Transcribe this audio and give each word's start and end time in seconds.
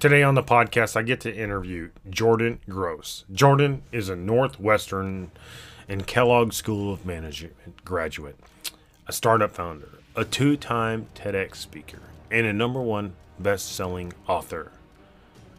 Today 0.00 0.22
on 0.22 0.36
the 0.36 0.44
podcast, 0.44 0.94
I 0.94 1.02
get 1.02 1.18
to 1.22 1.34
interview 1.34 1.90
Jordan 2.08 2.60
Gross. 2.68 3.24
Jordan 3.32 3.82
is 3.90 4.08
a 4.08 4.14
Northwestern 4.14 5.32
and 5.88 6.06
Kellogg 6.06 6.52
School 6.52 6.92
of 6.92 7.04
Management 7.04 7.84
graduate, 7.84 8.38
a 9.08 9.12
startup 9.12 9.50
founder, 9.50 9.98
a 10.14 10.24
two 10.24 10.56
time 10.56 11.08
TEDx 11.16 11.56
speaker, 11.56 11.98
and 12.30 12.46
a 12.46 12.52
number 12.52 12.80
one 12.80 13.14
best 13.40 13.74
selling 13.74 14.12
author. 14.28 14.70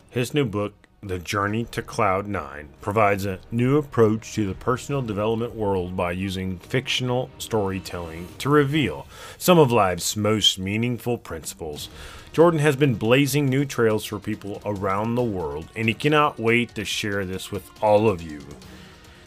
His 0.09 0.33
new 0.33 0.45
book, 0.45 0.73
The 1.01 1.17
Journey 1.17 1.63
to 1.71 1.81
Cloud 1.81 2.27
Nine, 2.27 2.67
provides 2.81 3.25
a 3.25 3.39
new 3.51 3.77
approach 3.77 4.33
to 4.33 4.45
the 4.45 4.53
personal 4.53 5.01
development 5.01 5.55
world 5.55 5.95
by 5.95 6.11
using 6.11 6.59
fictional 6.59 7.29
storytelling 7.37 8.27
to 8.39 8.49
reveal 8.49 9.07
some 9.37 9.57
of 9.57 9.71
life's 9.71 10.17
most 10.17 10.59
meaningful 10.59 11.17
principles. 11.17 11.87
Jordan 12.33 12.59
has 12.59 12.75
been 12.75 12.95
blazing 12.95 13.45
new 13.45 13.63
trails 13.63 14.03
for 14.03 14.19
people 14.19 14.61
around 14.65 15.15
the 15.15 15.23
world, 15.23 15.69
and 15.73 15.87
he 15.87 15.93
cannot 15.93 16.37
wait 16.37 16.75
to 16.75 16.83
share 16.83 17.23
this 17.23 17.49
with 17.49 17.71
all 17.81 18.09
of 18.09 18.21
you. 18.21 18.45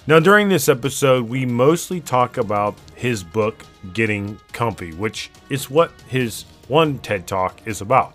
Now, 0.07 0.21
during 0.21 0.51
this 0.51 0.69
episode, 0.69 1.27
we 1.27 1.47
mostly 1.47 2.01
talk 2.03 2.37
about 2.37 2.77
his 2.97 3.25
book, 3.25 3.65
Getting 3.95 4.39
Comfy, 4.53 4.93
which 4.93 5.31
is 5.49 5.71
what 5.71 5.93
his 6.07 6.45
one 6.69 6.99
TED 6.99 7.27
Talk 7.27 7.67
is 7.67 7.81
about. 7.81 8.15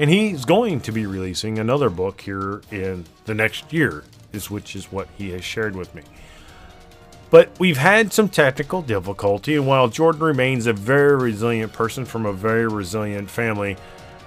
And 0.00 0.08
he's 0.08 0.46
going 0.46 0.80
to 0.80 0.92
be 0.92 1.04
releasing 1.04 1.58
another 1.58 1.90
book 1.90 2.22
here 2.22 2.62
in 2.70 3.04
the 3.26 3.34
next 3.34 3.70
year, 3.70 4.02
is 4.32 4.50
which 4.50 4.74
is 4.74 4.90
what 4.90 5.08
he 5.18 5.28
has 5.32 5.44
shared 5.44 5.76
with 5.76 5.94
me. 5.94 6.00
But 7.28 7.50
we've 7.60 7.76
had 7.76 8.10
some 8.10 8.30
technical 8.30 8.80
difficulty, 8.80 9.56
and 9.56 9.66
while 9.66 9.88
Jordan 9.88 10.22
remains 10.22 10.66
a 10.66 10.72
very 10.72 11.16
resilient 11.16 11.74
person 11.74 12.06
from 12.06 12.24
a 12.24 12.32
very 12.32 12.66
resilient 12.66 13.28
family, 13.28 13.76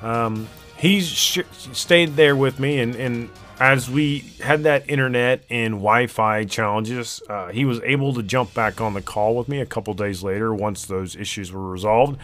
um, 0.03 0.47
he's 0.77 1.07
sh- 1.07 1.39
stayed 1.71 2.17
there 2.17 2.35
with 2.35 2.59
me, 2.59 2.79
and, 2.79 2.93
and 2.95 3.31
as 3.59 3.89
we 3.89 4.19
had 4.41 4.61
that 4.63 4.87
internet 4.87 5.43
and 5.49 5.73
Wi-Fi 5.73 6.45
challenges, 6.45 7.19
uh, 7.27 7.47
he 7.47 7.65
was 7.65 7.79
able 7.81 8.13
to 8.13 8.21
jump 8.21 8.53
back 8.53 8.79
on 8.79 8.93
the 8.93 9.01
call 9.01 9.35
with 9.35 9.49
me 9.49 9.59
a 9.59 9.65
couple 9.65 9.95
days 9.95 10.21
later 10.21 10.53
once 10.53 10.85
those 10.85 11.15
issues 11.15 11.51
were 11.51 11.67
resolved 11.67 12.19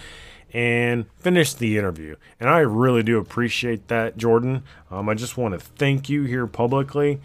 and 0.53 1.05
finish 1.17 1.53
the 1.53 1.77
interview. 1.77 2.15
And 2.39 2.49
I 2.49 2.59
really 2.59 3.03
do 3.03 3.17
appreciate 3.17 3.87
that, 3.87 4.17
Jordan. 4.17 4.63
Um, 4.89 5.09
I 5.09 5.13
just 5.13 5.37
want 5.37 5.53
to 5.53 5.59
thank 5.59 6.09
you 6.09 6.23
here 6.23 6.47
publicly. 6.47 7.19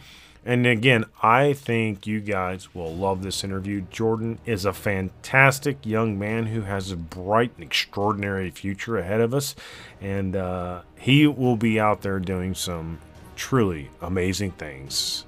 And 0.47 0.67
again, 0.67 1.07
I 1.23 1.55
think 1.55 2.07
you 2.07 2.21
guys 2.21 2.75
will 2.75 2.95
love 2.95 3.23
this 3.23 3.43
interview. 3.45 3.81
Jordan 3.91 4.39
is 4.45 4.67
a 4.67 4.75
fantastic 4.75 5.87
young 5.87 6.19
man 6.19 6.47
who 6.47 6.63
has 6.63 6.91
a 6.93 6.97
bright 6.97 7.53
and 7.57 7.65
extraordinary 7.65 8.51
future 8.51 8.99
ahead 8.99 9.23
of 9.23 9.33
us. 9.33 9.55
And 10.03 10.37
uh, 10.37 10.83
he 10.99 11.27
will 11.27 11.57
be 11.57 11.81
out 11.81 12.03
there 12.03 12.21
doing 12.21 12.55
some 12.55 12.99
truly 13.37 13.91
amazing 14.03 14.53
things. 14.53 15.25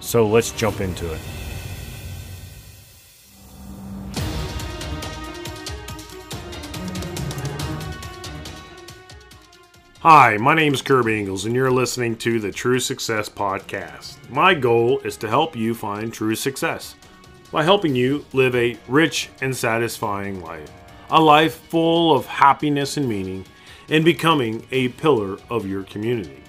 So 0.00 0.26
let's 0.26 0.50
jump 0.50 0.80
into 0.80 1.10
it. 1.10 1.20
Hi, 10.02 10.38
my 10.38 10.54
name 10.54 10.72
is 10.72 10.80
Kirby 10.80 11.18
Ingles, 11.18 11.44
and 11.44 11.54
you're 11.54 11.70
listening 11.70 12.16
to 12.20 12.40
the 12.40 12.50
True 12.50 12.80
Success 12.80 13.28
Podcast. 13.28 14.16
My 14.30 14.54
goal 14.54 14.98
is 15.00 15.18
to 15.18 15.28
help 15.28 15.54
you 15.54 15.74
find 15.74 16.10
true 16.10 16.34
success 16.34 16.94
by 17.52 17.64
helping 17.64 17.94
you 17.94 18.24
live 18.32 18.54
a 18.54 18.78
rich 18.88 19.28
and 19.42 19.54
satisfying 19.54 20.40
life, 20.40 20.70
a 21.10 21.20
life 21.20 21.56
full 21.68 22.16
of 22.16 22.24
happiness 22.24 22.96
and 22.96 23.06
meaning, 23.06 23.44
and 23.90 24.02
becoming 24.02 24.66
a 24.72 24.88
pillar 24.88 25.36
of 25.50 25.66
your 25.66 25.82
community. 25.82 26.42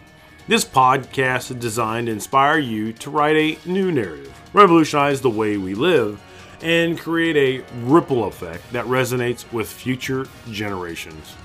This 0.47 0.63
podcast 0.63 1.51
is 1.51 1.57
designed 1.57 2.07
to 2.07 2.13
inspire 2.13 2.57
you 2.57 2.93
to 2.93 3.09
write 3.09 3.35
a 3.35 3.69
new 3.69 3.91
narrative, 3.91 4.33
revolutionize 4.53 5.19
the 5.19 5.29
way 5.29 5.57
we 5.57 5.73
live, 5.73 6.23
and 6.61 6.97
create 6.97 7.35
a 7.35 7.65
ripple 7.81 8.23
effect 8.23 8.71
that 8.71 8.85
resonates 8.85 9.51
with 9.51 9.69
future 9.69 10.25
generations. 10.49 11.35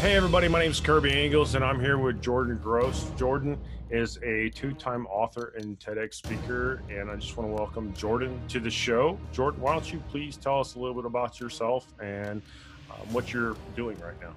Hey, 0.00 0.14
everybody, 0.14 0.46
my 0.46 0.58
name 0.58 0.72
is 0.72 0.78
Kirby 0.78 1.24
Ingles, 1.24 1.54
and 1.54 1.64
I'm 1.64 1.80
here 1.80 1.96
with 1.96 2.20
Jordan 2.20 2.60
Gross. 2.62 3.10
Jordan 3.16 3.58
is 3.88 4.18
a 4.22 4.50
two 4.50 4.74
time 4.74 5.06
author 5.06 5.54
and 5.56 5.80
TEDx 5.80 6.14
speaker, 6.14 6.82
and 6.90 7.10
I 7.10 7.16
just 7.16 7.34
want 7.38 7.48
to 7.48 7.54
welcome 7.54 7.94
Jordan 7.94 8.38
to 8.48 8.60
the 8.60 8.70
show. 8.70 9.18
Jordan, 9.32 9.58
why 9.62 9.72
don't 9.72 9.90
you 9.90 10.02
please 10.10 10.36
tell 10.36 10.60
us 10.60 10.74
a 10.74 10.78
little 10.78 10.94
bit 10.94 11.06
about 11.06 11.40
yourself 11.40 11.94
and 11.98 12.42
um, 12.90 13.10
what 13.10 13.32
you're 13.32 13.56
doing 13.74 13.98
right 14.00 14.20
now? 14.20 14.34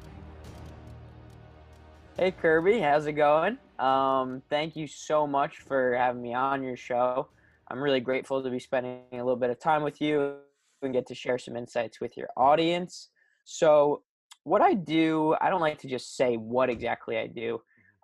Hey, 2.15 2.31
Kirby, 2.31 2.79
how's 2.79 3.05
it 3.05 3.13
going? 3.13 3.57
Um, 3.79 4.41
thank 4.49 4.77
you 4.77 4.87
so 4.87 5.27
much 5.27 5.57
for 5.57 5.93
having 5.93 6.21
me 6.21 6.33
on 6.33 6.63
your 6.63 6.77
show. 6.77 7.27
I'm 7.67 7.81
really 7.81 7.99
grateful 7.99 8.41
to 8.41 8.49
be 8.49 8.59
spending 8.59 9.01
a 9.11 9.17
little 9.17 9.35
bit 9.35 9.49
of 9.49 9.59
time 9.59 9.83
with 9.83 9.99
you 9.99 10.35
and 10.81 10.93
get 10.93 11.05
to 11.07 11.15
share 11.15 11.37
some 11.37 11.57
insights 11.57 11.99
with 11.99 12.15
your 12.15 12.29
audience. 12.37 13.09
So, 13.43 14.03
what 14.43 14.61
I 14.61 14.73
do, 14.73 15.35
I 15.41 15.49
don't 15.49 15.61
like 15.61 15.79
to 15.79 15.87
just 15.87 16.15
say 16.15 16.35
what 16.35 16.69
exactly 16.69 17.17
I 17.17 17.27
do. 17.27 17.55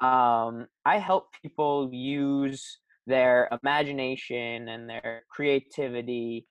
Um, 0.05 0.67
I 0.85 0.97
help 0.97 1.27
people 1.41 1.89
use 1.91 2.79
their 3.07 3.49
imagination 3.63 4.67
and 4.69 4.89
their 4.89 5.23
creativity 5.29 6.47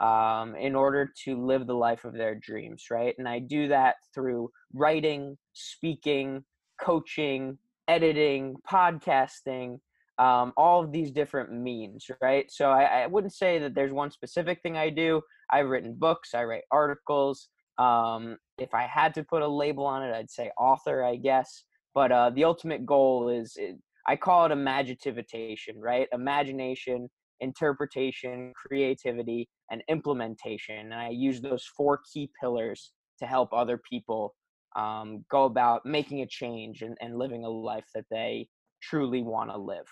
um, 0.00 0.54
in 0.56 0.74
order 0.74 1.10
to 1.24 1.44
live 1.44 1.66
the 1.66 1.74
life 1.74 2.04
of 2.04 2.14
their 2.14 2.34
dreams, 2.34 2.86
right? 2.90 3.14
And 3.18 3.28
I 3.28 3.38
do 3.38 3.68
that 3.68 3.96
through 4.14 4.50
writing, 4.72 5.36
speaking, 5.52 6.44
coaching, 6.80 7.58
editing, 7.88 8.56
podcasting, 8.68 9.78
um, 10.18 10.52
all 10.56 10.82
of 10.82 10.92
these 10.92 11.10
different 11.10 11.52
means, 11.52 12.06
right? 12.20 12.50
So 12.50 12.70
I, 12.70 13.02
I, 13.02 13.06
wouldn't 13.06 13.32
say 13.32 13.58
that 13.58 13.74
there's 13.74 13.92
one 13.92 14.12
specific 14.12 14.60
thing 14.62 14.76
I 14.76 14.88
do. 14.88 15.20
I've 15.50 15.66
written 15.66 15.94
books, 15.94 16.34
I 16.34 16.44
write 16.44 16.62
articles, 16.70 17.48
um, 17.78 18.36
if 18.58 18.74
I 18.74 18.82
had 18.82 19.14
to 19.14 19.24
put 19.24 19.42
a 19.42 19.48
label 19.48 19.86
on 19.86 20.02
it, 20.02 20.14
I'd 20.14 20.30
say 20.30 20.50
author, 20.58 21.02
I 21.04 21.16
guess. 21.16 21.64
But 21.94 22.12
uh, 22.12 22.30
the 22.30 22.44
ultimate 22.44 22.84
goal 22.86 23.28
is, 23.28 23.54
it, 23.56 23.76
I 24.06 24.16
call 24.16 24.46
it 24.46 24.52
imaginativation, 24.52 25.78
right? 25.78 26.08
Imagination, 26.12 27.08
interpretation, 27.40 28.52
creativity, 28.54 29.48
and 29.70 29.82
implementation. 29.88 30.78
And 30.78 30.94
I 30.94 31.10
use 31.10 31.40
those 31.40 31.64
four 31.76 32.00
key 32.12 32.30
pillars 32.40 32.92
to 33.20 33.26
help 33.26 33.52
other 33.52 33.80
people 33.88 34.34
um, 34.76 35.24
go 35.30 35.44
about 35.44 35.86
making 35.86 36.22
a 36.22 36.26
change 36.26 36.82
and, 36.82 36.96
and 37.00 37.16
living 37.16 37.44
a 37.44 37.48
life 37.48 37.86
that 37.94 38.06
they 38.10 38.48
truly 38.82 39.22
want 39.22 39.50
to 39.50 39.56
live. 39.56 39.86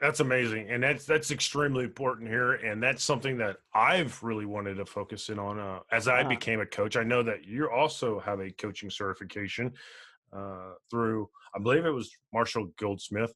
That's 0.00 0.20
amazing, 0.20 0.70
and 0.70 0.82
that's 0.82 1.04
that's 1.04 1.30
extremely 1.30 1.84
important 1.84 2.28
here, 2.28 2.54
and 2.54 2.82
that's 2.82 3.04
something 3.04 3.38
that 3.38 3.58
I've 3.74 4.20
really 4.22 4.46
wanted 4.46 4.76
to 4.76 4.86
focus 4.86 5.28
in 5.28 5.38
on 5.38 5.58
uh, 5.58 5.80
as 5.92 6.08
I 6.08 6.20
uh-huh. 6.20 6.30
became 6.30 6.60
a 6.60 6.66
coach. 6.66 6.96
I 6.96 7.04
know 7.04 7.22
that 7.22 7.44
you 7.44 7.70
also 7.70 8.18
have 8.20 8.40
a 8.40 8.50
coaching 8.50 8.90
certification 8.90 9.72
uh, 10.32 10.72
through, 10.90 11.28
I 11.54 11.60
believe 11.60 11.86
it 11.86 11.90
was 11.90 12.10
Marshall 12.32 12.70
Goldsmith, 12.78 13.32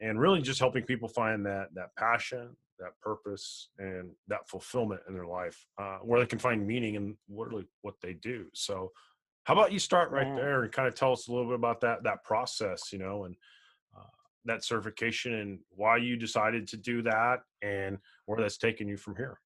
and 0.00 0.20
really 0.20 0.42
just 0.42 0.58
helping 0.58 0.82
people 0.84 1.08
find 1.08 1.46
that 1.46 1.68
that 1.74 1.94
passion, 1.96 2.56
that 2.78 2.98
purpose, 3.00 3.68
and 3.78 4.10
that 4.28 4.48
fulfillment 4.48 5.02
in 5.08 5.14
their 5.14 5.26
life, 5.26 5.64
uh, 5.78 5.98
where 5.98 6.20
they 6.20 6.26
can 6.26 6.38
find 6.38 6.66
meaning 6.66 6.96
in 6.96 7.16
really 7.28 7.66
what 7.82 7.94
they 8.02 8.14
do. 8.14 8.46
So, 8.54 8.90
how 9.44 9.54
about 9.54 9.72
you 9.72 9.78
start 9.78 10.10
right 10.10 10.26
yeah. 10.26 10.34
there 10.34 10.62
and 10.62 10.72
kind 10.72 10.88
of 10.88 10.94
tell 10.94 11.12
us 11.12 11.28
a 11.28 11.32
little 11.32 11.46
bit 11.46 11.54
about 11.54 11.80
that 11.82 12.02
that 12.02 12.24
process, 12.24 12.92
you 12.92 12.98
know, 12.98 13.24
and 13.24 13.36
that 14.44 14.64
certification 14.64 15.34
and 15.34 15.58
why 15.70 15.96
you 15.96 16.16
decided 16.16 16.66
to 16.68 16.76
do 16.76 17.02
that 17.02 17.40
and 17.62 17.98
where 18.26 18.40
that's 18.40 18.58
taken 18.58 18.88
you 18.88 18.96
from 18.96 19.16
here. 19.16 19.40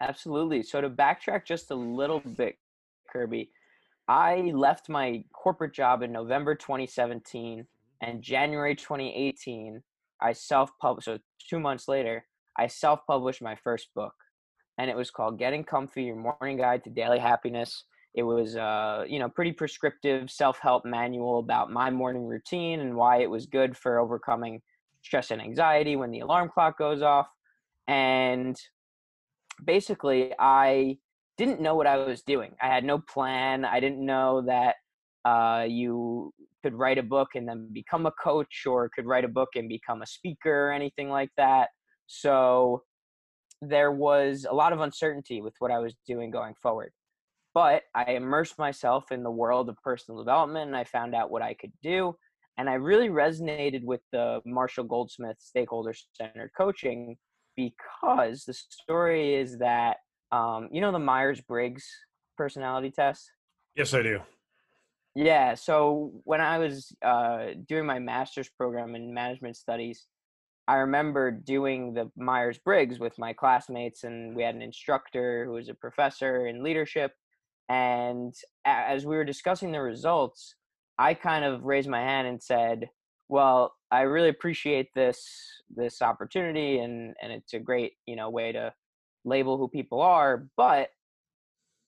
Absolutely. 0.00 0.62
So 0.62 0.80
to 0.80 0.90
backtrack 0.90 1.44
just 1.44 1.70
a 1.70 1.74
little 1.74 2.20
bit, 2.20 2.56
Kirby, 3.12 3.50
I 4.08 4.52
left 4.54 4.88
my 4.88 5.24
corporate 5.32 5.74
job 5.74 6.02
in 6.02 6.12
November 6.12 6.54
2017 6.54 7.66
and 8.02 8.22
January 8.22 8.74
2018, 8.74 9.82
I 10.20 10.32
self-published. 10.32 11.04
So 11.04 11.18
two 11.48 11.60
months 11.60 11.86
later, 11.86 12.24
I 12.58 12.66
self-published 12.66 13.42
my 13.42 13.56
first 13.56 13.88
book, 13.94 14.14
and 14.78 14.90
it 14.90 14.96
was 14.96 15.10
called 15.10 15.38
"Getting 15.38 15.64
Comfy: 15.64 16.04
Your 16.04 16.16
Morning 16.16 16.56
Guide 16.56 16.82
to 16.84 16.90
Daily 16.90 17.18
Happiness." 17.18 17.84
It 18.14 18.24
was, 18.24 18.56
uh, 18.56 19.04
you 19.08 19.18
know, 19.18 19.28
pretty 19.28 19.52
prescriptive 19.52 20.30
self-help 20.30 20.84
manual 20.84 21.38
about 21.38 21.70
my 21.70 21.90
morning 21.90 22.26
routine 22.26 22.80
and 22.80 22.96
why 22.96 23.18
it 23.18 23.30
was 23.30 23.46
good 23.46 23.76
for 23.76 23.98
overcoming 24.00 24.60
stress 25.02 25.30
and 25.30 25.40
anxiety 25.40 25.96
when 25.96 26.10
the 26.10 26.20
alarm 26.20 26.50
clock 26.52 26.76
goes 26.76 27.02
off. 27.02 27.28
And 27.86 28.60
basically, 29.64 30.32
I 30.38 30.98
didn't 31.38 31.60
know 31.60 31.74
what 31.74 31.86
I 31.86 31.96
was 31.96 32.22
doing. 32.22 32.54
I 32.60 32.66
had 32.66 32.84
no 32.84 32.98
plan. 32.98 33.64
I 33.64 33.80
didn't 33.80 34.04
know 34.04 34.42
that 34.42 34.74
uh, 35.24 35.64
you 35.68 36.32
could 36.62 36.74
write 36.74 36.98
a 36.98 37.02
book 37.02 37.28
and 37.34 37.48
then 37.48 37.68
become 37.72 38.06
a 38.06 38.12
coach, 38.12 38.64
or 38.66 38.90
could 38.94 39.06
write 39.06 39.24
a 39.24 39.28
book 39.28 39.50
and 39.54 39.68
become 39.68 40.02
a 40.02 40.06
speaker, 40.06 40.68
or 40.68 40.72
anything 40.72 41.08
like 41.08 41.30
that. 41.36 41.68
So 42.06 42.82
there 43.62 43.92
was 43.92 44.46
a 44.50 44.54
lot 44.54 44.72
of 44.72 44.80
uncertainty 44.80 45.40
with 45.40 45.54
what 45.60 45.70
I 45.70 45.78
was 45.78 45.94
doing 46.06 46.30
going 46.30 46.54
forward. 46.60 46.92
But 47.54 47.82
I 47.94 48.12
immersed 48.12 48.58
myself 48.58 49.10
in 49.10 49.22
the 49.22 49.30
world 49.30 49.68
of 49.68 49.76
personal 49.82 50.20
development 50.20 50.68
and 50.68 50.76
I 50.76 50.84
found 50.84 51.14
out 51.14 51.30
what 51.30 51.42
I 51.42 51.54
could 51.54 51.72
do. 51.82 52.14
And 52.58 52.68
I 52.68 52.74
really 52.74 53.08
resonated 53.08 53.84
with 53.84 54.00
the 54.12 54.40
Marshall 54.44 54.84
Goldsmith 54.84 55.36
stakeholder 55.38 55.94
centered 56.14 56.50
coaching 56.56 57.16
because 57.56 58.44
the 58.44 58.54
story 58.54 59.34
is 59.34 59.58
that, 59.58 59.96
um, 60.32 60.68
you 60.70 60.80
know, 60.80 60.92
the 60.92 60.98
Myers 60.98 61.40
Briggs 61.40 61.86
personality 62.36 62.90
test? 62.90 63.30
Yes, 63.74 63.94
I 63.94 64.02
do. 64.02 64.20
Yeah. 65.14 65.54
So 65.54 66.12
when 66.24 66.40
I 66.40 66.58
was 66.58 66.94
uh, 67.02 67.48
doing 67.66 67.86
my 67.86 67.98
master's 67.98 68.48
program 68.48 68.94
in 68.94 69.12
management 69.12 69.56
studies, 69.56 70.06
I 70.68 70.76
remember 70.76 71.30
doing 71.32 71.94
the 71.94 72.10
Myers 72.16 72.58
Briggs 72.64 73.00
with 73.00 73.18
my 73.18 73.32
classmates, 73.32 74.04
and 74.04 74.36
we 74.36 74.44
had 74.44 74.54
an 74.54 74.62
instructor 74.62 75.44
who 75.44 75.52
was 75.52 75.68
a 75.68 75.74
professor 75.74 76.46
in 76.46 76.62
leadership. 76.62 77.12
And 77.70 78.34
as 78.64 79.06
we 79.06 79.14
were 79.14 79.24
discussing 79.24 79.70
the 79.70 79.80
results, 79.80 80.56
I 80.98 81.14
kind 81.14 81.44
of 81.44 81.62
raised 81.64 81.88
my 81.88 82.00
hand 82.00 82.26
and 82.26 82.42
said, 82.42 82.90
"Well, 83.28 83.72
I 83.92 84.02
really 84.02 84.28
appreciate 84.28 84.88
this 84.94 85.24
this 85.70 86.02
opportunity, 86.02 86.80
and 86.80 87.14
and 87.22 87.32
it's 87.32 87.54
a 87.54 87.60
great 87.60 87.92
you 88.06 88.16
know 88.16 88.28
way 88.28 88.50
to 88.52 88.74
label 89.24 89.56
who 89.56 89.68
people 89.68 90.00
are, 90.00 90.48
but 90.56 90.88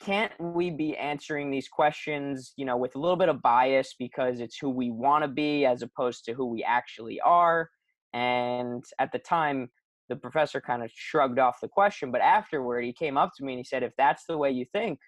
can't 0.01 0.33
we 0.41 0.71
be 0.71 0.97
answering 0.97 1.51
these 1.51 1.69
questions 1.69 2.53
you 2.57 2.65
know 2.65 2.77
with 2.77 2.95
a 2.95 2.99
little 2.99 3.17
bit 3.17 3.29
of 3.29 3.43
bias 3.43 3.95
because 3.99 4.41
it's 4.41 4.59
who 4.59 4.71
we 4.71 4.91
want 4.91 5.25
to 5.25 5.29
be 5.29 5.67
as 5.67 5.83
opposed 5.83 6.25
to 6.27 6.33
who 6.35 6.47
we 6.47 6.63
actually 6.63 7.21
are? 7.21 7.69
And 8.13 8.85
at 9.01 9.11
the 9.13 9.19
time 9.19 9.71
the 10.09 10.17
professor 10.17 10.61
kind 10.61 10.83
of 10.83 10.91
shrugged 10.95 11.39
off 11.39 11.61
the 11.63 11.69
question 11.69 12.11
but 12.11 12.21
afterward 12.21 12.83
he 12.83 12.93
came 12.93 13.17
up 13.17 13.31
to 13.35 13.45
me 13.45 13.55
and 13.55 13.61
he 13.61 13.65
said 13.65 13.83
if 13.83 13.93
that's 13.97 14.25
the 14.27 14.37
way 14.37 14.51
you 14.51 14.67
think 14.73 14.99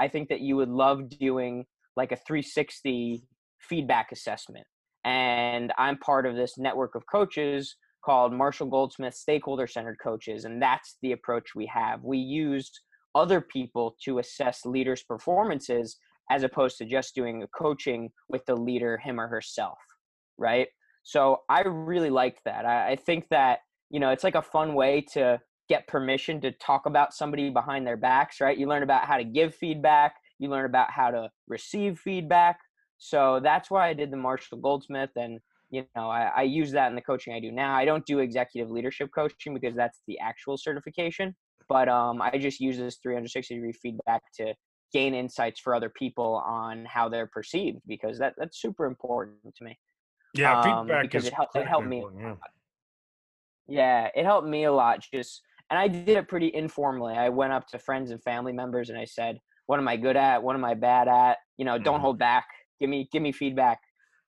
i 0.00 0.08
think 0.08 0.28
that 0.28 0.40
you 0.40 0.56
would 0.56 0.68
love 0.68 1.08
doing 1.08 1.64
like 1.96 2.12
a 2.12 2.16
360 2.16 3.22
feedback 3.60 4.10
assessment 4.12 4.66
and 5.04 5.72
i'm 5.78 5.96
part 5.98 6.26
of 6.26 6.34
this 6.34 6.58
network 6.58 6.94
of 6.94 7.04
coaches 7.10 7.76
called 8.04 8.32
marshall 8.32 8.66
goldsmith 8.66 9.14
stakeholder 9.14 9.66
centered 9.66 9.98
coaches 10.02 10.44
and 10.44 10.60
that's 10.60 10.96
the 11.02 11.12
approach 11.12 11.50
we 11.54 11.66
have 11.66 12.02
we 12.02 12.18
used 12.18 12.80
other 13.14 13.40
people 13.40 13.96
to 14.04 14.18
assess 14.18 14.64
leaders' 14.64 15.02
performances 15.02 15.96
as 16.30 16.42
opposed 16.42 16.78
to 16.78 16.84
just 16.84 17.14
doing 17.14 17.42
a 17.42 17.48
coaching 17.48 18.10
with 18.28 18.44
the 18.46 18.54
leader, 18.54 18.98
him 18.98 19.20
or 19.20 19.26
herself, 19.26 19.78
right? 20.38 20.68
So 21.02 21.38
I 21.48 21.62
really 21.62 22.10
liked 22.10 22.42
that. 22.44 22.64
I, 22.64 22.92
I 22.92 22.96
think 22.96 23.26
that, 23.30 23.60
you 23.90 23.98
know, 23.98 24.10
it's 24.10 24.22
like 24.22 24.36
a 24.36 24.42
fun 24.42 24.74
way 24.74 25.04
to 25.14 25.40
get 25.70 25.86
permission 25.86 26.38
to 26.42 26.52
talk 26.52 26.84
about 26.84 27.14
somebody 27.14 27.48
behind 27.48 27.86
their 27.86 27.96
backs, 27.96 28.40
right? 28.42 28.58
You 28.58 28.68
learn 28.68 28.82
about 28.82 29.06
how 29.06 29.16
to 29.16 29.24
give 29.24 29.54
feedback, 29.54 30.16
you 30.38 30.50
learn 30.50 30.66
about 30.66 30.90
how 30.90 31.10
to 31.10 31.30
receive 31.48 31.98
feedback. 31.98 32.58
So 32.98 33.40
that's 33.42 33.70
why 33.70 33.88
I 33.88 33.94
did 33.94 34.10
the 34.10 34.18
Marshall 34.18 34.58
Goldsmith 34.58 35.10
and 35.16 35.40
you 35.70 35.86
know 35.94 36.10
I, 36.10 36.32
I, 36.36 36.42
use 36.42 36.72
that 36.72 36.88
in 36.88 36.96
the 36.96 37.00
coaching 37.00 37.32
i 37.32 37.38
do 37.38 37.52
now 37.52 37.76
i 37.76 37.84
don't 37.84 38.04
do 38.04 38.18
executive 38.18 38.72
leadership 38.72 39.08
coaching 39.14 39.54
because 39.54 39.76
that's 39.76 40.00
the 40.08 40.18
actual 40.18 40.56
certification 40.56 41.32
but 41.70 41.88
um, 41.88 42.20
I 42.20 42.36
just 42.36 42.60
use 42.60 42.76
this 42.76 42.96
360 42.96 43.54
degree 43.54 43.72
feedback 43.72 44.22
to 44.38 44.54
gain 44.92 45.14
insights 45.14 45.60
for 45.60 45.72
other 45.72 45.88
people 45.88 46.42
on 46.44 46.84
how 46.84 47.08
they're 47.08 47.28
perceived 47.28 47.78
because 47.86 48.18
that 48.18 48.34
that's 48.36 48.60
super 48.60 48.86
important 48.86 49.54
to 49.56 49.64
me. 49.64 49.78
Yeah, 50.34 50.60
um, 50.60 50.86
feedback 50.86 51.02
because 51.02 51.26
it 51.26 51.32
helped 51.32 51.54
it 51.54 51.68
helped 51.68 51.86
me. 51.86 52.04
Yeah. 52.18 52.34
yeah, 53.68 54.08
it 54.16 54.24
helped 54.24 54.48
me 54.48 54.64
a 54.64 54.72
lot. 54.72 55.06
Just 55.14 55.42
and 55.70 55.78
I 55.78 55.88
did 55.88 56.16
it 56.16 56.28
pretty 56.28 56.52
informally. 56.54 57.14
I 57.14 57.28
went 57.28 57.52
up 57.52 57.66
to 57.68 57.78
friends 57.78 58.10
and 58.10 58.22
family 58.22 58.52
members 58.52 58.90
and 58.90 58.98
I 58.98 59.04
said, 59.04 59.38
"What 59.66 59.78
am 59.78 59.88
I 59.88 59.96
good 59.96 60.16
at? 60.16 60.42
What 60.42 60.56
am 60.56 60.64
I 60.64 60.74
bad 60.74 61.08
at? 61.08 61.38
You 61.56 61.64
know, 61.64 61.78
don't 61.78 61.94
mm-hmm. 61.94 62.02
hold 62.02 62.18
back. 62.18 62.46
Give 62.80 62.90
me 62.90 63.08
give 63.12 63.22
me 63.22 63.32
feedback." 63.32 63.78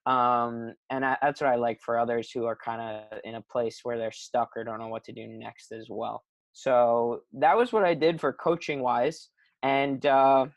Um, 0.05 0.73
and 0.89 1.05
I, 1.05 1.17
that's 1.21 1.41
what 1.41 1.49
I 1.49 1.55
like 1.55 1.79
for 1.81 1.97
others 1.97 2.29
who 2.31 2.45
are 2.45 2.57
kind 2.57 2.81
of 2.81 3.19
in 3.23 3.35
a 3.35 3.41
place 3.41 3.79
where 3.83 3.97
they're 3.97 4.11
stuck 4.11 4.49
or 4.55 4.63
don't 4.63 4.79
know 4.79 4.89
what 4.89 5.03
to 5.05 5.13
do 5.13 5.27
next 5.27 5.71
as 5.71 5.87
well. 5.89 6.23
So 6.53 7.21
that 7.33 7.57
was 7.57 7.73
what 7.73 7.83
I 7.83 7.93
did 7.93 8.19
for 8.19 8.33
coaching 8.33 8.81
wise. 8.81 9.29
And 9.63 10.05
uh, 10.05 10.47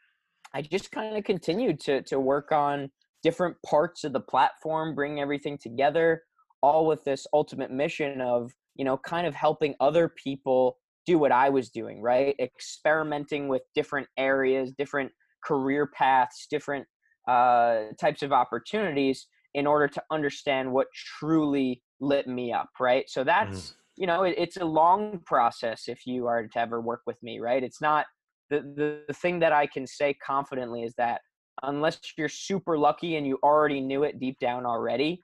I 0.52 0.62
just 0.62 0.90
kind 0.92 1.16
of 1.16 1.24
continued 1.24 1.80
to, 1.80 2.02
to 2.02 2.20
work 2.20 2.52
on 2.52 2.90
different 3.22 3.56
parts 3.64 4.04
of 4.04 4.12
the 4.12 4.20
platform, 4.20 4.94
bring 4.94 5.20
everything 5.20 5.58
together, 5.58 6.22
all 6.60 6.86
with 6.86 7.02
this 7.04 7.26
ultimate 7.32 7.70
mission 7.70 8.20
of, 8.20 8.52
you 8.76 8.84
know, 8.84 8.96
kind 8.98 9.26
of 9.26 9.34
helping 9.34 9.74
other 9.80 10.12
people 10.22 10.78
do 11.06 11.18
what 11.18 11.32
I 11.32 11.48
was 11.48 11.70
doing, 11.70 12.00
right? 12.00 12.34
Experimenting 12.40 13.48
with 13.48 13.62
different 13.74 14.08
areas, 14.16 14.72
different 14.72 15.10
career 15.44 15.86
paths, 15.86 16.46
different 16.50 16.86
uh, 17.28 17.84
types 18.00 18.22
of 18.22 18.32
opportunities 18.32 19.28
in 19.54 19.66
order 19.66 19.88
to 19.88 20.02
understand 20.10 20.70
what 20.70 20.88
truly 21.18 21.82
lit 22.00 22.26
me 22.26 22.52
up, 22.52 22.70
right? 22.80 23.08
So 23.08 23.24
that's. 23.24 23.70
Mm 23.70 23.74
you 23.96 24.06
know, 24.06 24.24
it, 24.24 24.34
it's 24.36 24.58
a 24.58 24.64
long 24.64 25.20
process 25.24 25.88
if 25.88 26.06
you 26.06 26.26
are 26.26 26.46
to 26.46 26.58
ever 26.58 26.80
work 26.80 27.02
with 27.06 27.20
me, 27.22 27.40
right? 27.40 27.62
It's 27.62 27.80
not 27.80 28.06
the, 28.50 28.60
the, 28.76 29.00
the 29.08 29.14
thing 29.14 29.38
that 29.40 29.52
I 29.52 29.66
can 29.66 29.86
say 29.86 30.14
confidently 30.14 30.82
is 30.82 30.94
that 30.98 31.22
unless 31.62 31.98
you're 32.16 32.28
super 32.28 32.78
lucky 32.78 33.16
and 33.16 33.26
you 33.26 33.38
already 33.42 33.80
knew 33.80 34.04
it 34.04 34.20
deep 34.20 34.38
down 34.38 34.66
already, 34.66 35.22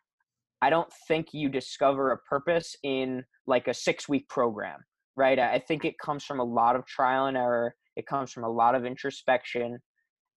I 0.62 0.70
don't 0.70 0.90
think 1.08 1.34
you 1.34 1.48
discover 1.48 2.12
a 2.12 2.18
purpose 2.18 2.76
in 2.84 3.24
like 3.48 3.66
a 3.66 3.74
six 3.74 4.08
week 4.08 4.28
program, 4.28 4.78
right? 5.16 5.38
I 5.38 5.58
think 5.58 5.84
it 5.84 5.98
comes 5.98 6.24
from 6.24 6.38
a 6.38 6.44
lot 6.44 6.76
of 6.76 6.86
trial 6.86 7.26
and 7.26 7.36
error. 7.36 7.74
It 7.96 8.06
comes 8.06 8.32
from 8.32 8.44
a 8.44 8.48
lot 8.48 8.76
of 8.76 8.86
introspection 8.86 9.80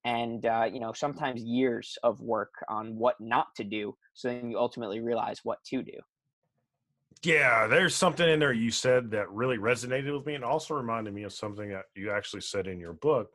and, 0.03 0.45
uh, 0.45 0.67
you 0.71 0.79
know, 0.79 0.93
sometimes 0.93 1.43
years 1.43 1.95
of 2.03 2.19
work 2.21 2.53
on 2.69 2.95
what 2.95 3.15
not 3.19 3.47
to 3.57 3.63
do. 3.63 3.95
So 4.15 4.29
then 4.29 4.49
you 4.49 4.57
ultimately 4.57 4.99
realize 4.99 5.41
what 5.43 5.63
to 5.65 5.83
do. 5.83 5.93
Yeah, 7.23 7.67
there's 7.67 7.95
something 7.95 8.27
in 8.27 8.39
there 8.39 8.53
you 8.53 8.71
said 8.71 9.11
that 9.11 9.31
really 9.31 9.57
resonated 9.57 10.15
with 10.15 10.25
me 10.25 10.35
and 10.35 10.43
also 10.43 10.73
reminded 10.73 11.13
me 11.13 11.23
of 11.23 11.33
something 11.33 11.69
that 11.69 11.85
you 11.95 12.11
actually 12.11 12.41
said 12.41 12.67
in 12.67 12.79
your 12.79 12.93
book, 12.93 13.31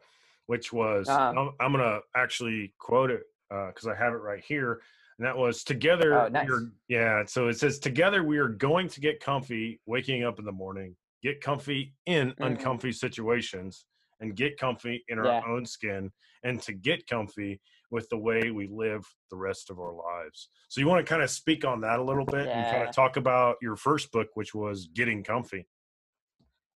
which 0.46 0.72
was 0.72 1.08
uh-huh. 1.08 1.34
I'm, 1.36 1.50
I'm 1.60 1.72
going 1.72 1.84
to 1.84 2.00
actually 2.16 2.74
quote 2.78 3.10
it 3.10 3.22
because 3.48 3.86
uh, 3.86 3.90
I 3.90 3.94
have 3.94 4.12
it 4.12 4.18
right 4.18 4.42
here. 4.44 4.80
And 5.20 5.28
that 5.28 5.36
was 5.36 5.62
together. 5.62 6.18
Oh, 6.18 6.28
nice. 6.28 6.48
yeah. 6.88 7.22
So 7.26 7.48
it 7.48 7.58
says, 7.58 7.78
together 7.78 8.24
we 8.24 8.38
are 8.38 8.48
going 8.48 8.88
to 8.88 9.00
get 9.00 9.20
comfy 9.20 9.78
waking 9.86 10.24
up 10.24 10.38
in 10.38 10.46
the 10.46 10.52
morning, 10.52 10.96
get 11.22 11.42
comfy 11.42 11.94
in 12.06 12.30
mm-hmm. 12.30 12.42
uncomfy 12.42 12.90
situations, 12.92 13.84
and 14.20 14.34
get 14.34 14.58
comfy 14.58 15.04
in 15.08 15.18
our 15.18 15.26
yeah. 15.26 15.42
own 15.46 15.66
skin. 15.66 16.10
And 16.42 16.60
to 16.62 16.72
get 16.72 17.06
comfy, 17.06 17.60
with 17.90 18.08
the 18.08 18.16
way 18.16 18.50
we 18.50 18.68
live 18.68 19.04
the 19.30 19.36
rest 19.36 19.70
of 19.70 19.78
our 19.78 19.92
lives. 19.92 20.48
So 20.68 20.80
you 20.80 20.88
want 20.88 21.04
to 21.04 21.10
kind 21.10 21.22
of 21.22 21.30
speak 21.30 21.64
on 21.64 21.80
that 21.82 21.98
a 21.98 22.02
little 22.02 22.24
bit 22.24 22.46
yeah. 22.46 22.58
and 22.58 22.76
kind 22.76 22.88
of 22.88 22.94
talk 22.94 23.16
about 23.16 23.56
your 23.60 23.76
first 23.76 24.12
book, 24.12 24.28
which 24.34 24.54
was 24.54 24.88
Getting 24.94 25.24
Comfy. 25.24 25.66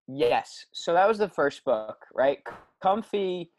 Yes. 0.06 0.66
So 0.72 0.92
that 0.92 1.06
was 1.06 1.18
the 1.18 1.28
first 1.28 1.64
book, 1.64 2.06
right? 2.14 2.38
Comfy 2.82 3.50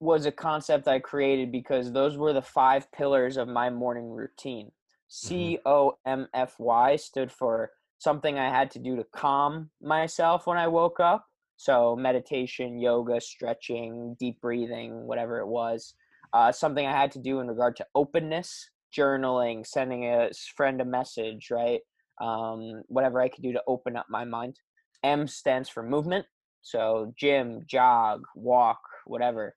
was 0.00 0.26
a 0.26 0.32
concept 0.32 0.88
I 0.88 0.98
created 0.98 1.52
because 1.52 1.92
those 1.92 2.16
were 2.16 2.32
the 2.32 2.42
five 2.42 2.90
pillars 2.92 3.36
of 3.36 3.48
my 3.48 3.70
morning 3.70 4.10
routine. 4.10 4.66
Mm-hmm. 4.66 5.28
C 5.28 5.58
O 5.64 5.96
M 6.06 6.28
F 6.34 6.56
Y 6.58 6.96
stood 6.96 7.30
for 7.30 7.70
something 7.98 8.38
I 8.38 8.50
had 8.50 8.70
to 8.72 8.78
do 8.78 8.96
to 8.96 9.04
calm 9.14 9.70
myself 9.80 10.46
when 10.46 10.58
I 10.58 10.68
woke 10.68 11.00
up. 11.00 11.26
So 11.56 11.96
meditation, 11.96 12.78
yoga, 12.78 13.20
stretching, 13.20 14.16
deep 14.18 14.40
breathing, 14.40 15.06
whatever 15.06 15.38
it 15.38 15.46
was 15.46 15.94
uh, 16.34 16.50
something 16.50 16.84
I 16.84 16.90
had 16.90 17.12
to 17.12 17.20
do 17.20 17.40
in 17.40 17.46
regard 17.46 17.76
to 17.76 17.86
openness, 17.94 18.68
journaling, 18.94 19.64
sending 19.64 20.04
a 20.06 20.30
friend 20.56 20.80
a 20.80 20.84
message, 20.84 21.48
right? 21.50 21.80
Um, 22.20 22.82
whatever 22.88 23.20
I 23.20 23.28
could 23.28 23.42
do 23.42 23.52
to 23.52 23.62
open 23.66 23.96
up 23.96 24.06
my 24.10 24.24
mind. 24.24 24.58
M 25.04 25.28
stands 25.28 25.68
for 25.68 25.82
movement. 25.82 26.26
So 26.62 27.12
gym, 27.16 27.60
jog, 27.66 28.22
walk, 28.34 28.80
whatever. 29.06 29.54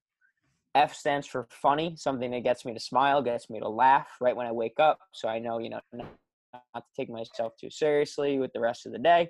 F 0.77 0.93
stands 0.93 1.27
for 1.27 1.47
funny, 1.49 1.95
something 1.97 2.31
that 2.31 2.43
gets 2.43 2.65
me 2.65 2.73
to 2.73 2.79
smile, 2.79 3.21
gets 3.21 3.49
me 3.49 3.59
to 3.59 3.67
laugh 3.67 4.07
right 4.21 4.35
when 4.35 4.47
I 4.47 4.51
wake 4.51 4.79
up. 4.79 4.99
So 5.11 5.27
I 5.27 5.39
know, 5.39 5.57
you 5.57 5.69
know, 5.69 5.79
not 5.93 6.61
to 6.75 6.83
take 6.95 7.09
myself 7.09 7.53
too 7.59 7.69
seriously 7.69 8.39
with 8.39 8.53
the 8.53 8.59
rest 8.59 8.85
of 8.85 8.91
the 8.91 8.99
day. 8.99 9.29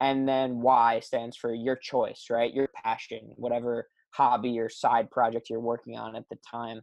And 0.00 0.28
then 0.28 0.60
Y 0.60 1.00
stands 1.00 1.36
for 1.36 1.54
your 1.54 1.76
choice, 1.76 2.26
right? 2.30 2.52
Your 2.52 2.68
passion, 2.84 3.32
whatever 3.36 3.88
hobby 4.10 4.58
or 4.58 4.68
side 4.68 5.10
project 5.10 5.48
you're 5.50 5.60
working 5.60 5.96
on 5.96 6.16
at 6.16 6.24
the 6.30 6.36
time. 6.48 6.82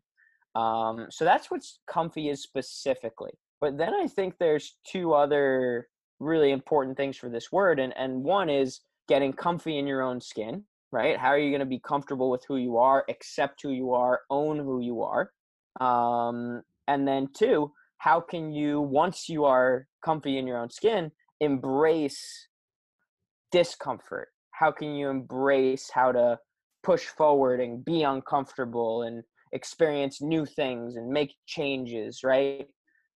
Um, 0.55 1.07
so 1.09 1.23
that's 1.23 1.51
what 1.51 1.61
comfy 1.89 2.29
is 2.29 2.41
specifically. 2.41 3.31
But 3.59 3.77
then 3.77 3.93
I 3.93 4.07
think 4.07 4.35
there's 4.39 4.77
two 4.85 5.13
other 5.13 5.87
really 6.19 6.51
important 6.51 6.97
things 6.97 7.17
for 7.17 7.29
this 7.29 7.51
word, 7.51 7.79
and 7.79 7.93
and 7.97 8.23
one 8.23 8.49
is 8.49 8.81
getting 9.07 9.33
comfy 9.33 9.77
in 9.77 9.87
your 9.87 10.01
own 10.01 10.19
skin, 10.19 10.63
right? 10.91 11.17
How 11.17 11.29
are 11.29 11.37
you 11.37 11.49
going 11.49 11.61
to 11.61 11.65
be 11.65 11.79
comfortable 11.79 12.29
with 12.29 12.43
who 12.47 12.57
you 12.57 12.77
are, 12.77 13.05
accept 13.09 13.61
who 13.63 13.71
you 13.71 13.93
are, 13.93 14.21
own 14.29 14.57
who 14.57 14.81
you 14.81 15.03
are? 15.03 15.31
Um, 15.79 16.63
and 16.87 17.07
then 17.07 17.29
two, 17.33 17.71
how 17.97 18.19
can 18.19 18.51
you 18.51 18.81
once 18.81 19.29
you 19.29 19.45
are 19.45 19.87
comfy 20.03 20.37
in 20.37 20.47
your 20.47 20.57
own 20.57 20.69
skin, 20.69 21.11
embrace 21.39 22.47
discomfort? 23.51 24.29
How 24.51 24.71
can 24.71 24.95
you 24.95 25.09
embrace 25.09 25.89
how 25.93 26.11
to 26.11 26.39
push 26.83 27.05
forward 27.05 27.59
and 27.59 27.85
be 27.85 28.03
uncomfortable 28.03 29.03
and 29.03 29.23
experience 29.53 30.21
new 30.21 30.45
things 30.45 30.95
and 30.95 31.09
make 31.09 31.35
changes, 31.45 32.21
right? 32.23 32.67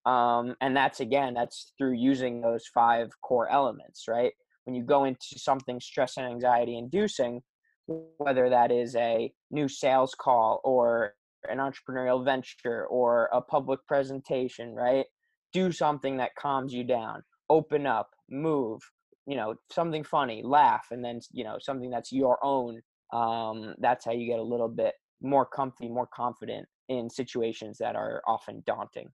Um, 0.05 0.55
and 0.61 0.77
that's 0.77 0.99
again, 0.99 1.33
that's 1.33 1.73
through 1.77 1.93
using 1.93 2.41
those 2.41 2.67
five 2.67 3.09
core 3.21 3.49
elements, 3.49 4.05
right? 4.07 4.33
When 4.65 4.75
you 4.75 4.83
go 4.83 5.05
into 5.05 5.37
something 5.37 5.79
stress 5.79 6.17
and 6.17 6.25
anxiety 6.25 6.77
inducing, 6.77 7.41
whether 7.87 8.49
that 8.49 8.71
is 8.71 8.95
a 8.95 9.31
new 9.51 9.67
sales 9.67 10.15
call 10.19 10.61
or 10.63 11.13
an 11.49 11.59
entrepreneurial 11.59 12.23
venture 12.23 12.85
or 12.87 13.29
a 13.31 13.41
public 13.41 13.79
presentation, 13.87 14.73
right? 14.73 15.05
Do 15.53 15.71
something 15.71 16.17
that 16.17 16.35
calms 16.35 16.73
you 16.73 16.83
down, 16.83 17.21
open 17.49 17.85
up, 17.85 18.09
move, 18.29 18.81
you 19.27 19.35
know, 19.35 19.55
something 19.71 20.03
funny, 20.03 20.41
laugh, 20.43 20.87
and 20.91 21.03
then, 21.03 21.19
you 21.31 21.43
know, 21.43 21.57
something 21.59 21.89
that's 21.89 22.11
your 22.11 22.43
own. 22.43 22.81
Um, 23.13 23.75
that's 23.79 24.05
how 24.05 24.11
you 24.11 24.27
get 24.27 24.39
a 24.39 24.43
little 24.43 24.67
bit 24.67 24.93
more 25.21 25.45
comfy, 25.45 25.87
more 25.87 26.07
confident 26.13 26.67
in 26.89 27.09
situations 27.09 27.77
that 27.79 27.95
are 27.95 28.21
often 28.27 28.63
daunting. 28.65 29.09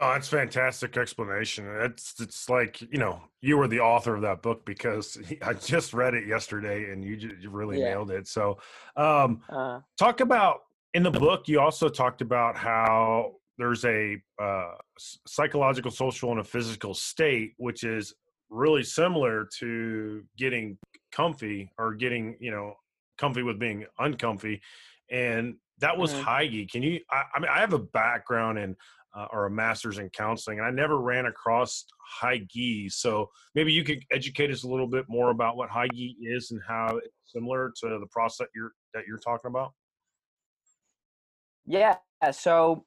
Oh, 0.00 0.12
that's 0.12 0.28
fantastic 0.28 0.96
explanation. 0.96 1.66
It's 1.80 2.14
it's 2.20 2.48
like 2.48 2.80
you 2.80 2.98
know 2.98 3.20
you 3.40 3.56
were 3.58 3.68
the 3.68 3.80
author 3.80 4.14
of 4.14 4.22
that 4.22 4.42
book 4.42 4.64
because 4.64 5.18
I 5.42 5.52
just 5.54 5.92
read 5.92 6.14
it 6.14 6.26
yesterday 6.26 6.90
and 6.90 7.04
you, 7.04 7.16
just, 7.16 7.42
you 7.42 7.50
really 7.50 7.80
yeah. 7.80 7.90
nailed 7.90 8.10
it. 8.10 8.26
So, 8.26 8.58
um, 8.96 9.42
uh, 9.48 9.80
talk 9.98 10.20
about 10.20 10.60
in 10.94 11.02
the 11.02 11.10
book. 11.10 11.48
You 11.48 11.60
also 11.60 11.88
talked 11.88 12.22
about 12.22 12.56
how 12.56 13.32
there's 13.58 13.84
a 13.84 14.16
uh, 14.40 14.72
psychological, 15.26 15.90
social, 15.90 16.30
and 16.30 16.40
a 16.40 16.44
physical 16.44 16.94
state, 16.94 17.52
which 17.58 17.84
is 17.84 18.14
really 18.50 18.84
similar 18.84 19.48
to 19.58 20.24
getting 20.36 20.78
comfy 21.10 21.70
or 21.78 21.94
getting 21.94 22.36
you 22.40 22.50
know 22.50 22.74
comfy 23.18 23.42
with 23.42 23.58
being 23.58 23.84
uncomfy, 23.98 24.62
and 25.10 25.56
that 25.78 25.98
was 25.98 26.14
mm-hmm. 26.14 26.28
Heige. 26.28 26.70
Can 26.70 26.82
you? 26.82 27.00
I, 27.10 27.24
I 27.34 27.40
mean, 27.40 27.50
I 27.54 27.60
have 27.60 27.72
a 27.72 27.78
background 27.78 28.58
in 28.58 28.76
uh, 29.14 29.26
or 29.32 29.46
a 29.46 29.50
master's 29.50 29.98
in 29.98 30.08
counseling, 30.10 30.58
and 30.58 30.66
I 30.66 30.70
never 30.70 30.98
ran 30.98 31.26
across 31.26 31.84
Heige. 32.22 32.90
So 32.92 33.28
maybe 33.54 33.72
you 33.72 33.84
could 33.84 34.02
educate 34.10 34.50
us 34.50 34.62
a 34.64 34.68
little 34.68 34.86
bit 34.86 35.04
more 35.08 35.30
about 35.30 35.56
what 35.56 35.70
Heige 35.70 36.14
is 36.20 36.50
and 36.50 36.60
how 36.66 36.96
it's 36.96 37.08
similar 37.26 37.72
to 37.80 37.98
the 37.98 38.06
process 38.10 38.46
you're 38.54 38.72
that 38.94 39.04
you're 39.06 39.18
talking 39.18 39.48
about. 39.48 39.72
Yeah. 41.66 41.96
So 42.32 42.84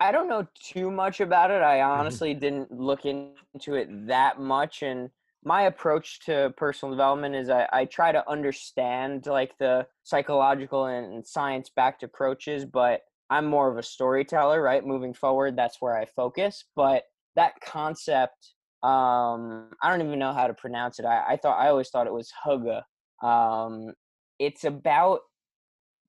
I 0.00 0.12
don't 0.12 0.28
know 0.28 0.46
too 0.62 0.90
much 0.90 1.20
about 1.20 1.50
it. 1.50 1.62
I 1.62 1.78
mm-hmm. 1.78 2.00
honestly 2.00 2.34
didn't 2.34 2.70
look 2.72 3.04
into 3.04 3.74
it 3.74 4.06
that 4.06 4.40
much, 4.40 4.82
and 4.82 5.10
my 5.44 5.62
approach 5.62 6.20
to 6.26 6.52
personal 6.56 6.92
development 6.92 7.36
is 7.36 7.50
I, 7.50 7.68
I 7.72 7.84
try 7.84 8.10
to 8.10 8.28
understand 8.28 9.26
like 9.26 9.56
the 9.58 9.86
psychological 10.02 10.86
and 10.86 11.24
science 11.24 11.70
backed 11.74 12.02
approaches, 12.02 12.64
but 12.64 13.02
I'm 13.30 13.46
more 13.46 13.70
of 13.70 13.78
a 13.78 13.82
storyteller, 13.82 14.62
right? 14.62 14.86
Moving 14.86 15.14
forward, 15.14 15.56
that's 15.56 15.78
where 15.80 15.96
I 15.96 16.06
focus. 16.06 16.64
But 16.74 17.04
that 17.34 17.54
concept, 17.60 18.54
um, 18.82 19.70
I 19.82 19.90
don't 19.90 20.06
even 20.06 20.18
know 20.18 20.32
how 20.32 20.46
to 20.46 20.54
pronounce 20.54 20.98
it. 20.98 21.04
I, 21.04 21.24
I 21.30 21.36
thought 21.36 21.58
I 21.58 21.68
always 21.68 21.90
thought 21.90 22.06
it 22.06 22.12
was 22.12 22.32
Hygge. 22.44 22.82
Um, 23.22 23.92
it's 24.38 24.64
about 24.64 25.20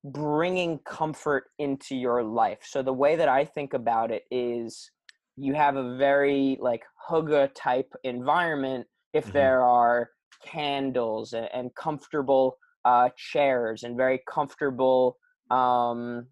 bringing 0.04 0.78
comfort 0.80 1.44
into 1.58 1.96
your 1.96 2.22
life. 2.22 2.60
So 2.62 2.82
the 2.82 2.92
way 2.92 3.16
that 3.16 3.28
I 3.28 3.44
think 3.44 3.74
about 3.74 4.10
it 4.10 4.22
is 4.30 4.90
you 5.36 5.54
have 5.54 5.76
a 5.76 5.96
very 5.96 6.58
like 6.60 6.82
Hygge 7.08 7.50
type 7.54 7.92
environment 8.04 8.86
if 9.12 9.24
mm-hmm. 9.24 9.32
there 9.32 9.62
are 9.62 10.10
candles 10.44 11.32
and, 11.32 11.48
and 11.52 11.74
comfortable 11.74 12.56
uh, 12.84 13.08
chairs 13.16 13.82
and 13.82 13.96
very 13.96 14.20
comfortable 14.28 15.16
um, 15.50 16.26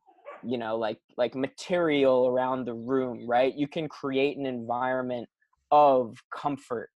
you 0.46 0.58
know 0.58 0.76
like 0.76 0.98
like 1.16 1.34
material 1.34 2.28
around 2.28 2.64
the 2.64 2.74
room 2.74 3.26
right? 3.28 3.54
You 3.54 3.68
can 3.68 3.88
create 3.88 4.36
an 4.36 4.46
environment 4.46 5.28
of 5.70 6.16
comfort 6.34 6.90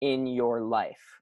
in 0.00 0.26
your 0.26 0.62
life. 0.62 1.20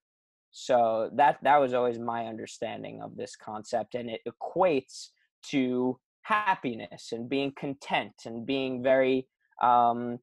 So 0.53 1.11
that 1.17 1.39
that 1.43 1.59
was 1.59 1.75
always 1.75 1.99
my 1.99 2.27
understanding 2.27 3.01
of 3.03 3.17
this 3.17 3.37
concept 3.37 3.95
and 3.95 4.09
it 4.09 4.21
equates 4.29 5.09
to 5.51 5.99
happiness 6.23 7.11
and 7.13 7.29
being 7.29 7.53
content 7.57 8.15
and 8.25 8.47
being 8.47 8.83
very 8.83 9.27
um 9.63 10.19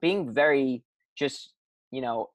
being 0.00 0.32
very 0.32 0.82
just 1.16 1.52
you 1.90 2.00
know 2.00 2.30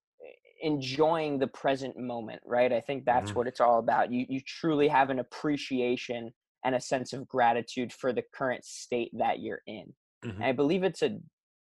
enjoying 0.62 1.40
the 1.40 1.48
present 1.48 1.98
moment 1.98 2.42
right? 2.46 2.72
I 2.74 2.82
think 2.82 3.06
that's 3.06 3.30
mm-hmm. 3.30 3.40
what 3.40 3.48
it's 3.48 3.62
all 3.62 3.80
about. 3.80 4.12
You 4.12 4.26
you 4.28 4.42
truly 4.46 4.88
have 4.90 5.10
an 5.10 5.20
appreciation 5.20 6.32
and 6.64 6.76
a 6.76 6.82
sense 6.82 7.14
of 7.14 7.28
gratitude 7.28 7.92
for 7.92 8.14
the 8.14 8.24
current 8.34 8.64
state 8.66 9.12
that 9.18 9.40
you're 9.40 9.62
in. 9.66 9.94
Mm-hmm. 10.26 10.44
I 10.44 10.52
believe 10.52 10.84
it's 10.84 11.02
a 11.02 11.18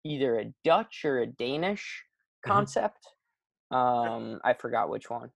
either 0.04 0.40
a 0.40 0.54
Dutch 0.64 1.04
or 1.06 1.20
a 1.20 1.28
Danish 1.28 2.04
mm-hmm. 2.46 2.52
concept. 2.52 3.08
Mm-hmm. 3.72 3.76
Um, 3.76 4.40
I 4.44 4.54
forgot 4.54 4.90
which 4.90 5.10
one. 5.10 5.30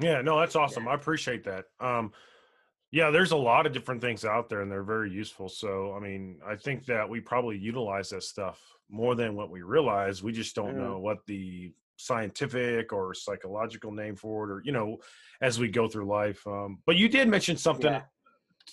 Yeah, 0.00 0.22
no, 0.22 0.38
that's 0.38 0.56
awesome. 0.56 0.84
Yeah. 0.84 0.90
I 0.90 0.94
appreciate 0.94 1.44
that. 1.44 1.64
Um, 1.78 2.12
yeah, 2.92 3.10
there's 3.10 3.30
a 3.30 3.36
lot 3.36 3.66
of 3.66 3.72
different 3.72 4.00
things 4.00 4.24
out 4.24 4.48
there, 4.48 4.62
and 4.62 4.70
they're 4.70 4.82
very 4.82 5.10
useful. 5.10 5.48
So, 5.48 5.94
I 5.94 6.00
mean, 6.00 6.38
I 6.46 6.56
think 6.56 6.86
that 6.86 7.08
we 7.08 7.20
probably 7.20 7.56
utilize 7.56 8.10
that 8.10 8.24
stuff 8.24 8.60
more 8.90 9.14
than 9.14 9.36
what 9.36 9.50
we 9.50 9.62
realize. 9.62 10.22
We 10.22 10.32
just 10.32 10.56
don't 10.56 10.70
mm-hmm. 10.70 10.82
know 10.82 10.98
what 10.98 11.18
the 11.26 11.72
scientific 11.96 12.92
or 12.92 13.14
psychological 13.14 13.92
name 13.92 14.16
for 14.16 14.50
it, 14.50 14.52
or 14.52 14.62
you 14.64 14.72
know, 14.72 14.98
as 15.40 15.58
we 15.58 15.68
go 15.68 15.86
through 15.86 16.06
life. 16.06 16.44
Um, 16.46 16.78
but 16.84 16.96
you 16.96 17.08
did 17.08 17.28
mention 17.28 17.56
something 17.56 17.92
yeah 17.92 18.02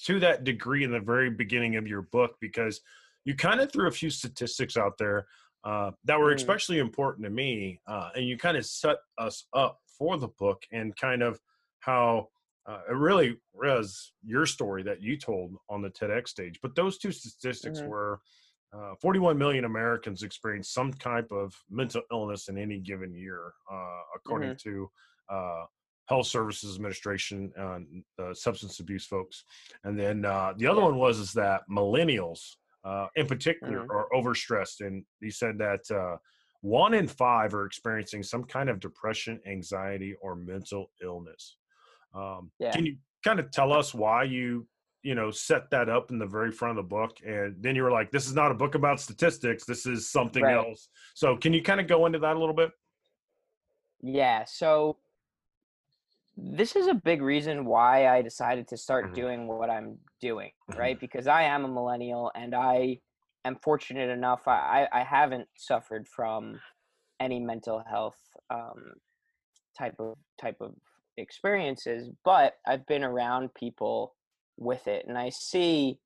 to 0.05 0.19
that 0.19 0.43
degree 0.43 0.83
in 0.83 0.91
the 0.91 0.99
very 0.99 1.29
beginning 1.29 1.75
of 1.75 1.87
your 1.87 2.03
book 2.03 2.35
because 2.39 2.81
you 3.25 3.35
kind 3.35 3.59
of 3.59 3.71
threw 3.71 3.87
a 3.87 3.91
few 3.91 4.09
statistics 4.09 4.77
out 4.77 4.97
there 4.97 5.27
uh, 5.63 5.91
that 6.05 6.19
were 6.19 6.31
mm. 6.31 6.35
especially 6.35 6.79
important 6.79 7.25
to 7.25 7.29
me, 7.29 7.79
uh, 7.87 8.09
and 8.15 8.25
you 8.25 8.37
kind 8.37 8.55
of 8.55 8.65
set 8.65 8.97
us 9.17 9.45
up 9.53 9.79
for 9.97 10.17
the 10.17 10.29
book 10.39 10.63
and 10.71 10.95
kind 10.95 11.21
of 11.21 11.39
how 11.79 12.27
uh, 12.67 12.79
it 12.89 12.93
really 12.93 13.37
was 13.53 14.13
your 14.23 14.45
story 14.45 14.83
that 14.83 15.01
you 15.01 15.17
told 15.17 15.55
on 15.69 15.81
the 15.81 15.89
TEDx 15.89 16.29
stage. 16.29 16.59
But 16.61 16.75
those 16.75 16.97
two 16.97 17.11
statistics 17.11 17.79
mm-hmm. 17.79 17.89
were 17.89 18.21
uh, 18.73 18.93
41 19.01 19.37
million 19.37 19.65
Americans 19.65 20.23
experience 20.23 20.69
some 20.69 20.93
type 20.93 21.31
of 21.31 21.53
mental 21.69 22.01
illness 22.11 22.49
in 22.49 22.57
any 22.57 22.79
given 22.79 23.13
year, 23.13 23.53
uh, 23.71 24.01
according 24.15 24.51
mm-hmm. 24.51 24.69
to 24.69 24.89
uh, 25.29 25.65
Health 26.07 26.27
Services 26.27 26.75
Administration, 26.75 27.51
uh, 27.59 28.33
substance 28.33 28.79
abuse 28.79 29.05
folks, 29.05 29.43
and 29.83 29.99
then 29.99 30.25
uh, 30.25 30.53
the 30.57 30.67
other 30.67 30.81
one 30.81 30.97
was 30.97 31.19
is 31.19 31.33
that 31.33 31.61
millennials, 31.69 32.55
uh, 32.85 33.07
in 33.15 33.27
particular, 33.27 33.79
mm-hmm. 33.79 33.91
are 33.91 34.07
overstressed, 34.13 34.85
and 34.85 35.03
he 35.21 35.29
said 35.29 35.57
that 35.57 35.81
uh, 35.91 36.17
one 36.61 36.93
in 36.93 37.07
five 37.07 37.53
are 37.53 37.65
experiencing 37.65 38.23
some 38.23 38.43
kind 38.43 38.69
of 38.69 38.79
depression, 38.79 39.39
anxiety, 39.45 40.15
or 40.21 40.35
mental 40.35 40.91
illness. 41.03 41.57
Um, 42.13 42.51
yeah. 42.59 42.71
Can 42.71 42.85
you 42.85 42.97
kind 43.23 43.39
of 43.39 43.51
tell 43.51 43.73
us 43.73 43.93
why 43.93 44.23
you 44.23 44.67
you 45.03 45.15
know 45.15 45.31
set 45.31 45.69
that 45.69 45.89
up 45.89 46.11
in 46.11 46.19
the 46.19 46.25
very 46.25 46.51
front 46.51 46.77
of 46.77 46.83
the 46.83 46.89
book 46.89 47.17
and 47.25 47.55
then 47.61 47.75
you 47.75 47.83
were 47.83 47.91
like 47.91 48.11
this 48.11 48.25
is 48.25 48.33
not 48.33 48.51
a 48.51 48.53
book 48.53 48.75
about 48.75 48.99
statistics 48.99 49.63
this 49.63 49.85
is 49.85 50.09
something 50.09 50.43
right. 50.43 50.57
else 50.57 50.89
so 51.13 51.37
can 51.37 51.53
you 51.53 51.61
kind 51.61 51.79
of 51.79 51.87
go 51.87 52.07
into 52.07 52.19
that 52.19 52.35
a 52.35 52.39
little 52.39 52.55
bit 52.55 52.71
yeah 54.01 54.43
so 54.45 54.97
this 56.37 56.75
is 56.75 56.87
a 56.87 56.93
big 56.93 57.21
reason 57.21 57.65
why 57.65 58.07
I 58.07 58.21
decided 58.21 58.67
to 58.67 58.77
start 58.77 59.05
mm-hmm. 59.05 59.15
doing 59.15 59.47
what 59.47 59.69
I'm 59.69 59.97
doing, 60.21 60.51
mm-hmm. 60.69 60.79
right? 60.79 60.99
Because 60.99 61.27
I 61.27 61.43
am 61.43 61.65
a 61.65 61.67
millennial 61.67 62.31
and 62.35 62.53
I 62.53 62.99
am 63.43 63.57
fortunate 63.63 64.09
enough, 64.09 64.47
I, 64.47 64.87
I 64.93 65.03
haven't 65.03 65.47
suffered 65.57 66.07
from 66.07 66.59
any 67.19 67.39
mental 67.39 67.83
health 67.89 68.19
um, 68.51 68.93
type 69.77 69.95
of 69.99 70.15
type 70.39 70.57
of 70.61 70.75
experiences, 71.17 72.09
but 72.23 72.57
I've 72.67 72.85
been 72.85 73.03
around 73.03 73.53
people 73.55 74.13
with 74.57 74.87
it 74.87 75.05
and 75.07 75.17
I 75.17 75.29
see 75.29 75.99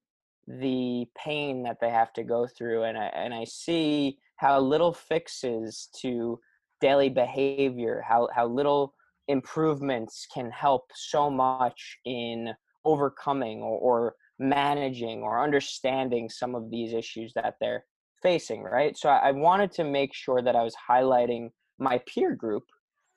the 0.48 1.06
pain 1.18 1.64
that 1.64 1.78
they 1.82 1.90
have 1.90 2.14
to 2.14 2.24
go 2.24 2.48
through 2.48 2.84
and 2.84 2.98
I, 2.98 3.08
and 3.08 3.34
I 3.34 3.44
see 3.44 4.18
how 4.38 4.60
little 4.60 4.94
fixes 4.94 5.90
to 6.02 6.40
daily 6.80 7.10
behavior, 7.10 8.04
how, 8.08 8.30
how 8.34 8.48
little 8.48 8.94
improvements 9.28 10.28
can 10.34 10.50
help 10.52 10.84
so 10.94 11.30
much 11.30 11.98
in 12.06 12.54
overcoming 12.86 13.62
or, 13.62 13.78
or 13.78 14.16
managing 14.40 15.22
or 15.22 15.44
understanding 15.44 16.30
some 16.30 16.56
of 16.56 16.70
these 16.72 16.94
issues 16.94 17.32
that 17.34 17.56
they're 17.60 17.86
facing 18.22 18.64
right? 18.64 18.98
So 18.98 19.10
I, 19.10 19.32
wanted 19.32 19.72
to 19.74 19.84
make 19.84 20.14
sure 20.14 20.42
that 20.42 20.56
i 20.56 20.64
was 20.64 20.76
highlighting 20.90 21.50
my 21.80 22.00
peer 22.08 22.36
group 22.36 22.64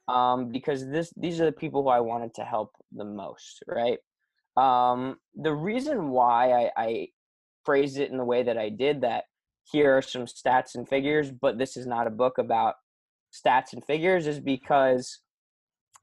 um, 0.09 0.51
because 0.51 0.89
this 0.89 1.13
these 1.17 1.41
are 1.41 1.47
the 1.47 1.53
people 1.53 1.83
who 1.83 1.89
i 1.89 2.01
wanted 2.01 2.35
to 2.35 2.45
help 2.45 2.73
the 2.93 3.05
most 3.05 3.63
right? 3.67 3.99
Um, 4.57 5.17
the 5.35 5.53
reason 5.53 6.11
why 6.11 6.53
I, 6.53 6.71
I 6.77 7.09
phrased 7.65 7.99
it 7.99 8.11
in 8.11 8.19
the 8.19 8.25
way 8.25 8.43
that 8.43 8.59
i 8.59 8.69
did 8.69 9.01
that 9.01 9.25
here 9.71 9.97
are 9.97 10.03
some 10.03 10.27
stats 10.27 10.75
and 10.75 10.89
figures 10.89 11.31
but 11.31 11.59
this 11.59 11.77
is 11.77 11.87
not 11.87 12.07
a 12.07 12.11
book 12.11 12.39
about 12.39 12.75
stats 13.35 13.73
and 13.73 13.85
figures 13.85 14.27
is 14.27 14.41
because 14.41 15.21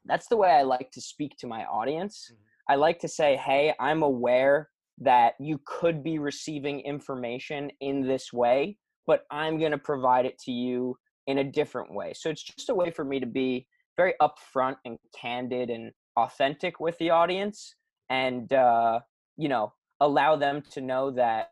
that's 0.05 0.27
the 0.27 0.37
way 0.37 0.49
I 0.49 0.63
like 0.63 0.91
to 0.91 1.01
speak 1.01 1.37
to 1.37 1.47
my 1.47 1.63
audience. 1.65 2.31
I 2.69 2.75
like 2.75 2.99
to 2.99 3.07
say, 3.07 3.35
hey, 3.35 3.73
I'm 3.79 4.03
aware 4.03 4.69
that 4.99 5.33
you 5.39 5.59
could 5.65 6.03
be 6.03 6.19
receiving 6.19 6.81
information 6.81 7.71
in 7.81 8.01
this 8.01 8.31
way, 8.31 8.77
but 9.07 9.23
I'm 9.31 9.59
going 9.59 9.71
to 9.71 9.77
provide 9.77 10.25
it 10.25 10.37
to 10.45 10.51
you 10.51 10.97
in 11.27 11.39
a 11.39 11.43
different 11.43 11.93
way. 11.93 12.13
So 12.15 12.29
it's 12.29 12.43
just 12.43 12.69
a 12.69 12.75
way 12.75 12.91
for 12.91 13.03
me 13.03 13.19
to 13.19 13.25
be 13.25 13.67
very 13.97 14.13
upfront 14.21 14.75
and 14.85 14.97
candid 15.19 15.69
and 15.69 15.91
authentic 16.17 16.79
with 16.79 16.97
the 16.97 17.09
audience 17.09 17.75
and, 18.09 18.51
uh, 18.53 18.99
you 19.37 19.49
know, 19.49 19.73
allow 19.99 20.35
them 20.35 20.61
to 20.71 20.81
know 20.81 21.11
that 21.11 21.49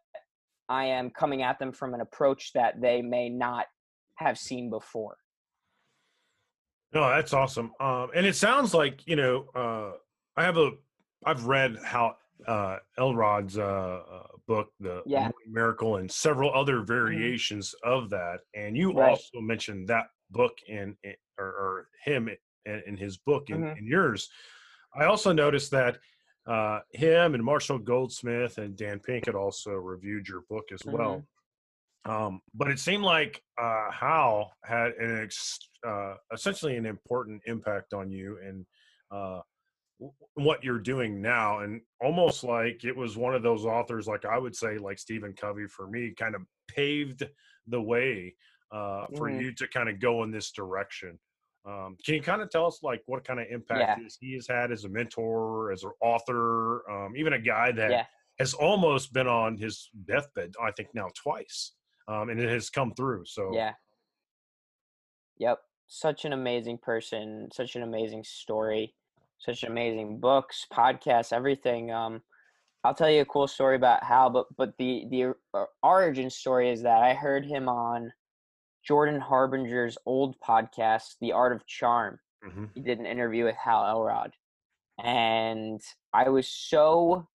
I 0.67 0.85
am 0.85 1.09
coming 1.09 1.41
at 1.41 1.59
them 1.59 1.71
from 1.71 1.93
an 1.93 2.01
approach 2.01 2.53
that 2.53 2.81
they 2.81 3.01
may 3.01 3.29
not 3.29 3.65
have 4.15 4.37
seen 4.37 4.69
before. 4.69 5.17
No, 6.93 7.07
that's 7.09 7.33
awesome. 7.33 7.71
Um, 7.79 8.09
and 8.15 8.25
it 8.25 8.35
sounds 8.35 8.73
like 8.73 9.05
you 9.07 9.15
know, 9.15 9.45
uh, 9.55 9.91
I 10.35 10.43
have 10.43 10.57
a, 10.57 10.71
I've 11.25 11.45
read 11.45 11.77
Hal 11.85 12.17
uh, 12.47 12.77
Elrod's 12.97 13.57
uh, 13.57 13.61
uh, 14.11 14.27
book, 14.47 14.69
The 14.79 15.03
Yeah. 15.05 15.29
Miracle, 15.47 15.97
and 15.97 16.09
several 16.11 16.53
other 16.53 16.77
Mm-hmm. 16.77 16.85
variations 16.85 17.75
of 17.83 18.09
that. 18.09 18.39
And 18.55 18.75
you 18.77 18.93
Right. 18.93 19.09
also 19.09 19.41
mentioned 19.41 19.87
that 19.89 20.07
book 20.31 20.57
in, 20.67 20.95
in 21.03 21.15
or, 21.37 21.45
or 21.47 21.87
him 22.03 22.29
in, 22.65 22.81
in 22.87 22.97
his 22.97 23.17
book 23.17 23.47
Mhm. 23.47 23.77
in 23.77 23.85
yours. 23.85 24.29
I 24.95 25.05
also 25.05 25.31
noticed 25.31 25.69
that 25.71 25.99
uh, 26.47 26.79
him 26.93 27.35
and 27.35 27.43
Marshall 27.43 27.77
Goldsmith 27.77 28.57
and 28.57 28.75
Dan 28.75 28.99
Pink 28.99 29.25
had 29.27 29.35
also 29.35 29.71
reviewed 29.73 30.27
your 30.27 30.41
book 30.49 30.71
as 30.71 30.81
well. 30.85 31.23
Um, 32.05 32.41
but 32.53 32.69
it 32.69 32.79
seemed 32.79 33.03
like 33.03 33.41
uh, 33.61 33.91
Hal 33.91 34.53
had 34.63 34.91
an 34.93 35.21
ex- 35.23 35.59
uh, 35.85 36.15
essentially 36.33 36.77
an 36.77 36.85
important 36.85 37.41
impact 37.45 37.93
on 37.93 38.09
you 38.11 38.37
and 38.43 38.65
uh, 39.11 39.41
w- 39.99 40.13
what 40.35 40.63
you're 40.63 40.79
doing 40.79 41.21
now, 41.21 41.59
and 41.59 41.81
almost 42.01 42.43
like 42.43 42.83
it 42.85 42.95
was 42.95 43.17
one 43.17 43.35
of 43.35 43.43
those 43.43 43.65
authors, 43.65 44.07
like 44.07 44.23
I 44.25 44.37
would 44.37 44.55
say, 44.55 44.77
like 44.77 44.97
Stephen 44.97 45.33
Covey 45.33 45.67
for 45.67 45.87
me, 45.87 46.13
kind 46.17 46.35
of 46.35 46.41
paved 46.69 47.27
the 47.67 47.81
way 47.81 48.35
uh, 48.71 49.07
for 49.17 49.29
Mhm. 49.29 49.41
you 49.41 49.53
to 49.55 49.67
kind 49.67 49.89
of 49.89 49.99
go 49.99 50.23
in 50.23 50.31
this 50.31 50.51
direction. 50.51 51.19
Um, 51.65 51.97
can 52.05 52.13
you 52.15 52.21
kind 52.21 52.41
of 52.41 52.49
tell 52.49 52.65
us 52.67 52.79
like 52.83 53.01
what 53.07 53.23
kind 53.25 53.39
of 53.39 53.47
impact 53.49 53.99
Yeah. 53.99 54.07
he 54.21 54.33
has 54.35 54.47
had 54.47 54.71
as 54.71 54.85
a 54.85 54.89
mentor, 54.89 55.71
as 55.71 55.83
an 55.83 55.91
author, 56.01 56.89
um, 56.89 57.17
even 57.17 57.33
a 57.33 57.39
guy 57.39 57.71
that 57.73 57.91
Yeah. 57.91 58.05
has 58.37 58.53
almost 58.53 59.11
been 59.11 59.27
on 59.27 59.57
his 59.57 59.89
deathbed, 60.05 60.53
I 60.61 60.71
think 60.71 60.89
now 60.93 61.09
twice, 61.15 61.73
um, 62.09 62.29
and 62.29 62.39
it 62.39 62.49
has 62.49 62.69
come 62.69 62.91
through. 62.93 63.23
So 63.25 63.51
Yeah. 63.53 63.73
Yep. 65.37 65.59
Such 65.87 66.25
an 66.25 66.33
amazing 66.33 66.79
person, 66.79 67.49
such 67.53 67.75
an 67.75 67.83
amazing 67.83 68.23
story, 68.23 68.93
such 69.37 69.63
amazing 69.63 70.19
books, 70.19 70.65
podcasts, 70.71 71.31
everything. 71.31 71.91
Um, 71.91 72.21
I'll 72.83 72.93
tell 72.93 73.09
you 73.09 73.21
a 73.21 73.25
cool 73.25 73.47
story 73.47 73.75
about 73.75 74.03
Hal, 74.03 74.29
but 74.29 74.47
but 74.57 74.73
the 74.77 75.05
the 75.09 75.33
origin 75.83 76.29
story 76.29 76.69
is 76.69 76.81
that 76.83 77.01
I 77.01 77.13
heard 77.13 77.45
him 77.45 77.67
on 77.69 78.11
Jordan 78.85 79.19
Harbinger's 79.19 79.97
old 80.05 80.39
podcast, 80.39 81.15
The 81.21 81.31
Art 81.31 81.53
of 81.53 81.65
Charm. 81.67 82.19
Mhm. 82.43 82.69
He 82.73 82.81
did 82.81 82.99
an 82.99 83.05
interview 83.05 83.45
with 83.45 83.55
Hal 83.55 83.85
Elrod, 83.85 84.33
and 85.03 85.81
I 86.13 86.29
was 86.29 86.47
so 86.47 87.27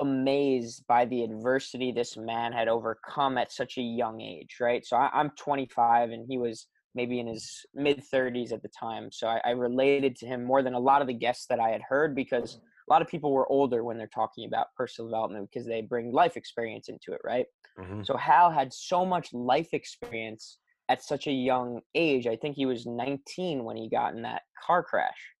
amazed 0.00 0.84
by 0.86 1.04
the 1.04 1.22
adversity 1.22 1.92
this 1.92 2.16
man 2.16 2.52
had 2.52 2.68
overcome 2.68 3.38
at 3.38 3.52
such 3.52 3.78
a 3.78 3.82
young 3.82 4.20
age, 4.20 4.56
right? 4.60 4.84
So 4.84 4.96
I, 4.96 5.10
I'm 5.12 5.30
25 5.38 6.10
and 6.10 6.26
he 6.28 6.38
was 6.38 6.66
maybe 6.94 7.20
in 7.20 7.26
his 7.26 7.64
mid 7.74 8.02
30s 8.12 8.52
at 8.52 8.62
the 8.62 8.68
time. 8.68 9.10
So 9.12 9.28
I, 9.28 9.40
I 9.44 9.50
related 9.50 10.16
to 10.16 10.26
him 10.26 10.44
more 10.44 10.62
than 10.62 10.74
a 10.74 10.78
lot 10.78 11.02
of 11.02 11.08
the 11.08 11.14
guests 11.14 11.46
that 11.48 11.60
I 11.60 11.70
had 11.70 11.82
heard 11.82 12.14
because 12.14 12.58
a 12.88 12.92
lot 12.92 13.02
of 13.02 13.08
people 13.08 13.32
were 13.32 13.50
older 13.50 13.84
when 13.84 13.98
they're 13.98 14.06
talking 14.08 14.46
about 14.46 14.68
personal 14.76 15.10
development 15.10 15.48
because 15.52 15.66
they 15.66 15.82
bring 15.82 16.12
life 16.12 16.36
experience 16.36 16.88
into 16.88 17.12
it, 17.12 17.20
right? 17.24 17.46
Mhm. 17.78 18.04
So 18.06 18.16
Hal 18.16 18.50
had 18.50 18.72
so 18.72 19.04
much 19.04 19.32
life 19.32 19.68
experience 19.72 20.58
at 20.88 21.02
such 21.02 21.26
a 21.26 21.32
young 21.32 21.80
age. 21.94 22.26
I 22.26 22.36
think 22.36 22.54
he 22.56 22.66
was 22.66 22.86
19 22.86 23.64
when 23.64 23.76
he 23.76 23.88
got 23.88 24.14
in 24.14 24.22
that 24.22 24.42
car 24.64 24.82
crash. 24.82 25.32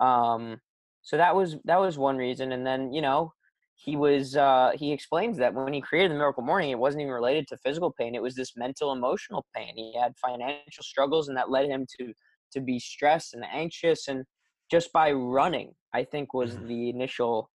Um, 0.00 0.60
so 1.02 1.16
that 1.16 1.34
was 1.36 1.56
that 1.64 1.78
was 1.80 1.96
one 1.98 2.16
reason, 2.16 2.52
and 2.52 2.66
then 2.66 2.92
you 2.92 3.02
know 3.02 3.32
he 3.76 3.96
was 3.96 4.36
uh, 4.36 4.72
he 4.74 4.92
explains 4.92 5.36
that 5.38 5.54
when 5.54 5.72
he 5.72 5.80
created 5.80 6.10
the 6.10 6.16
Miracle 6.16 6.42
Morning, 6.42 6.70
it 6.70 6.78
wasn't 6.78 7.02
even 7.02 7.12
related 7.12 7.46
to 7.48 7.56
physical 7.58 7.92
pain; 7.92 8.14
it 8.14 8.22
was 8.22 8.34
this 8.34 8.56
mental, 8.56 8.92
emotional 8.92 9.44
pain. 9.54 9.74
He 9.76 9.94
had 9.98 10.16
financial 10.18 10.82
struggles, 10.82 11.28
and 11.28 11.36
that 11.36 11.50
led 11.50 11.66
him 11.66 11.86
to 11.98 12.12
to 12.52 12.60
be 12.60 12.78
stressed 12.78 13.34
and 13.34 13.44
anxious, 13.44 14.08
and 14.08 14.24
just 14.70 14.92
by 14.92 15.12
running, 15.12 15.74
I 15.92 16.04
think 16.04 16.32
was 16.34 16.56
Mhm. 16.56 16.68
the 16.68 16.88
initial 16.90 17.50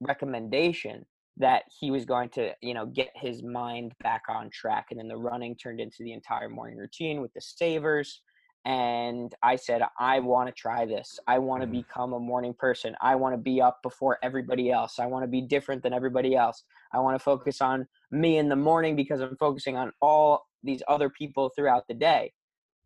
recommendation 0.00 1.06
that 1.38 1.64
he 1.80 1.90
was 1.90 2.04
going 2.04 2.28
to 2.30 2.54
you 2.62 2.74
know 2.74 2.86
get 2.86 3.10
his 3.14 3.42
mind 3.42 3.92
back 4.02 4.22
on 4.28 4.50
track 4.50 4.86
and 4.90 4.98
then 5.00 5.08
the 5.08 5.16
running 5.16 5.54
turned 5.56 5.80
into 5.80 5.98
the 6.00 6.12
entire 6.12 6.48
morning 6.48 6.76
routine 6.78 7.20
with 7.20 7.32
the 7.32 7.40
savers 7.40 8.22
and 8.66 9.34
i 9.44 9.56
said 9.56 9.80
i 10.00 10.18
want 10.18 10.48
to 10.48 10.52
try 10.54 10.84
this. 10.84 11.18
I 11.28 11.38
want 11.38 11.62
to 11.62 11.68
Mhm. 11.68 11.72
become 11.72 12.12
a 12.14 12.20
morning 12.20 12.54
person. 12.54 12.96
I 13.00 13.14
want 13.14 13.34
to 13.34 13.38
be 13.38 13.60
up 13.62 13.80
before 13.82 14.18
everybody 14.22 14.70
else. 14.72 14.98
I 14.98 15.06
want 15.06 15.22
to 15.24 15.28
be 15.28 15.40
different 15.40 15.82
than 15.82 15.94
everybody 15.94 16.34
else. 16.36 16.64
I 16.92 16.98
want 17.00 17.14
to 17.16 17.24
focus 17.24 17.60
on 17.62 17.86
me 18.10 18.38
in 18.38 18.48
the 18.48 18.56
morning 18.56 18.96
because 18.96 19.20
i'm 19.20 19.36
focusing 19.38 19.76
on 19.76 19.92
all 20.02 20.46
these 20.64 20.82
other 20.88 21.10
people 21.10 21.50
throughout 21.56 21.84
the 21.88 21.94
day. 21.94 22.32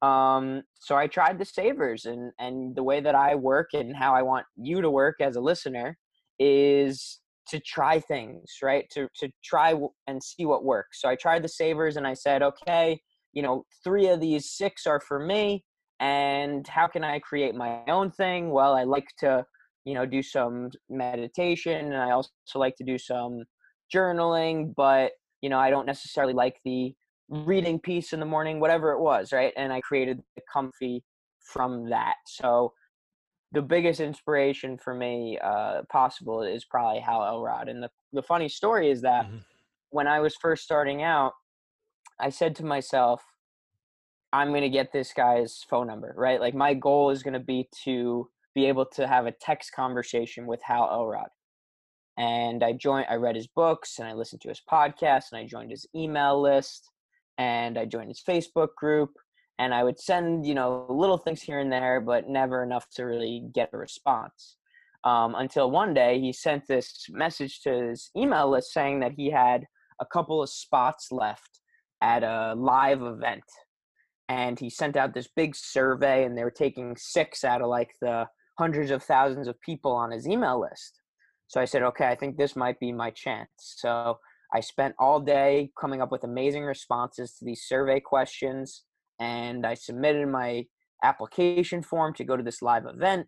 Um, 0.02 0.62
so 0.74 0.96
i 0.96 1.06
tried 1.06 1.38
the 1.38 1.44
savers 1.46 2.04
and 2.06 2.32
and 2.38 2.76
the 2.76 2.82
way 2.84 3.00
that 3.00 3.14
i 3.14 3.34
work 3.34 3.70
and 3.74 3.96
how 3.96 4.14
i 4.14 4.22
want 4.22 4.46
you 4.56 4.80
to 4.82 4.90
work 4.90 5.16
as 5.20 5.36
a 5.36 5.40
listener 5.40 5.98
is 6.38 7.20
to 7.48 7.60
try 7.60 8.00
things 8.00 8.46
right? 8.62 8.86
To 8.94 9.08
to 9.20 9.30
try 9.44 9.74
and 10.08 10.22
see 10.22 10.46
what 10.46 10.64
works. 10.64 11.00
So 11.00 11.08
i 11.08 11.16
tried 11.16 11.42
the 11.44 11.48
savers 11.62 11.96
and 11.96 12.06
i 12.06 12.14
said 12.14 12.42
okay 12.42 13.00
you 13.32 13.42
know 13.42 13.64
three 13.84 14.08
of 14.08 14.20
these 14.20 14.50
six 14.50 14.86
are 14.86 15.00
for 15.00 15.18
me 15.20 15.64
and 16.00 16.66
how 16.66 16.86
can 16.86 17.04
i 17.04 17.18
create 17.18 17.54
my 17.54 17.82
own 17.88 18.10
thing 18.10 18.50
well 18.50 18.74
i 18.74 18.82
like 18.82 19.08
to 19.18 19.44
you 19.84 19.94
know 19.94 20.06
do 20.06 20.22
some 20.22 20.70
meditation 20.88 21.86
and 21.86 21.96
i 21.96 22.10
also 22.10 22.30
like 22.54 22.74
to 22.76 22.84
do 22.84 22.98
some 22.98 23.44
journaling 23.94 24.74
but 24.76 25.12
you 25.42 25.48
know 25.48 25.58
i 25.58 25.70
don't 25.70 25.86
necessarily 25.86 26.32
like 26.32 26.58
the 26.64 26.94
reading 27.28 27.78
piece 27.78 28.12
in 28.12 28.20
the 28.20 28.26
morning 28.26 28.60
whatever 28.60 28.92
it 28.92 29.00
was 29.00 29.32
right 29.32 29.52
and 29.56 29.72
i 29.72 29.80
created 29.80 30.20
the 30.36 30.42
comfy 30.52 31.02
from 31.40 31.88
that 31.88 32.16
so 32.26 32.72
the 33.52 33.62
biggest 33.62 34.00
inspiration 34.00 34.78
for 34.78 34.94
me 34.94 35.38
uh, 35.42 35.82
possible 35.90 36.42
is 36.42 36.64
probably 36.64 37.00
Hal 37.00 37.24
Elrod. 37.24 37.68
And 37.68 37.82
the, 37.82 37.90
the 38.12 38.22
funny 38.22 38.48
story 38.48 38.90
is 38.90 39.02
that 39.02 39.26
Mhm. 39.26 39.44
when 39.90 40.06
I 40.06 40.20
was 40.20 40.36
first 40.36 40.62
starting 40.62 41.02
out, 41.02 41.32
I 42.20 42.30
said 42.30 42.54
to 42.56 42.64
myself, 42.64 43.24
I'm 44.32 44.50
going 44.50 44.62
to 44.62 44.68
get 44.68 44.92
this 44.92 45.12
guy's 45.12 45.64
phone 45.68 45.88
number, 45.88 46.14
right? 46.16 46.40
Like 46.40 46.54
my 46.54 46.74
goal 46.74 47.10
is 47.10 47.22
going 47.22 47.34
to 47.34 47.40
be 47.40 47.68
to 47.84 48.28
be 48.54 48.66
able 48.66 48.86
to 48.86 49.06
have 49.06 49.26
a 49.26 49.32
text 49.32 49.72
conversation 49.72 50.46
with 50.46 50.62
Hal 50.62 50.88
Elrod. 50.90 51.28
And 52.16 52.62
I 52.62 52.72
joined, 52.72 53.06
I 53.08 53.14
read 53.14 53.36
his 53.36 53.46
books 53.46 53.98
and 53.98 54.08
I 54.08 54.12
listened 54.12 54.42
to 54.42 54.48
his 54.48 54.60
podcast 54.70 55.32
and 55.32 55.40
I 55.40 55.46
joined 55.46 55.70
his 55.70 55.86
email 55.94 56.40
list 56.40 56.90
and 57.38 57.78
I 57.78 57.86
joined 57.86 58.08
his 58.08 58.22
Facebook 58.26 58.74
group 58.76 59.10
and 59.58 59.74
I 59.74 59.84
would 59.84 59.98
send, 59.98 60.46
you 60.46 60.54
know, 60.54 60.86
little 60.88 61.18
things 61.18 61.42
here 61.42 61.60
and 61.60 61.72
there, 61.72 62.00
but 62.00 62.28
never 62.28 62.62
enough 62.62 62.86
to 62.96 63.04
really 63.04 63.44
get 63.54 63.70
a 63.72 63.78
response. 63.78 64.56
Um, 65.04 65.34
until 65.34 65.70
one 65.70 65.94
day 65.94 66.20
he 66.20 66.32
sent 66.32 66.66
this 66.66 67.06
message 67.08 67.60
to 67.62 67.88
his 67.88 68.10
email 68.16 68.50
list 68.50 68.72
saying 68.72 69.00
that 69.00 69.12
he 69.12 69.30
had 69.30 69.64
a 70.00 70.06
couple 70.06 70.42
of 70.42 70.50
spots 70.50 71.10
left 71.10 71.60
at 72.02 72.22
a 72.22 72.54
live 72.56 73.02
event. 73.02 73.44
And 74.30 74.58
he 74.58 74.70
sent 74.70 74.96
out 74.96 75.12
this 75.12 75.28
big 75.34 75.54
survey, 75.54 76.24
and 76.24 76.38
they 76.38 76.44
were 76.44 76.50
taking 76.50 76.96
six 76.96 77.44
out 77.44 77.60
of 77.60 77.68
like 77.68 77.90
the 78.00 78.26
hundreds 78.58 78.90
of 78.90 79.02
thousands 79.02 79.46
of 79.48 79.60
people 79.60 79.92
on 79.92 80.12
his 80.12 80.26
email 80.26 80.60
list. 80.60 81.00
So 81.48 81.60
I 81.60 81.64
said, 81.64 81.82
okay, 81.82 82.06
I 82.06 82.14
think 82.14 82.36
this 82.38 82.54
might 82.54 82.78
be 82.78 82.92
my 82.92 83.10
chance. 83.10 83.50
So 83.58 84.18
I 84.54 84.60
spent 84.60 84.94
all 84.98 85.20
day 85.20 85.70
coming 85.78 86.00
up 86.00 86.12
with 86.12 86.24
amazing 86.24 86.64
responses 86.64 87.34
to 87.34 87.44
these 87.44 87.64
survey 87.66 88.00
questions 88.00 88.84
and 89.20 89.66
I 89.66 89.74
submitted 89.74 90.26
my 90.28 90.64
application 91.04 91.82
form 91.82 92.14
to 92.14 92.24
go 92.24 92.36
to 92.36 92.42
this 92.42 92.62
live 92.62 92.86
event. 92.86 93.26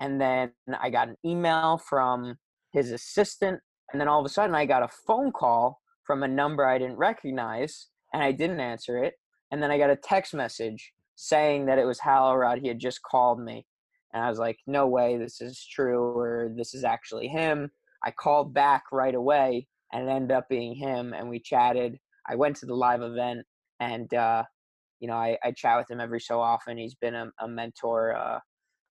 And 0.00 0.20
then 0.20 0.52
I 0.80 0.90
got 0.90 1.08
an 1.08 1.16
email 1.24 1.78
from 1.78 2.36
his 2.72 2.92
assistant. 2.92 3.60
And 3.92 4.00
then 4.00 4.08
all 4.08 4.20
of 4.20 4.26
a 4.26 4.28
sudden, 4.28 4.54
I 4.54 4.64
got 4.64 4.82
a 4.82 4.88
phone 5.06 5.32
call 5.32 5.80
from 6.04 6.22
a 6.22 6.28
number 6.28 6.66
I 6.66 6.78
didn't 6.78 6.96
recognize, 6.96 7.88
and 8.12 8.22
I 8.22 8.32
didn't 8.32 8.60
answer 8.60 9.02
it. 9.02 9.14
And 9.54 9.62
then 9.62 9.70
I 9.70 9.78
got 9.78 9.90
a 9.90 9.94
text 9.94 10.34
message 10.34 10.92
saying 11.14 11.66
that 11.66 11.78
it 11.78 11.84
was 11.84 12.00
Hal 12.00 12.30
Elrod. 12.30 12.58
He 12.58 12.66
had 12.66 12.80
just 12.80 13.00
called 13.02 13.40
me. 13.40 13.64
And 14.12 14.20
I 14.20 14.28
was 14.28 14.40
like, 14.40 14.58
no 14.66 14.88
way, 14.88 15.16
this 15.16 15.40
is 15.40 15.64
true, 15.64 16.18
or 16.18 16.52
this 16.56 16.74
is 16.74 16.82
actually 16.82 17.28
him. 17.28 17.70
I 18.04 18.10
called 18.10 18.52
back 18.52 18.82
right 18.90 19.14
away, 19.14 19.68
and 19.92 20.08
it 20.08 20.10
ended 20.10 20.36
up 20.36 20.48
being 20.48 20.74
him. 20.74 21.14
And 21.14 21.30
we 21.30 21.38
chatted. 21.38 22.00
I 22.28 22.34
went 22.34 22.56
to 22.56 22.66
the 22.66 22.74
live 22.74 23.00
event, 23.02 23.46
and 23.78 24.12
uh, 24.12 24.42
you 24.98 25.06
know, 25.06 25.14
I, 25.14 25.38
I 25.44 25.52
chat 25.52 25.78
with 25.78 25.88
him 25.88 26.00
every 26.00 26.20
so 26.20 26.40
often. 26.40 26.76
He's 26.76 26.96
been 26.96 27.14
a, 27.14 27.30
a 27.38 27.46
mentor, 27.46 28.16
uh, 28.16 28.40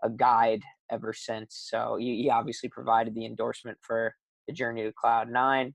a 0.01 0.09
guide 0.11 0.61
ever 0.89 1.11
since. 1.11 1.67
So 1.69 1.97
he, 1.99 2.21
he 2.23 2.29
obviously 2.29 2.69
provided 2.69 3.15
the 3.15 3.25
endorsement 3.25 3.79
for 3.81 4.15
the 4.47 4.53
journey 4.53 4.83
to 4.83 4.93
Cloud 4.93 5.29
Nine. 5.29 5.73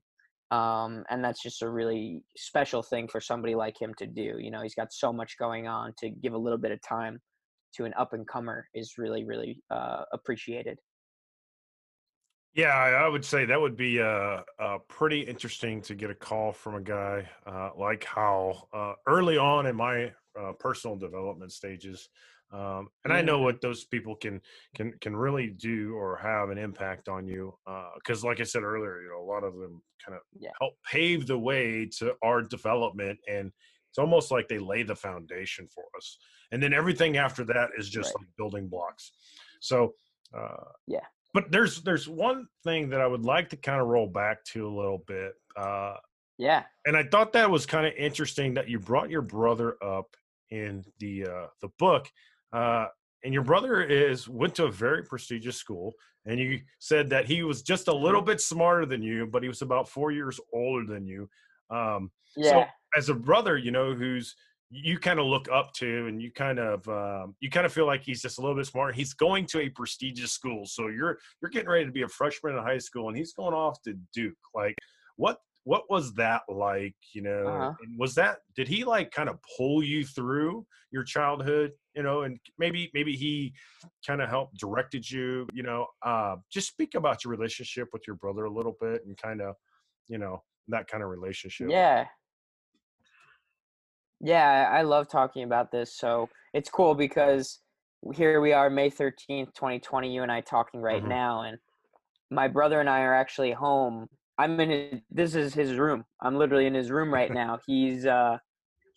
Um, 0.51 1.03
and 1.09 1.23
that's 1.23 1.41
just 1.43 1.61
a 1.61 1.69
really 1.69 2.23
special 2.35 2.81
thing 2.81 3.07
for 3.07 3.21
somebody 3.21 3.55
like 3.55 3.79
him 3.79 3.93
to 3.99 4.07
do. 4.07 4.37
You 4.39 4.49
know, 4.49 4.61
he's 4.61 4.75
got 4.75 4.91
so 4.91 5.13
much 5.13 5.37
going 5.37 5.67
on 5.67 5.93
to 5.99 6.09
give 6.09 6.33
a 6.33 6.37
little 6.37 6.57
bit 6.57 6.71
of 6.71 6.79
time 6.81 7.19
to 7.75 7.85
an 7.85 7.93
up 7.97 8.13
and 8.13 8.27
comer 8.27 8.67
is 8.73 8.97
really, 8.97 9.23
really 9.25 9.61
uh, 9.69 10.03
appreciated. 10.11 10.79
Yeah, 12.55 12.73
I 12.73 13.07
would 13.07 13.23
say 13.23 13.45
that 13.45 13.61
would 13.61 13.77
be 13.77 14.01
uh, 14.01 14.41
uh, 14.59 14.79
pretty 14.87 15.21
interesting 15.21 15.81
to 15.83 15.93
get 15.93 16.09
a 16.09 16.15
call 16.15 16.51
from 16.51 16.75
a 16.75 16.81
guy 16.81 17.29
uh, 17.45 17.69
like 17.77 18.03
Hal 18.03 18.67
uh, 18.73 18.93
early 19.05 19.37
on 19.37 19.67
in 19.67 19.75
my 19.75 20.11
uh, 20.39 20.53
personal 20.59 20.95
development 20.97 21.51
stages. 21.51 22.09
Um, 22.51 22.87
and 23.03 23.13
I 23.13 23.21
know 23.21 23.39
what 23.41 23.61
those 23.61 23.85
people 23.85 24.15
can 24.15 24.41
can 24.75 24.93
can 25.01 25.15
really 25.15 25.47
do 25.47 25.93
or 25.93 26.17
have 26.17 26.49
an 26.49 26.57
impact 26.57 27.07
on 27.07 27.27
you. 27.27 27.53
Because, 27.95 28.23
like 28.23 28.39
I 28.39 28.43
said 28.43 28.63
earlier, 28.63 29.01
you 29.01 29.09
know, 29.09 29.21
a 29.21 29.29
lot 29.31 29.43
of 29.43 29.53
them 29.53 29.81
kind 30.03 30.15
of 30.15 30.21
yeah, 30.39 30.51
help 30.59 30.73
pave 30.89 31.27
the 31.27 31.37
way 31.37 31.87
to 31.99 32.15
our 32.23 32.41
development, 32.41 33.19
and 33.27 33.51
it's 33.89 33.99
almost 33.99 34.31
like 34.31 34.47
they 34.47 34.59
lay 34.59 34.83
the 34.83 34.95
foundation 34.95 35.67
for 35.73 35.83
us. 35.95 36.17
And 36.51 36.61
then 36.61 36.73
everything 36.73 37.17
after 37.17 37.43
that 37.45 37.69
is 37.77 37.89
just 37.89 38.15
right. 38.15 38.21
like 38.21 38.29
building 38.37 38.67
blocks. 38.67 39.11
So. 39.61 39.93
Uh, 40.31 40.71
Yeah. 40.85 41.05
but 41.33 41.51
there's 41.51 41.81
there's 41.81 42.07
one 42.07 42.47
thing 42.63 42.89
that 42.89 43.01
I 43.01 43.07
would 43.07 43.25
like 43.25 43.49
to 43.49 43.57
kind 43.57 43.81
of 43.81 43.87
roll 43.87 44.05
back 44.07 44.43
to 44.53 44.67
a 44.67 44.69
little 44.69 45.03
bit, 45.07 45.33
uh, 45.55 45.95
Yeah. 46.37 46.65
and 46.85 46.95
I 46.95 47.03
thought 47.03 47.33
that 47.33 47.49
was 47.49 47.65
kind 47.65 47.87
of 47.87 47.93
interesting 47.97 48.53
that 48.53 48.69
you 48.69 48.77
brought 48.79 49.09
your 49.09 49.23
brother 49.23 49.75
up 49.83 50.15
in 50.51 50.85
the 50.99 51.25
uh, 51.25 51.47
the 51.61 51.69
book, 51.79 52.11
uh, 52.53 52.85
and 53.23 53.33
your 53.33 53.43
brother 53.43 53.81
is 53.81 54.27
went 54.27 54.55
to 54.55 54.65
a 54.65 54.71
very 54.71 55.03
prestigious 55.03 55.57
school, 55.57 55.93
and 56.25 56.39
you 56.39 56.59
said 56.79 57.09
that 57.09 57.25
he 57.25 57.43
was 57.43 57.61
just 57.61 57.87
a 57.87 57.93
little 57.93 58.21
bit 58.21 58.39
smarter 58.41 58.85
than 58.85 59.01
you, 59.01 59.27
but 59.27 59.43
he 59.43 59.49
was 59.49 59.61
about 59.61 59.89
four 59.89 60.11
years 60.11 60.39
older 60.53 60.85
than 60.85 61.05
you. 61.05 61.29
Um, 61.69 62.11
so 62.41 62.65
as 62.95 63.09
a 63.09 63.13
brother, 63.13 63.57
you 63.57 63.71
know, 63.71 63.93
who's 63.93 64.35
you 64.71 64.99
kind 64.99 65.19
of 65.19 65.25
look 65.25 65.49
up 65.51 65.73
to 65.73 66.07
and 66.07 66.21
you 66.21 66.31
kind 66.31 66.59
of 66.59 66.87
um, 66.87 67.35
you 67.39 67.49
kind 67.49 67.65
of 67.65 67.73
feel 67.73 67.87
like 67.87 68.03
he's 68.03 68.21
just 68.21 68.37
a 68.37 68.41
little 68.41 68.55
bit 68.55 68.67
smarter. 68.67 68.93
He's 68.93 69.13
going 69.13 69.45
to 69.47 69.61
a 69.61 69.69
prestigious 69.69 70.31
school 70.31 70.65
so 70.65 70.87
you're 70.87 71.17
you're 71.41 71.49
getting 71.49 71.69
ready 71.69 71.85
to 71.85 71.91
be 71.91 72.03
a 72.03 72.07
freshman 72.07 72.55
in 72.55 72.63
high 72.63 72.77
school 72.77 73.07
and 73.09 73.17
he's 73.17 73.33
going 73.33 73.53
off 73.53 73.81
to 73.83 73.95
duke. 74.13 74.37
Like 74.53 74.75
what 75.15 75.39
what 75.63 75.89
was 75.89 76.13
that 76.15 76.41
like 76.49 76.95
you 77.13 77.21
know 77.21 77.69
Uh-huh. 77.69 77.73
and 77.81 77.97
was 77.99 78.15
that 78.15 78.39
did 78.55 78.67
he 78.67 78.83
like 78.83 79.11
kind 79.11 79.29
of 79.29 79.37
pull 79.57 79.83
you 79.83 80.05
through 80.05 80.65
your 80.91 81.03
childhood 81.03 81.71
you 81.95 82.03
know 82.03 82.21
and 82.23 82.39
maybe 82.57 82.89
maybe 82.93 83.13
he 83.15 83.53
kind 84.05 84.21
of 84.21 84.29
helped 84.29 84.57
directed 84.57 85.09
you 85.09 85.47
you 85.53 85.63
know 85.63 85.85
uh 86.03 86.35
just 86.51 86.67
speak 86.69 86.95
about 86.95 87.23
your 87.23 87.31
relationship 87.31 87.87
with 87.93 88.03
your 88.07 88.15
brother 88.15 88.45
a 88.45 88.51
little 88.51 88.75
bit 88.79 89.05
and 89.05 89.17
kind 89.17 89.41
of 89.41 89.55
you 90.07 90.17
know 90.17 90.41
that 90.67 90.87
kind 90.87 91.03
of 91.03 91.09
relationship 91.09 91.69
Yeah. 91.69 92.07
Yeah, 94.21 94.69
I 94.71 94.81
love 94.81 95.07
talking 95.07 95.43
about 95.43 95.71
this. 95.71 95.95
So 95.97 96.29
it's 96.53 96.69
cool 96.69 96.95
because 96.95 97.59
here 98.13 98.41
we 98.41 98.53
are, 98.53 98.69
May 98.69 98.89
13th, 98.89 99.53
2020, 99.53 100.13
you 100.13 100.23
and 100.23 100.31
I 100.31 100.41
talking 100.41 100.81
right 100.81 101.03
hmm 101.03 101.05
now. 101.05 101.41
And 101.43 101.57
my 102.31 102.47
brother 102.47 102.79
and 102.79 102.89
I 102.89 103.01
are 103.01 103.15
actually 103.15 103.51
home. 103.53 104.07
I'm 104.39 104.59
in 104.61 104.69
his, 104.69 105.01
this 105.11 105.35
is 105.35 105.53
his 105.53 105.75
room. 105.75 106.05
I'm 106.21 106.35
literally 106.35 106.65
in 106.65 106.73
his 106.73 106.89
room 106.89 107.13
right 107.13 107.31
now. 107.43 107.59
He's, 107.67 108.05
uh, 108.05 108.37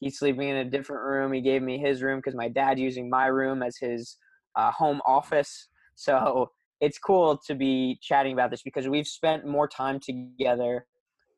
he's 0.00 0.18
sleeping 0.18 0.48
in 0.48 0.56
a 0.56 0.64
different 0.64 1.02
room. 1.02 1.32
He 1.32 1.40
gave 1.40 1.62
me 1.62 1.78
his 1.78 2.00
room 2.00 2.20
because 2.20 2.36
my 2.36 2.48
dad's 2.48 2.80
using 2.80 3.10
my 3.10 3.26
room 3.26 3.62
as 3.62 3.76
his 3.76 4.16
uh, 4.56 4.70
home 4.70 5.02
office. 5.04 5.68
So 5.96 6.52
it's 6.80 6.98
cool 6.98 7.38
to 7.46 7.54
be 7.54 7.98
chatting 8.00 8.32
about 8.32 8.50
this 8.50 8.62
because 8.62 8.88
we've 8.88 9.06
spent 9.06 9.44
more 9.44 9.68
time 9.68 10.00
together 10.00 10.86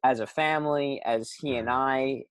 as 0.04 0.20
a 0.20 0.26
family, 0.26 1.00
as 1.06 1.32
he 1.32 1.56
and 1.56 1.70
I, 1.70 2.24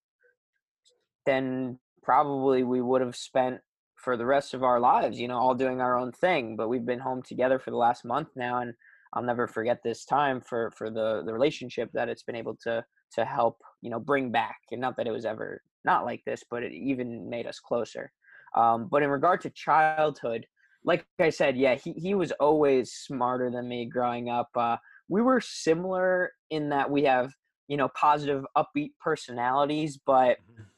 than 1.25 1.79
probably 2.03 2.63
we 2.63 2.81
would 2.81 3.01
have 3.01 3.15
spent 3.15 3.61
for 3.95 4.15
the 4.15 4.25
rest 4.25 4.53
of 4.53 4.63
our 4.63 4.79
lives, 4.79 5.19
you 5.19 5.27
know, 5.27 5.37
all 5.37 5.55
doing 5.55 5.81
our 5.81 5.97
own 5.97 6.11
thing. 6.11 6.55
But 6.55 6.69
we've 6.69 6.85
been 6.85 6.99
home 6.99 7.23
together 7.23 7.57
for 7.57 7.71
the 7.71 7.77
last 7.77 8.05
month 8.05 8.27
now, 8.35 8.59
and 8.59 8.73
I'll 9.13 9.23
never 9.23 9.47
forget 9.47 9.79
this 9.83 10.05
time 10.05 10.41
for 10.41 10.71
for 10.77 10.89
the 10.89 11.23
the 11.25 11.33
relationship 11.33 11.89
that 11.93 12.09
it's 12.09 12.23
been 12.23 12.35
able 12.35 12.57
to 12.63 12.83
to 13.13 13.25
help, 13.25 13.57
you 13.81 13.89
know, 13.89 13.99
bring 13.99 14.31
back. 14.31 14.57
And 14.71 14.81
not 14.81 14.97
that 14.97 15.07
it 15.07 15.11
was 15.11 15.25
ever 15.25 15.61
not 15.85 16.05
like 16.05 16.21
this, 16.25 16.43
but 16.49 16.63
it 16.63 16.71
even 16.71 17.29
made 17.29 17.45
us 17.45 17.59
closer. 17.59 18.11
Um, 18.55 18.87
but 18.89 19.03
in 19.03 19.09
regard 19.09 19.41
to 19.41 19.49
childhood, 19.49 20.45
like 20.85 21.05
I 21.19 21.29
said, 21.29 21.57
yeah, 21.57 21.75
he 21.75 21.93
he 21.93 22.15
was 22.15 22.31
always 22.33 22.91
smarter 22.91 23.49
than 23.51 23.67
me 23.67 23.85
growing 23.85 24.29
up. 24.29 24.49
Uh, 24.55 24.77
we 25.09 25.21
were 25.21 25.41
similar 25.41 26.31
in 26.49 26.69
that 26.69 26.89
we 26.89 27.03
have 27.03 27.31
you 27.67 27.77
know 27.77 27.89
positive, 27.95 28.45
upbeat 28.57 28.91
personalities, 28.99 29.97
but 30.05 30.37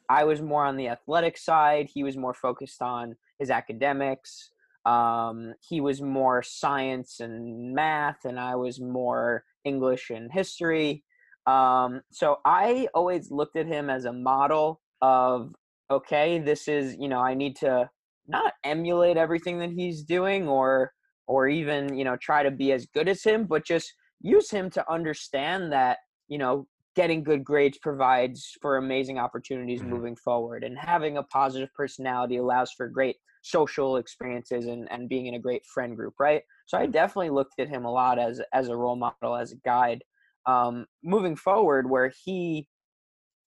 I 0.09 0.23
was 0.23 0.41
more 0.41 0.65
on 0.65 0.77
the 0.77 0.89
athletic 0.89 1.37
side. 1.37 1.89
He 1.91 2.03
was 2.03 2.17
more 2.17 2.33
focused 2.33 2.81
on 2.81 3.15
his 3.39 3.49
academics. 3.49 4.51
Um, 4.85 5.53
he 5.67 5.81
was 5.81 6.01
more 6.01 6.43
science 6.43 7.19
and 7.19 7.73
math, 7.73 8.25
and 8.25 8.39
I 8.39 8.55
was 8.55 8.79
more 8.79 9.43
English 9.63 10.11
and 10.11 10.31
history. 10.31 11.03
Um, 11.47 12.01
so 12.11 12.37
I 12.45 12.87
always 12.93 13.31
looked 13.31 13.55
at 13.55 13.67
him 13.67 13.89
as 13.89 14.05
a 14.05 14.13
model 14.13 14.81
of, 15.01 15.53
okay, 15.89 16.39
this 16.39 16.67
is, 16.67 16.95
you 16.99 17.07
know, 17.07 17.19
I 17.19 17.33
need 17.33 17.55
to 17.57 17.89
not 18.27 18.53
emulate 18.63 19.17
everything 19.17 19.59
that 19.59 19.71
he's 19.71 20.03
doing 20.03 20.47
or 20.47 20.91
or 21.27 21.47
even, 21.47 21.97
you 21.97 22.03
know, 22.03 22.15
try 22.17 22.43
to 22.43 22.51
be 22.51 22.71
as 22.71 22.85
good 22.85 23.07
as 23.07 23.23
him, 23.23 23.45
but 23.45 23.65
just 23.65 23.91
use 24.21 24.51
him 24.51 24.69
to 24.69 24.91
understand 24.91 25.71
that, 25.71 25.97
you 26.27 26.37
know, 26.37 26.67
getting 26.95 27.23
good 27.23 27.43
grades 27.43 27.77
provides 27.77 28.57
for 28.61 28.77
amazing 28.77 29.17
opportunities 29.17 29.81
hmm 29.81 29.89
moving 29.89 30.15
forward 30.15 30.63
and 30.63 30.77
having 30.77 31.17
a 31.17 31.23
positive 31.23 31.73
personality 31.73 32.37
allows 32.37 32.71
for 32.71 32.87
great 32.87 33.17
social 33.43 33.97
experiences 33.97 34.65
and, 34.65 34.91
and 34.91 35.07
being 35.07 35.27
in 35.27 35.35
a 35.35 35.39
great 35.39 35.63
friend 35.65 35.95
group 35.95 36.13
right? 36.19 36.41
So 36.65 36.77
i 36.77 36.85
definitely 36.87 37.29
looked 37.29 37.59
at 37.59 37.69
him 37.69 37.85
a 37.85 37.91
lot 37.91 38.17
as 38.17 38.41
as 38.53 38.69
a 38.69 38.75
role 38.75 38.95
model 38.95 39.35
as 39.35 39.51
a 39.51 39.57
guide. 39.57 40.03
Um, 40.47 40.85
moving 41.03 41.35
forward 41.35 41.89
where 41.89 42.11
he 42.23 42.67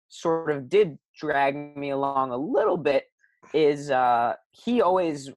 sort 0.09 0.51
of 0.51 0.69
did 0.69 0.97
drag 1.19 1.77
me 1.77 1.89
along 1.91 2.31
a 2.31 2.37
little 2.37 2.77
bit 2.77 3.05
is 3.53 3.91
uh, 3.91 4.33
he 4.51 4.81
always 4.81 5.31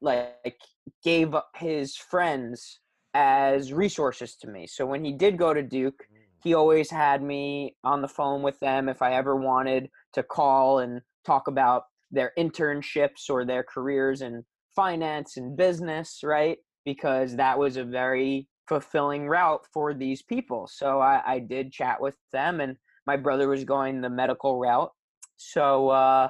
like 0.00 0.56
gave 1.02 1.34
his 1.56 1.96
friends 1.96 2.80
as 3.14 3.72
resources 3.72 4.36
to 4.36 4.48
me. 4.48 4.66
So 4.66 4.86
when 4.86 5.04
he 5.04 5.12
did 5.12 5.36
go 5.38 5.52
to 5.52 5.62
duke 5.62 6.04
he 6.42 6.54
always 6.54 6.90
had 6.90 7.22
me 7.22 7.76
on 7.84 8.02
the 8.02 8.08
phone 8.08 8.42
with 8.42 8.58
them 8.60 8.88
if 8.88 9.02
I 9.02 9.14
ever 9.14 9.36
wanted 9.36 9.90
to 10.14 10.22
call 10.22 10.78
and 10.78 11.00
talk 11.24 11.48
about 11.48 11.84
their 12.10 12.32
internships 12.38 13.28
or 13.28 13.44
their 13.44 13.62
careers 13.62 14.22
in 14.22 14.44
finance 14.74 15.36
and 15.36 15.56
business, 15.56 16.20
right? 16.22 16.58
Because 16.84 17.36
that 17.36 17.58
was 17.58 17.76
a 17.76 17.84
very 17.84 18.48
fulfilling 18.68 19.28
route 19.28 19.66
for 19.72 19.92
these 19.94 20.22
people. 20.22 20.68
So 20.72 21.00
I, 21.00 21.22
I 21.26 21.38
did 21.40 21.72
chat 21.72 22.00
with 22.00 22.14
them, 22.32 22.60
and 22.60 22.76
my 23.06 23.16
brother 23.16 23.48
was 23.48 23.64
going 23.64 24.00
the 24.00 24.10
medical 24.10 24.58
route. 24.58 24.90
So 25.36 25.88
uh, 25.88 26.28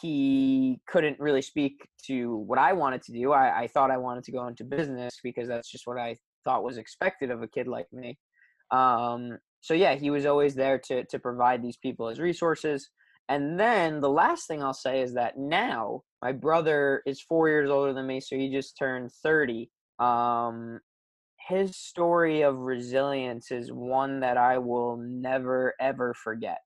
he 0.00 0.80
couldn't 0.86 1.18
really 1.20 1.42
speak 1.42 1.88
to 2.06 2.36
what 2.36 2.58
I 2.58 2.72
wanted 2.72 3.02
to 3.04 3.12
do. 3.12 3.32
I, 3.32 3.62
I 3.62 3.66
thought 3.68 3.90
I 3.90 3.96
wanted 3.96 4.24
to 4.24 4.32
go 4.32 4.46
into 4.46 4.64
business 4.64 5.18
because 5.22 5.48
that's 5.48 5.70
just 5.70 5.86
what 5.86 5.98
I 5.98 6.16
thought 6.44 6.64
was 6.64 6.78
expected 6.78 7.30
of 7.30 7.42
a 7.42 7.48
kid 7.48 7.66
like 7.66 7.90
me. 7.92 8.18
Um, 8.70 9.38
so 9.60 9.74
yeah, 9.74 9.94
he 9.94 10.10
was 10.10 10.26
always 10.26 10.54
there 10.54 10.78
to 10.78 11.04
to 11.04 11.18
provide 11.18 11.62
these 11.62 11.76
people 11.76 12.08
as 12.08 12.20
resources. 12.20 12.90
And 13.28 13.58
then 13.58 14.00
the 14.00 14.10
last 14.10 14.46
thing 14.46 14.62
I'll 14.62 14.74
say 14.74 15.00
is 15.00 15.14
that 15.14 15.38
now 15.38 16.02
my 16.22 16.32
brother 16.32 17.02
is 17.06 17.22
four 17.22 17.48
years 17.48 17.70
older 17.70 17.94
than 17.94 18.06
me, 18.06 18.20
so 18.20 18.36
he 18.36 18.50
just 18.50 18.76
turned 18.76 19.10
thirty. 19.22 19.70
Um, 19.98 20.80
his 21.48 21.76
story 21.76 22.42
of 22.42 22.58
resilience 22.58 23.50
is 23.50 23.70
one 23.72 24.20
that 24.20 24.36
I 24.36 24.58
will 24.58 24.96
never 24.98 25.74
ever 25.80 26.14
forget. 26.14 26.58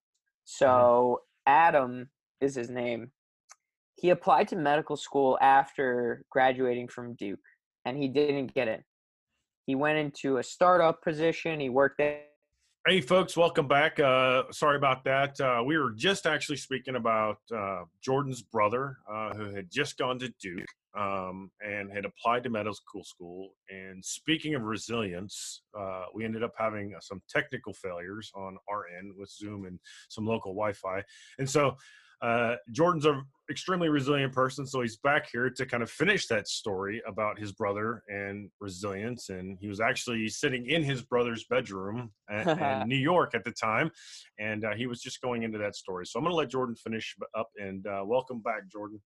hmm 0.65 0.89
So 0.91 1.23
Adam 1.47 2.11
is 2.41 2.55
his 2.55 2.71
name. 2.71 3.13
He 3.97 4.11
applied 4.11 4.49
to 4.49 4.57
medical 4.57 4.97
school 4.97 5.39
after 5.41 6.25
graduating 6.31 6.89
from 6.89 7.15
Duke, 7.17 7.41
and 7.85 7.97
he 7.97 8.09
didn't 8.09 8.55
get 8.55 8.69
in. 8.69 8.83
He 9.69 9.75
went 9.75 9.99
into 9.99 10.39
a 10.39 10.43
startup 10.43 11.03
position. 11.03 11.61
He 11.61 11.69
worked 11.69 11.99
there. 11.99 12.23
Hey, 12.87 13.03
folks, 13.03 13.37
welcome 13.37 13.69
back. 13.69 14.01
Uh, 14.01 14.45
sorry 14.51 14.79
about 14.79 15.05
that. 15.05 15.39
Uh, 15.39 15.63
we 15.63 15.77
were 15.77 15.91
just 15.91 16.27
actually 16.27 16.57
speaking 16.57 16.97
about 16.97 17.37
uh, 17.55 17.83
Jordan's 18.03 18.41
brother, 18.41 18.97
uh, 19.13 19.35
who 19.35 19.55
had 19.55 19.71
just 19.71 19.99
gone 19.99 20.19
to 20.21 20.33
Duke 20.41 20.65
um, 20.99 21.51
and 21.61 21.93
had 21.93 22.07
applied 22.07 22.45
to 22.45 22.49
medical 22.49 23.05
school. 23.05 23.51
And 23.69 24.03
speaking 24.03 24.55
of 24.55 24.63
resilience, 24.63 25.61
uh, 25.79 26.05
we 26.15 26.25
ended 26.25 26.43
up 26.43 26.55
having 26.57 26.95
uh, 26.97 27.01
some 27.03 27.21
technical 27.29 27.75
failures 27.75 28.33
on 28.35 28.57
our 28.71 28.85
end 28.99 29.13
with 29.19 29.29
Zoom 29.29 29.67
and 29.67 29.79
some 30.09 30.25
local 30.25 30.55
Wi 30.55 30.73
Fi. 30.73 31.03
And 31.39 31.51
so 31.51 31.77
Jordan's 32.73 33.05
extremely 33.51 33.89
resilient 33.89 34.33
person, 34.33 34.67
so 34.67 34.81
he's 34.83 34.97
back 34.97 35.29
here 35.31 35.51
to 35.51 35.67
kind 35.67 35.83
of 35.83 35.91
finish 35.91 36.27
that 36.29 36.49
story 36.49 37.03
about 37.07 37.39
his 37.39 37.53
brother 37.53 38.03
and 38.09 38.51
resilience. 38.61 39.29
And 39.31 39.59
he 39.61 39.69
was 39.69 39.81
actually 39.81 40.29
sitting 40.29 40.67
in 40.67 40.83
his 40.83 41.03
brother's 41.03 41.45
bedroom 41.45 42.11
in 42.31 42.89
New 42.89 42.97
York 42.97 43.35
at 43.35 43.45
the 43.45 43.53
time, 43.53 43.91
and 44.39 44.65
uh, 44.65 44.75
he 44.75 44.87
was 44.87 45.01
just 45.01 45.21
going 45.21 45.43
into 45.43 45.59
that 45.59 45.75
story. 45.75 46.07
So 46.07 46.19
I'm 46.19 46.25
going 46.25 46.33
to 46.33 46.37
let 46.37 46.51
Jordan 46.51 46.77
finish 46.77 47.15
up, 47.37 47.49
and 47.57 47.87
uh, 47.87 48.03
welcome 48.05 48.41
back, 48.41 48.71
Jordan. 48.71 49.01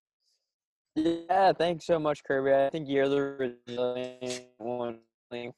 Yeah, 0.95 1.53
thanks 1.53 1.85
so 1.87 1.97
much, 1.97 2.23
Kirby. 2.23 2.53
I 2.53 2.69
think 2.69 2.87
you're 2.87 3.09
the 3.09 3.55
resilient 3.67 4.45
one 4.57 4.99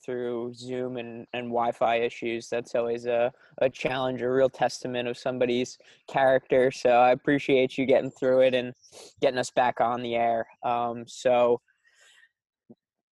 through 0.04 0.54
Zoom 0.54 0.98
and, 0.98 1.26
and 1.34 1.48
Wi-Fi 1.48 1.98
issues. 1.98 2.50
That's 2.50 2.76
always 2.76 3.06
a, 3.06 3.32
a 3.60 3.70
challenge, 3.70 4.22
a 4.22 4.30
real 4.30 4.50
testament 4.50 5.08
of 5.08 5.18
somebody's 5.18 5.78
character. 6.08 6.72
So 6.72 6.90
I 6.90 7.12
appreciate 7.12 7.78
you 7.78 7.86
getting 7.86 8.12
through 8.12 8.42
it 8.42 8.54
and 8.54 8.74
getting 9.22 9.40
us 9.40 9.52
back 9.52 9.82
on 9.82 10.02
the 10.02 10.16
air. 10.16 10.48
Um, 10.64 11.06
so 11.08 11.62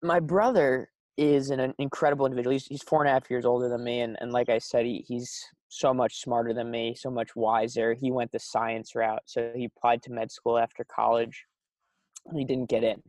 my 0.02 0.20
brother 0.20 0.90
is 1.16 1.50
an 1.50 1.74
incredible 1.78 2.26
individual. 2.26 2.52
He's, 2.52 2.66
he's 2.66 2.82
four 2.82 3.02
and 3.02 3.08
a 3.08 3.12
half 3.12 3.30
years 3.30 3.44
older 3.44 3.68
than 3.68 3.84
me. 3.84 4.00
And, 4.00 4.16
and 4.20 4.32
like 4.32 4.48
I 4.48 4.58
said, 4.58 4.84
he, 4.84 5.04
he's 5.06 5.44
so 5.68 5.94
much 5.94 6.20
smarter 6.20 6.52
than 6.52 6.70
me, 6.70 6.94
so 6.94 7.10
much 7.10 7.36
wiser. 7.36 7.94
He 7.94 8.10
went 8.10 8.32
the 8.32 8.38
science 8.38 8.94
route. 8.94 9.22
So 9.26 9.52
he 9.54 9.66
applied 9.66 10.02
to 10.04 10.12
med 10.12 10.30
school 10.30 10.58
after 10.58 10.84
college. 10.84 11.44
And 12.26 12.38
he 12.38 12.44
didn't 12.44 12.70
get 12.70 12.84
in 12.84 13.02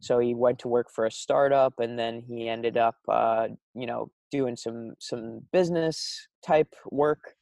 so 0.00 0.18
he 0.18 0.34
went 0.34 0.58
to 0.60 0.68
work 0.68 0.88
for 0.94 1.06
a 1.06 1.10
startup 1.10 1.74
and 1.78 1.98
then 1.98 2.20
he 2.20 2.48
ended 2.48 2.76
up 2.76 2.96
uh, 3.08 3.48
you 3.74 3.86
know 3.86 4.10
doing 4.30 4.56
some 4.56 4.92
some 4.98 5.40
business 5.52 6.26
type 6.46 6.74
work 6.90 7.34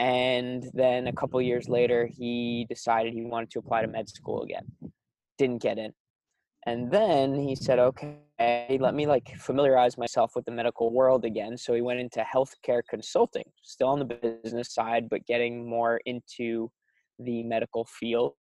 and 0.00 0.64
then 0.74 1.08
a 1.08 1.12
couple 1.12 1.40
years 1.42 1.68
later 1.68 2.06
he 2.06 2.66
decided 2.68 3.12
he 3.12 3.22
wanted 3.22 3.50
to 3.50 3.58
apply 3.58 3.82
to 3.82 3.88
med 3.88 4.08
school 4.08 4.42
again. 4.42 4.64
Didn't 5.38 5.62
get 5.62 5.78
in. 5.78 5.92
And 6.66 6.90
then 6.90 7.34
he 7.34 7.56
said 7.56 7.78
okay 7.78 8.18
let 8.80 8.94
me 8.94 9.06
like 9.06 9.36
familiarize 9.36 9.98
myself 9.98 10.32
with 10.36 10.44
the 10.44 10.52
medical 10.52 10.92
world 10.92 11.24
again. 11.24 11.56
So 11.56 11.74
he 11.74 11.80
went 11.80 11.98
into 11.98 12.24
healthcare 12.34 12.82
consulting 12.88 13.44
still 13.62 13.88
on 13.88 13.98
the 13.98 14.04
business 14.44 14.72
side 14.72 15.08
but 15.08 15.26
getting 15.26 15.68
more 15.68 16.00
into 16.06 16.70
the 17.18 17.42
medical 17.42 17.84
field 17.84 18.34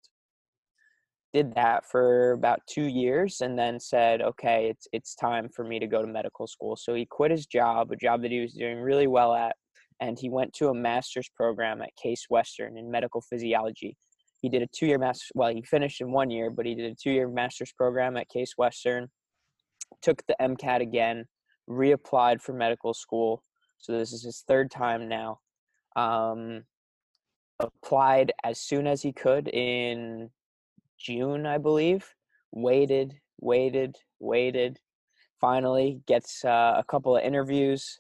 did 1.36 1.54
that 1.54 1.86
for 1.86 2.32
about 2.32 2.62
two 2.66 2.86
years 2.86 3.42
and 3.42 3.60
then 3.60 3.78
said 3.78 4.22
okay 4.22 4.70
it's 4.70 4.88
it's 4.94 5.16
time 5.16 5.50
for 5.50 5.66
me 5.66 5.80
to 5.80 5.86
go 5.86 6.02
to 6.02 6.08
medical 6.08 6.48
school. 6.48 6.78
So 6.78 6.94
he 6.94 7.06
quit 7.06 7.30
his 7.30 7.46
job 7.46 7.92
a 7.92 7.98
job 7.98 8.22
that 8.22 8.32
he 8.32 8.40
was 8.40 8.54
doing 8.54 8.80
really 8.80 9.08
well 9.08 9.34
at 9.34 9.54
and 10.00 10.18
he 10.18 10.30
went 10.30 10.54
to 10.54 10.70
a 10.70 10.74
master's 10.74 11.30
program 11.36 11.82
at 11.82 11.94
case 12.02 12.28
western 12.30 12.78
in 12.78 12.90
medical 12.90 13.20
physiology. 13.20 13.98
He 14.42 14.48
did 14.48 14.62
a 14.62 14.68
two-year 14.68 14.98
master 14.98 15.26
well 15.36 15.54
he 15.54 15.62
finished 15.62 16.00
in 16.00 16.14
one 16.14 16.30
year 16.30 16.50
but 16.50 16.66
he 16.66 16.74
did 16.74 16.90
a 16.90 16.96
two-year 16.96 17.28
master's 17.28 17.74
program 17.74 18.16
at 18.16 18.30
case 18.30 18.54
western 18.58 19.10
took 20.02 20.26
the 20.28 20.38
mcat 20.42 20.80
again 20.82 21.26
reapplied 21.70 22.42
for 22.42 22.54
medical 22.54 22.94
school. 22.94 23.44
So 23.78 23.92
this 23.92 24.14
is 24.14 24.24
his 24.24 24.44
third 24.48 24.72
time 24.72 25.10
now. 25.10 25.40
Um, 25.98 26.64
applied 27.60 28.32
as 28.44 28.60
soon 28.60 28.88
as 28.88 29.02
he 29.02 29.14
could 29.14 29.48
in 29.48 30.30
June, 31.06 31.46
I 31.46 31.60
believe. 31.60 32.16
Waited, 32.52 33.14
waited, 33.40 33.96
waited. 34.20 34.80
Finally, 35.40 36.02
gets 36.08 36.44
uh, 36.44 36.74
a 36.78 36.84
couple 36.88 37.16
of 37.16 37.24
interviews. 37.24 38.00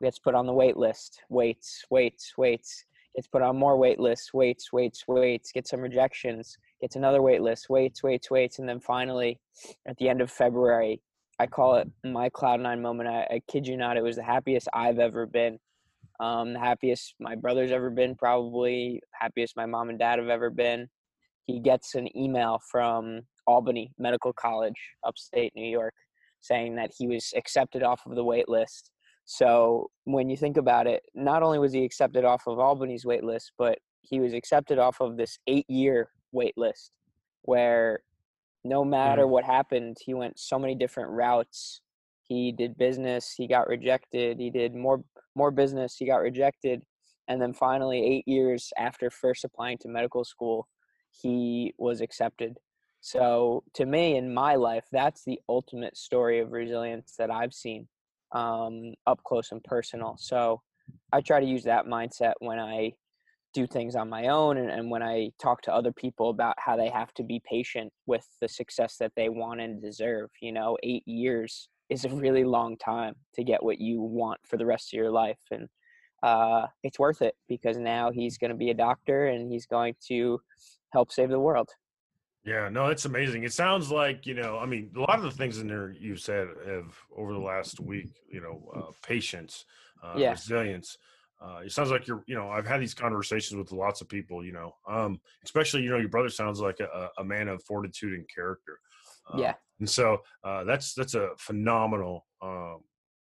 Gets 0.00 0.20
put 0.20 0.36
on 0.36 0.46
the 0.46 0.52
wait 0.52 0.76
list. 0.76 1.20
Waits, 1.28 1.84
waits, 1.90 2.34
waits. 2.38 2.84
Gets 3.16 3.26
put 3.26 3.42
on 3.42 3.56
more 3.56 3.76
wait 3.76 3.98
lists. 3.98 4.32
Waits, 4.32 4.72
waits, 4.72 5.02
waits. 5.08 5.50
Gets 5.50 5.70
some 5.70 5.80
rejections. 5.80 6.56
Gets 6.80 6.94
another 6.94 7.22
wait 7.22 7.42
list. 7.42 7.68
Waits, 7.70 8.04
waits, 8.04 8.30
waits. 8.30 8.60
And 8.60 8.68
then 8.68 8.78
finally, 8.78 9.40
at 9.88 9.96
the 9.96 10.08
end 10.08 10.20
of 10.20 10.30
February, 10.30 11.02
I 11.40 11.46
call 11.46 11.76
it 11.76 11.90
my 12.04 12.28
cloud 12.28 12.60
nine 12.60 12.80
moment. 12.80 13.08
I, 13.08 13.22
I 13.22 13.42
kid 13.50 13.66
you 13.66 13.76
not, 13.76 13.96
it 13.96 14.04
was 14.04 14.14
the 14.14 14.22
happiest 14.22 14.68
I've 14.72 15.00
ever 15.00 15.26
been. 15.26 15.58
Um, 16.20 16.52
the 16.52 16.60
happiest 16.60 17.16
my 17.18 17.34
brother's 17.34 17.72
ever 17.72 17.90
been, 17.90 18.14
probably 18.14 19.00
happiest 19.12 19.56
my 19.56 19.66
mom 19.66 19.88
and 19.88 19.98
dad 19.98 20.20
have 20.20 20.28
ever 20.28 20.50
been 20.50 20.88
he 21.46 21.60
gets 21.60 21.94
an 21.94 22.14
email 22.16 22.60
from 22.70 23.20
Albany 23.46 23.92
Medical 23.98 24.32
College, 24.32 24.74
upstate 25.06 25.52
New 25.54 25.68
York, 25.68 25.94
saying 26.40 26.76
that 26.76 26.90
he 26.96 27.06
was 27.06 27.32
accepted 27.36 27.82
off 27.82 28.02
of 28.06 28.16
the 28.16 28.24
wait 28.24 28.48
list. 28.48 28.90
So 29.26 29.88
when 30.04 30.28
you 30.28 30.36
think 30.36 30.56
about 30.56 30.86
it, 30.86 31.02
not 31.14 31.42
only 31.42 31.58
was 31.58 31.72
he 31.72 31.84
accepted 31.84 32.24
off 32.24 32.42
of 32.46 32.58
Albany's 32.58 33.06
wait 33.06 33.24
list, 33.24 33.52
but 33.58 33.78
he 34.02 34.20
was 34.20 34.34
accepted 34.34 34.78
off 34.78 35.00
of 35.00 35.16
this 35.16 35.38
eight 35.46 35.68
year 35.68 36.10
wait 36.32 36.54
list 36.56 36.92
where 37.42 38.00
no 38.64 38.84
matter 38.84 39.22
mm-hmm. 39.22 39.30
what 39.30 39.44
happened, 39.44 39.96
he 40.00 40.14
went 40.14 40.38
so 40.38 40.58
many 40.58 40.74
different 40.74 41.10
routes. 41.10 41.80
He 42.22 42.52
did 42.52 42.76
business, 42.78 43.34
he 43.36 43.46
got 43.46 43.68
rejected, 43.68 44.38
he 44.38 44.50
did 44.50 44.74
more 44.74 45.02
more 45.36 45.50
business, 45.50 45.96
he 45.96 46.06
got 46.06 46.16
rejected. 46.22 46.82
And 47.28 47.40
then 47.40 47.52
finally, 47.52 48.02
eight 48.04 48.24
years 48.26 48.72
after 48.78 49.10
first 49.10 49.44
applying 49.44 49.78
to 49.78 49.88
medical 49.88 50.24
school, 50.24 50.66
he 51.20 51.74
was 51.78 52.00
accepted. 52.00 52.58
So 53.00 53.64
to 53.74 53.84
me, 53.84 54.16
in 54.16 54.32
my 54.32 54.54
life, 54.54 54.84
that's 54.90 55.24
the 55.24 55.40
ultimate 55.48 55.96
story 55.96 56.40
of 56.40 56.52
resilience 56.52 57.14
that 57.18 57.30
I've 57.30 57.52
seen 57.52 57.86
um, 58.32 58.94
up 59.06 59.22
close 59.24 59.52
and 59.52 59.62
personal. 59.62 60.16
So 60.18 60.62
I 61.12 61.20
try 61.20 61.40
to 61.40 61.46
use 61.46 61.64
that 61.64 61.86
mindset 61.86 62.32
when 62.38 62.58
I 62.58 62.92
do 63.52 63.66
things 63.66 63.94
on 63.94 64.08
my 64.08 64.28
own 64.28 64.56
and, 64.56 64.70
and 64.70 64.90
when 64.90 65.02
I 65.02 65.30
talk 65.40 65.62
to 65.62 65.72
other 65.72 65.92
people 65.92 66.30
about 66.30 66.56
how 66.58 66.76
they 66.76 66.88
have 66.88 67.14
to 67.14 67.22
be 67.22 67.40
patient 67.48 67.92
with 68.06 68.26
the 68.40 68.48
success 68.48 68.96
that 68.98 69.12
they 69.16 69.28
want 69.28 69.60
and 69.60 69.80
deserve. 69.80 70.30
You 70.40 70.52
know, 70.52 70.76
eight 70.82 71.06
years 71.06 71.68
is 71.88 72.04
a 72.04 72.08
really 72.08 72.44
long 72.44 72.76
time 72.76 73.14
to 73.34 73.44
get 73.44 73.62
what 73.62 73.80
you 73.80 74.00
want 74.00 74.40
for 74.44 74.56
the 74.56 74.66
rest 74.66 74.92
of 74.92 74.96
your 74.96 75.10
life. 75.10 75.38
And 75.50 75.68
uh, 76.22 76.66
it's 76.82 76.98
worth 76.98 77.22
it 77.22 77.34
because 77.48 77.76
now 77.78 78.10
he's 78.10 78.38
going 78.38 78.50
to 78.50 78.56
be 78.56 78.70
a 78.70 78.74
doctor 78.74 79.26
and 79.26 79.52
he's 79.52 79.66
going 79.66 79.94
to 80.08 80.40
help 80.94 81.12
save 81.12 81.28
the 81.28 81.38
world. 81.38 81.68
Yeah, 82.44 82.68
no, 82.70 82.86
it's 82.86 83.04
amazing. 83.04 83.42
It 83.44 83.52
sounds 83.52 83.90
like 83.90 84.24
you 84.24 84.34
know, 84.34 84.58
I 84.58 84.66
mean, 84.66 84.90
a 84.96 85.00
lot 85.00 85.18
of 85.18 85.24
the 85.24 85.30
things 85.30 85.58
in 85.58 85.66
there 85.66 85.94
you've 85.98 86.20
said 86.20 86.48
have 86.66 86.96
over 87.16 87.32
the 87.34 87.38
last 87.38 87.80
week, 87.80 88.12
you 88.30 88.40
know, 88.40 88.62
uh, 88.74 88.92
patience, 89.06 89.66
uh, 90.02 90.14
yeah. 90.16 90.30
resilience. 90.30 90.96
Uh, 91.44 91.58
it 91.58 91.72
sounds 91.72 91.90
like 91.90 92.06
you're, 92.06 92.22
you 92.26 92.34
know, 92.34 92.48
I've 92.48 92.66
had 92.66 92.80
these 92.80 92.94
conversations 92.94 93.58
with 93.58 93.72
lots 93.72 94.00
of 94.00 94.08
people, 94.08 94.42
you 94.42 94.52
know, 94.52 94.72
um, 94.88 95.20
especially, 95.44 95.82
you 95.82 95.90
know, 95.90 95.98
your 95.98 96.08
brother 96.08 96.30
sounds 96.30 96.58
like 96.60 96.80
a, 96.80 97.10
a 97.18 97.24
man 97.24 97.48
of 97.48 97.62
fortitude 97.64 98.14
and 98.14 98.26
character. 98.34 98.78
Uh, 99.30 99.38
yeah. 99.38 99.54
And 99.78 99.90
so 99.90 100.18
uh, 100.42 100.64
that's, 100.64 100.94
that's 100.94 101.14
a 101.14 101.30
phenomenal 101.36 102.24
um, 102.40 102.78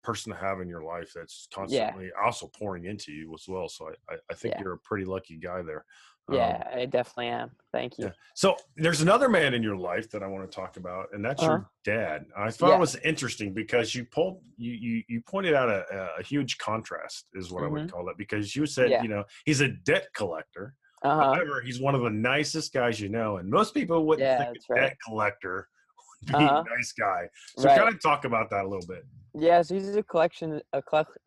person 0.03 0.31
to 0.31 0.39
have 0.39 0.61
in 0.61 0.69
your 0.69 0.83
life 0.83 1.11
that's 1.13 1.47
constantly 1.53 2.05
yeah. 2.05 2.25
also 2.25 2.49
pouring 2.57 2.85
into 2.85 3.11
you 3.11 3.31
as 3.35 3.45
well. 3.47 3.67
So 3.69 3.89
I, 3.89 4.13
I, 4.13 4.17
I 4.31 4.33
think 4.33 4.55
yeah. 4.55 4.61
you're 4.63 4.73
a 4.73 4.79
pretty 4.79 5.05
lucky 5.05 5.37
guy 5.37 5.61
there. 5.61 5.85
Yeah, 6.29 6.63
um, 6.71 6.79
I 6.79 6.85
definitely 6.85 7.27
am. 7.27 7.51
Thank 7.71 7.97
you. 7.97 8.05
Yeah. 8.05 8.11
So 8.35 8.55
there's 8.75 9.01
another 9.01 9.29
man 9.29 9.53
in 9.53 9.63
your 9.63 9.77
life 9.77 10.09
that 10.11 10.23
I 10.23 10.27
want 10.27 10.49
to 10.49 10.53
talk 10.53 10.75
about, 10.77 11.07
and 11.13 11.23
that's 11.23 11.41
uh-huh. 11.41 11.51
your 11.51 11.69
dad. 11.85 12.25
I 12.37 12.51
thought 12.51 12.69
yeah. 12.69 12.75
it 12.75 12.79
was 12.79 12.95
interesting 12.97 13.53
because 13.53 13.95
you 13.95 14.05
pulled 14.05 14.41
you 14.57 14.73
you, 14.73 15.03
you 15.07 15.21
pointed 15.21 15.53
out 15.53 15.69
a, 15.69 16.09
a 16.19 16.23
huge 16.23 16.57
contrast 16.57 17.29
is 17.33 17.51
what 17.51 17.59
mm-hmm. 17.59 17.65
I 17.65 17.71
would 17.71 17.81
mm-hmm. 17.83 17.95
call 17.95 18.09
it 18.09 18.17
because 18.17 18.55
you 18.55 18.65
said 18.65 18.89
yeah. 18.89 19.01
you 19.01 19.09
know 19.09 19.23
he's 19.45 19.61
a 19.61 19.69
debt 19.69 20.07
collector. 20.15 20.73
Uh-huh. 21.03 21.35
However, 21.35 21.61
he's 21.63 21.79
one 21.79 21.95
of 21.95 22.01
the 22.01 22.09
nicest 22.09 22.73
guys 22.73 22.99
you 22.99 23.07
know, 23.07 23.37
and 23.37 23.49
most 23.49 23.73
people 23.73 24.05
wouldn't 24.05 24.27
yeah, 24.27 24.45
think 24.45 24.57
a 24.69 24.73
right. 24.73 24.81
debt 24.81 24.97
collector 25.05 25.67
would 26.21 26.39
be 26.39 26.45
uh-huh. 26.45 26.63
a 26.65 26.75
nice 26.75 26.91
guy. 26.91 27.29
So 27.57 27.65
right. 27.69 27.77
kind 27.77 27.93
of 27.93 28.01
talk 28.01 28.25
about 28.25 28.49
that 28.49 28.65
a 28.65 28.67
little 28.67 28.87
bit. 28.87 29.05
Yeah, 29.33 29.61
so 29.61 29.75
he's 29.75 29.95
a 29.95 30.03
collection 30.03 30.59
a 30.73 30.83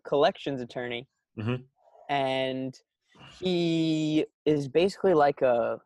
collections 0.06 0.60
attorney, 0.60 1.08
mm-hmm. 1.38 1.62
and 2.12 2.78
he 3.38 4.24
is 4.44 4.68
basically 4.68 5.14
like 5.14 5.42
a 5.42 5.78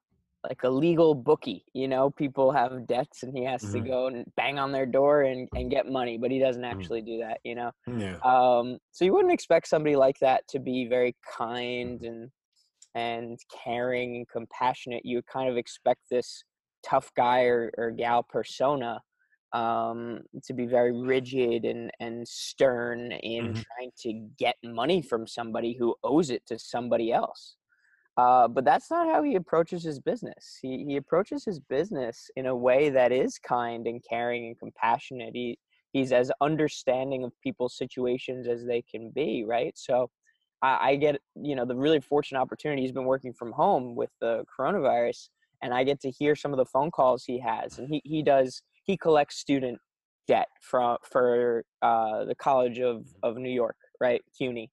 like 0.48 0.62
a 0.62 0.68
legal 0.68 1.14
bookie 1.14 1.64
you 1.72 1.88
know 1.88 2.10
people 2.10 2.52
have 2.52 2.86
debts 2.86 3.22
and 3.22 3.36
he 3.36 3.44
has 3.44 3.62
mm-hmm. 3.62 3.72
to 3.72 3.80
go 3.80 4.06
and 4.08 4.24
bang 4.36 4.58
on 4.58 4.72
their 4.72 4.86
door 4.86 5.22
and, 5.22 5.48
and 5.54 5.70
get 5.70 5.88
money 5.88 6.18
but 6.18 6.30
he 6.30 6.38
doesn't 6.38 6.62
mm. 6.62 6.70
actually 6.70 7.00
mm-hmm. 7.00 7.18
do 7.18 7.18
that 7.18 7.38
you 7.44 7.54
know 7.54 7.70
yeah. 7.86 8.16
um 8.24 8.78
so 8.92 9.04
you 9.04 9.12
wouldn't 9.12 9.32
expect 9.32 9.66
somebody 9.66 9.96
like 9.96 10.18
that 10.20 10.46
to 10.48 10.58
be 10.58 10.86
very 10.86 11.16
kind 11.36 12.02
and 12.02 12.30
and 12.94 13.38
caring 13.64 14.16
and 14.16 14.28
compassionate 14.28 15.04
you 15.04 15.16
would 15.16 15.26
kind 15.26 15.48
of 15.48 15.56
expect 15.56 16.00
this 16.10 16.44
tough 16.84 17.10
guy 17.16 17.42
or, 17.44 17.72
or 17.78 17.90
gal 17.90 18.22
persona 18.22 19.00
um, 19.54 20.20
to 20.42 20.52
be 20.52 20.66
very 20.66 20.92
rigid 20.92 21.64
and, 21.64 21.90
and 22.00 22.26
stern 22.26 23.12
in 23.12 23.44
mm-hmm. 23.44 23.52
trying 23.52 23.92
to 24.00 24.28
get 24.38 24.56
money 24.64 25.00
from 25.00 25.26
somebody 25.26 25.76
who 25.78 25.94
owes 26.02 26.30
it 26.30 26.44
to 26.46 26.58
somebody 26.58 27.12
else. 27.12 27.56
Uh, 28.16 28.46
but 28.46 28.64
that's 28.64 28.90
not 28.90 29.08
how 29.08 29.22
he 29.22 29.36
approaches 29.36 29.82
his 29.82 29.98
business. 29.98 30.58
He, 30.60 30.84
he 30.86 30.96
approaches 30.96 31.44
his 31.44 31.58
business 31.58 32.30
in 32.36 32.46
a 32.46 32.54
way 32.54 32.90
that 32.90 33.12
is 33.12 33.38
kind 33.38 33.86
and 33.86 34.04
caring 34.08 34.46
and 34.46 34.58
compassionate. 34.58 35.34
He, 35.34 35.58
he's 35.92 36.12
as 36.12 36.30
understanding 36.40 37.24
of 37.24 37.32
people's 37.40 37.76
situations 37.76 38.46
as 38.46 38.64
they 38.66 38.82
can 38.82 39.10
be, 39.10 39.44
right? 39.46 39.72
So 39.76 40.10
I, 40.62 40.90
I 40.90 40.96
get, 40.96 41.20
you 41.36 41.56
know, 41.56 41.64
the 41.64 41.76
really 41.76 42.00
fortunate 42.00 42.40
opportunity. 42.40 42.82
He's 42.82 42.92
been 42.92 43.04
working 43.04 43.32
from 43.32 43.52
home 43.52 43.96
with 43.96 44.10
the 44.20 44.44
coronavirus 44.58 45.28
and 45.62 45.72
I 45.72 45.82
get 45.82 46.00
to 46.02 46.10
hear 46.10 46.36
some 46.36 46.52
of 46.52 46.58
the 46.58 46.66
phone 46.66 46.90
calls 46.90 47.24
he 47.24 47.40
has. 47.40 47.78
And 47.78 47.88
he, 47.88 48.00
he 48.04 48.22
does, 48.22 48.62
he 48.84 48.96
collects 48.96 49.36
student 49.36 49.78
debt 50.26 50.48
from, 50.60 50.96
for 51.10 51.64
uh, 51.82 52.24
the 52.24 52.34
College 52.34 52.78
of, 52.78 53.06
of 53.22 53.36
New 53.36 53.50
York, 53.50 53.76
right? 54.00 54.22
CUNY, 54.38 54.70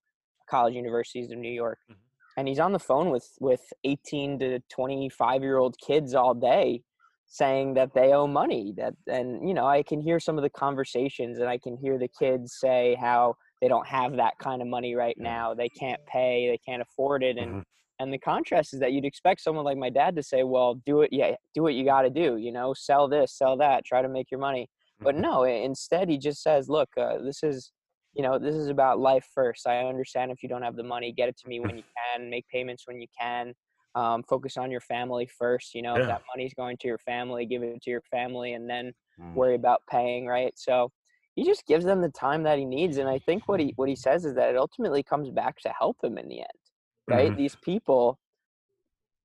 College 0.49 0.75
Universities 0.75 1.31
of 1.31 1.37
New 1.37 1.51
York. 1.51 1.79
Mhm. 1.89 1.95
And 2.37 2.47
he's 2.47 2.59
on 2.59 2.71
the 2.71 2.79
phone 2.79 3.09
with, 3.09 3.27
with 3.39 3.61
18 3.83 4.39
to 4.39 4.59
25 4.69 5.41
year 5.41 5.57
old 5.57 5.75
kids 5.85 6.13
all 6.15 6.33
day 6.33 6.83
saying 7.25 7.73
that 7.75 7.93
they 7.93 8.11
owe 8.11 8.27
money 8.27 8.73
that 8.75 8.93
and 9.07 9.47
you 9.47 9.53
know 9.53 9.65
i 9.65 9.81
can 9.81 10.01
hear 10.01 10.19
some 10.19 10.37
of 10.37 10.41
the 10.41 10.49
conversations 10.49 11.39
and 11.39 11.47
i 11.47 11.57
can 11.57 11.77
hear 11.77 11.97
the 11.97 12.09
kids 12.19 12.57
say 12.59 12.93
how 12.99 13.33
they 13.61 13.69
don't 13.69 13.87
have 13.87 14.17
that 14.17 14.33
kind 14.37 14.61
of 14.61 14.67
money 14.67 14.95
right 14.95 15.15
now 15.17 15.53
they 15.53 15.69
can't 15.69 16.01
pay 16.05 16.49
they 16.49 16.57
can't 16.57 16.81
afford 16.81 17.23
it 17.23 17.37
and 17.37 17.53
Mhm. 17.53 17.63
And 18.01 18.11
the 18.11 18.17
contrast 18.17 18.73
is 18.73 18.79
that 18.79 18.91
you'd 18.93 19.05
expect 19.05 19.41
someone 19.41 19.65
like 19.65 19.77
my 19.77 19.89
dad 19.89 20.15
to 20.15 20.23
say 20.23 20.43
well 20.43 20.75
do 20.85 21.01
it 21.01 21.09
yeah 21.13 21.35
do 21.53 21.61
what 21.61 21.73
you 21.75 21.85
got 21.85 22.01
to 22.01 22.09
do 22.09 22.37
you 22.37 22.51
know 22.51 22.73
sell 22.73 23.07
this 23.07 23.33
sell 23.37 23.55
that 23.57 23.85
try 23.85 24.01
to 24.01 24.09
make 24.09 24.31
your 24.31 24.39
money 24.39 24.67
but 25.03 25.15
Mhm. 25.15 25.21
no 25.21 25.43
instead 25.43 26.09
he 26.09 26.17
just 26.17 26.41
says 26.41 26.69
look 26.69 26.89
uh, 26.97 27.17
this 27.23 27.43
is 27.43 27.71
you 28.13 28.23
know 28.23 28.37
this 28.39 28.55
is 28.55 28.67
about 28.67 28.99
life 28.99 29.27
first 29.33 29.67
i 29.67 29.79
understand 29.79 30.31
if 30.31 30.43
you 30.43 30.49
don't 30.49 30.63
have 30.63 30.75
the 30.75 30.83
money 30.83 31.11
get 31.11 31.29
it 31.29 31.37
to 31.37 31.47
me 31.47 31.59
when 31.59 31.77
you 31.77 31.83
can 32.15 32.29
make 32.29 32.45
payments 32.47 32.83
when 32.87 32.99
you 32.99 33.07
can 33.19 33.53
um, 33.95 34.23
focus 34.23 34.57
on 34.57 34.71
your 34.71 34.79
family 34.81 35.27
first 35.37 35.73
you 35.75 35.81
know 35.81 35.95
Yeah. 35.97 36.03
if 36.03 36.07
that 36.07 36.21
money's 36.35 36.53
going 36.53 36.77
to 36.77 36.87
your 36.87 36.97
family 36.99 37.45
give 37.45 37.63
it 37.63 37.81
to 37.81 37.89
your 37.89 38.01
family 38.09 38.53
and 38.53 38.69
then 38.69 38.91
Mm. 39.19 39.35
worry 39.35 39.55
about 39.55 39.81
paying 39.89 40.25
right 40.25 40.53
so 40.57 40.89
he 41.35 41.43
just 41.45 41.65
gives 41.67 41.85
them 41.85 42.01
the 42.01 42.09
time 42.09 42.43
that 42.43 42.57
he 42.57 42.65
needs 42.65 42.97
and 42.97 43.09
i 43.09 43.19
think 43.25 43.47
what 43.47 43.59
he 43.59 43.73
what 43.75 43.89
he 43.89 43.95
says 43.95 44.25
is 44.25 44.33
that 44.35 44.49
it 44.49 44.57
ultimately 44.57 45.03
comes 45.03 45.29
back 45.29 45.57
to 45.59 45.69
help 45.77 45.97
him 46.03 46.17
in 46.17 46.27
the 46.27 46.39
end 46.39 46.60
right? 47.09 47.31
Mhm. 47.31 47.37
these 47.37 47.55
people 47.55 48.19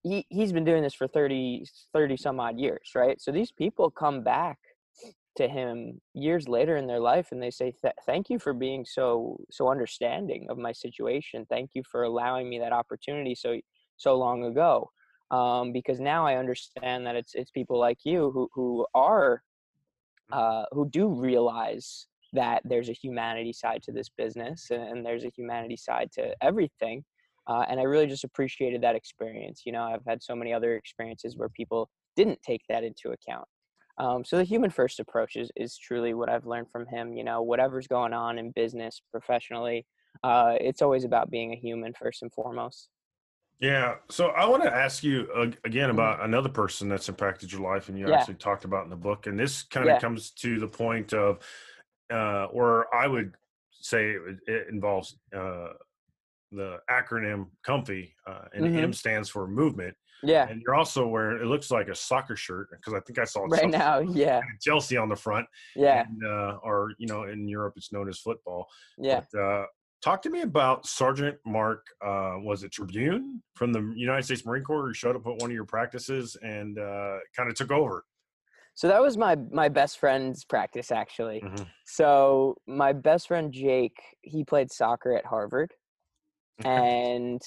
he, 0.02 0.24
he's 0.28 0.52
been 0.52 0.64
doing 0.64 0.82
this 0.82 0.94
for 0.94 1.08
30 1.08 1.64
30 1.92 2.16
some 2.16 2.38
odd 2.40 2.58
years 2.58 2.92
right? 2.94 3.20
So 3.20 3.32
these 3.32 3.52
people 3.52 3.90
come 3.90 4.22
back 4.22 4.58
to 5.36 5.48
him 5.48 6.00
years 6.14 6.48
later 6.48 6.76
in 6.76 6.86
their 6.86 7.00
life 7.00 7.28
and 7.32 7.42
they 7.42 7.50
say 7.50 7.72
thank 8.06 8.30
you 8.30 8.38
for 8.38 8.54
being 8.54 8.84
so 8.84 9.38
so 9.50 9.68
understanding 9.68 10.46
of 10.48 10.58
my 10.58 10.72
situation. 10.72 11.46
Thank 11.48 11.70
you 11.74 11.82
for 11.90 12.04
allowing 12.04 12.48
me 12.48 12.58
that 12.60 12.72
opportunity 12.72 13.34
so 13.34 13.58
so 13.96 14.16
long 14.16 14.44
ago. 14.44 14.90
Um, 15.32 15.72
because 15.72 15.98
now 15.98 16.24
i 16.24 16.36
understand 16.36 17.04
that 17.04 17.16
it's 17.16 17.34
it's 17.34 17.50
people 17.50 17.80
like 17.80 17.98
you 18.04 18.30
who 18.30 18.48
who 18.54 18.86
are 18.94 19.42
uh, 20.32 20.64
who 20.72 20.88
do 20.90 21.08
realize 21.08 22.06
that 22.32 22.62
there's 22.64 22.88
a 22.88 22.92
humanity 22.92 23.52
side 23.52 23.82
to 23.84 23.92
this 23.92 24.08
business 24.08 24.70
and, 24.70 24.82
and 24.82 25.06
there's 25.06 25.24
a 25.24 25.30
humanity 25.36 25.76
side 25.76 26.10
to 26.12 26.34
everything 26.42 27.04
uh, 27.48 27.64
and 27.68 27.80
i 27.80 27.82
really 27.82 28.06
just 28.06 28.24
appreciated 28.24 28.82
that 28.82 28.94
experience 28.94 29.62
you 29.66 29.72
know 29.72 29.82
i've 29.82 30.04
had 30.06 30.22
so 30.22 30.34
many 30.34 30.52
other 30.52 30.76
experiences 30.76 31.36
where 31.36 31.48
people 31.48 31.88
didn't 32.16 32.40
take 32.42 32.62
that 32.68 32.84
into 32.84 33.10
account 33.10 33.46
um, 33.98 34.24
so 34.24 34.36
the 34.36 34.44
human 34.44 34.68
first 34.70 35.00
approach 35.00 35.36
is, 35.36 35.50
is 35.56 35.76
truly 35.78 36.14
what 36.14 36.28
i've 36.28 36.46
learned 36.46 36.70
from 36.70 36.86
him 36.86 37.12
you 37.14 37.24
know 37.24 37.42
whatever's 37.42 37.86
going 37.86 38.12
on 38.12 38.38
in 38.38 38.50
business 38.52 39.00
professionally 39.10 39.86
uh, 40.24 40.54
it's 40.60 40.80
always 40.82 41.04
about 41.04 41.30
being 41.30 41.52
a 41.52 41.56
human 41.56 41.92
first 41.94 42.22
and 42.22 42.32
foremost 42.32 42.88
Yeah. 43.60 43.96
So 44.10 44.28
I 44.28 44.44
want 44.46 44.62
to 44.64 44.74
ask 44.74 45.02
you 45.02 45.28
uh, 45.34 45.50
again 45.64 45.88
about 45.90 46.22
another 46.22 46.48
person 46.50 46.88
that's 46.88 47.08
impacted 47.08 47.50
your 47.50 47.62
life, 47.62 47.88
and 47.88 47.98
you 47.98 48.04
Mm-hmm. 48.04 48.12
Yeah. 48.12 48.20
actually 48.20 48.34
talked 48.34 48.64
about 48.64 48.84
in 48.84 48.90
the 48.90 48.96
book. 48.96 49.26
And 49.26 49.38
this 49.38 49.62
kind 49.62 49.88
of 49.88 49.94
Yeah. 49.94 50.00
comes 50.00 50.30
to 50.32 50.58
the 50.58 50.68
point 50.68 51.14
of 51.14 51.38
uh, 52.10 52.46
where 52.48 52.92
I 52.94 53.06
would 53.06 53.34
say 53.70 54.10
it, 54.10 54.38
it 54.46 54.68
involves 54.68 55.18
uh, 55.34 55.68
the 56.52 56.78
acronym 56.90 57.50
COMFY, 57.66 58.12
uh, 58.26 58.44
and 58.54 58.66
Mhm. 58.66 58.82
M 58.84 58.92
stands 58.92 59.28
for 59.28 59.46
movement. 59.46 59.96
yeah 60.22 60.48
And 60.48 60.62
you're 60.62 60.74
also 60.74 61.06
wearing 61.06 61.42
it 61.42 61.46
looks 61.46 61.70
like 61.70 61.88
a 61.88 61.94
soccer 61.94 62.36
shirt 62.36 62.68
because 62.70 62.94
I 62.94 63.00
think 63.00 63.18
I 63.18 63.24
saw 63.24 63.44
right 63.44 63.68
now 63.68 63.98
yeah 64.24 64.40
Chelsea 64.62 64.96
on 64.96 65.08
the 65.10 65.16
front, 65.16 65.46
yeah 65.74 66.04
and, 66.08 66.24
uh, 66.24 66.58
or 66.62 66.92
you 66.98 67.06
know, 67.06 67.24
in 67.24 67.46
Europe 67.46 67.74
it's 67.76 67.92
known 67.92 68.08
as 68.08 68.18
football. 68.18 68.66
yeah 68.96 69.22
But, 69.32 69.38
uh, 69.40 69.66
talk 70.02 70.22
to 70.22 70.30
me 70.30 70.40
about 70.42 70.86
Sergeant 70.86 71.38
Mark. 71.44 71.84
Uh, 72.02 72.36
was 72.38 72.62
it 72.64 72.72
Tribune 72.72 73.42
from 73.56 73.72
the 73.72 73.80
United 73.94 74.22
States 74.24 74.46
Marine 74.46 74.64
Corps 74.64 74.86
who 74.86 74.94
showed 74.94 75.16
up 75.16 75.26
at 75.26 75.36
one 75.36 75.50
of 75.50 75.54
your 75.54 75.66
practices 75.66 76.36
and 76.42 76.78
uh, 76.78 77.18
kind 77.36 77.50
of 77.50 77.54
took 77.54 77.70
over? 77.72 78.04
so 78.78 78.88
that 78.88 79.00
was 79.00 79.16
my 79.16 79.34
my 79.50 79.68
best 79.70 79.98
friend's 79.98 80.44
practice 80.44 80.90
actually 80.90 81.40
Mhm. 81.42 81.66
So 81.86 82.56
my 82.66 82.92
best 82.92 83.28
friend 83.28 83.52
Jake, 83.52 83.98
he 84.22 84.44
played 84.44 84.70
soccer 84.72 85.12
at 85.16 85.24
Harvard, 85.26 85.72
and 86.64 87.42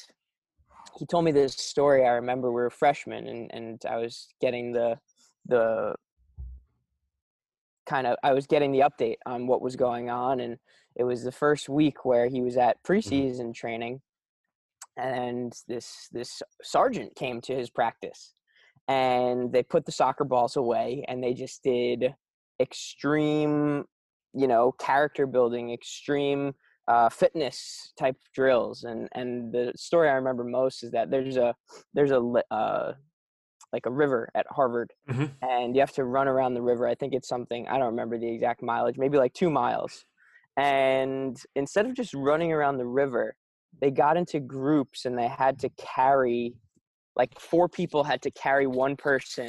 he 0.98 1.06
told 1.06 1.26
me 1.26 1.32
this 1.32 1.54
story. 1.54 2.06
I 2.06 2.12
remember 2.12 2.52
we 2.52 2.62
were 2.62 2.70
freshmen, 2.70 3.28
and 3.28 3.50
and 3.54 3.82
I 3.90 3.98
was 3.98 4.28
getting 4.42 4.72
the 4.72 4.98
the 5.46 5.96
kind 7.86 8.08
of 8.08 8.18
I 8.24 8.34
was 8.34 8.48
getting 8.48 8.72
the 8.72 8.80
update 8.80 9.18
on 9.26 9.48
what 9.48 9.62
was 9.62 9.76
going 9.76 10.10
on, 10.10 10.40
and 10.40 10.58
it 10.96 11.04
was 11.04 11.24
the 11.24 11.32
first 11.32 11.70
week 11.70 12.06
where 12.06 12.28
he 12.28 12.42
was 12.42 12.58
at 12.58 12.82
mm-hmm. 12.84 12.94
preseason 12.94 13.54
training, 13.54 14.02
and 14.98 15.54
this 15.68 16.08
this 16.12 16.42
sergeant 16.62 17.16
came 17.16 17.42
to 17.42 17.56
his 17.56 17.70
practice, 17.70 18.34
and 18.88 19.52
they 19.52 19.64
put 19.64 19.86
the 19.86 19.92
soccer 19.92 20.24
balls 20.24 20.56
away, 20.56 21.04
and 21.08 21.24
they 21.24 21.34
just 21.34 21.64
did 21.64 22.14
extreme 22.62 23.86
you 24.34 24.48
know 24.48 24.72
character 24.74 25.26
building 25.26 25.72
extreme 25.72 26.54
uh, 26.90 27.08
fitness 27.08 27.94
type 27.98 28.18
drills 28.34 28.84
and 28.84 29.08
and 29.14 29.54
the 29.54 29.72
story 29.76 30.10
i 30.10 30.14
remember 30.14 30.44
most 30.44 30.84
is 30.84 30.92
that 30.92 31.10
there's 31.12 31.38
a 31.38 31.54
there's 31.94 32.12
a 32.12 32.20
uh, 32.52 32.94
like 33.72 33.86
a 33.86 33.92
river 33.92 34.28
at 34.34 34.46
harvard 34.50 34.92
Mhm. 35.10 35.32
and 35.44 35.76
you 35.76 35.82
have 35.82 35.94
to 35.94 36.04
run 36.04 36.28
around 36.28 36.56
the 36.56 36.62
river 36.62 36.88
i 36.88 36.96
think 36.96 37.14
it's 37.14 37.28
something 37.28 37.68
i 37.68 37.78
don't 37.78 37.92
remember 37.96 38.18
the 38.18 38.28
exact 38.34 38.64
mileage 38.64 38.98
maybe 38.98 39.18
like 39.20 39.34
two 39.34 39.52
miles 39.52 40.04
and 40.58 41.38
instead 41.56 41.86
of 41.86 41.94
just 41.94 42.14
running 42.16 42.52
around 42.52 42.78
the 42.78 42.88
river 42.88 43.36
they 43.82 43.92
got 43.92 44.18
into 44.18 44.40
groups 44.40 45.06
and 45.06 45.16
they 45.18 45.28
had 45.28 45.60
to 45.60 45.70
carry 45.78 46.56
like 47.16 47.40
four 47.40 47.70
people 47.70 48.04
had 48.04 48.22
to 48.24 48.32
carry 48.32 48.66
one 48.66 48.96
person 48.96 49.48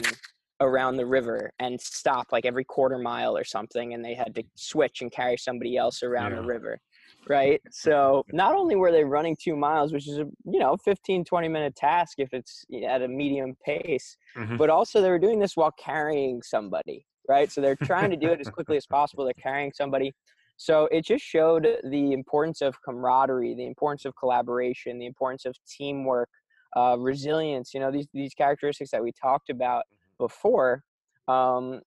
around 0.61 0.97
the 0.97 1.07
river 1.07 1.51
and 1.59 1.81
stop 1.81 2.27
like 2.33 2.45
every 2.45 2.65
quarter 2.65 2.99
mile 2.99 3.35
or 3.37 3.45
something 3.45 3.95
and 3.95 4.05
they 4.05 4.15
had 4.15 4.35
to 4.35 4.43
switch 4.57 5.01
and 5.01 5.11
carry 5.11 5.39
somebody 5.39 5.77
else 5.79 6.03
around 6.03 6.33
the 6.33 6.43
river 6.47 6.79
right? 7.29 7.61
So 7.71 8.25
not 8.33 8.55
only 8.55 8.77
were 8.77 8.93
they 8.93 9.05
running 9.05 9.37
two 9.41 9.57
miles 9.57 9.93
which 9.93 10.09
is 10.09 10.19
a 10.19 10.27
you 10.45 10.59
know 10.59 10.77
15 10.85 11.25
20 11.25 11.49
minute 11.49 11.77
task 11.77 12.19
if 12.19 12.33
it's 12.33 12.65
at 12.89 13.03
a 13.03 13.09
medium 13.09 13.57
pace 13.65 14.17
Mhm. 14.37 14.59
but 14.59 14.71
also 14.71 15.01
they 15.01 15.11
were 15.11 15.19
doing 15.19 15.39
this 15.39 15.57
while 15.57 15.73
carrying 15.73 16.43
somebody 16.43 17.07
right? 17.29 17.53
So 17.53 17.61
they're 17.61 17.77
trying 17.85 18.11
to 18.11 18.17
do 18.17 18.29
it 18.33 18.41
as 18.41 18.49
quickly 18.51 18.77
as 18.77 18.87
possible 18.87 19.25
they're 19.25 19.35
carrying 19.35 19.73
somebody. 19.73 20.13
So 20.57 20.87
it 20.87 21.05
just 21.05 21.25
showed 21.25 21.65
the 21.85 22.13
importance 22.13 22.61
of 22.61 22.75
camaraderie 22.83 23.55
the 23.55 23.67
importance 23.67 24.05
of 24.05 24.15
collaboration 24.17 24.99
the 24.99 25.07
importance 25.07 25.45
of 25.45 25.55
teamwork 25.69 26.29
uh, 26.77 26.97
resilience 26.99 27.73
you 27.75 27.81
know 27.81 27.91
these 27.91 28.09
these 28.13 28.35
characteristics 28.35 28.91
that 28.91 29.03
we 29.03 29.13
talked 29.13 29.51
about 29.51 29.85
before 30.19 30.83
um, 31.29 31.81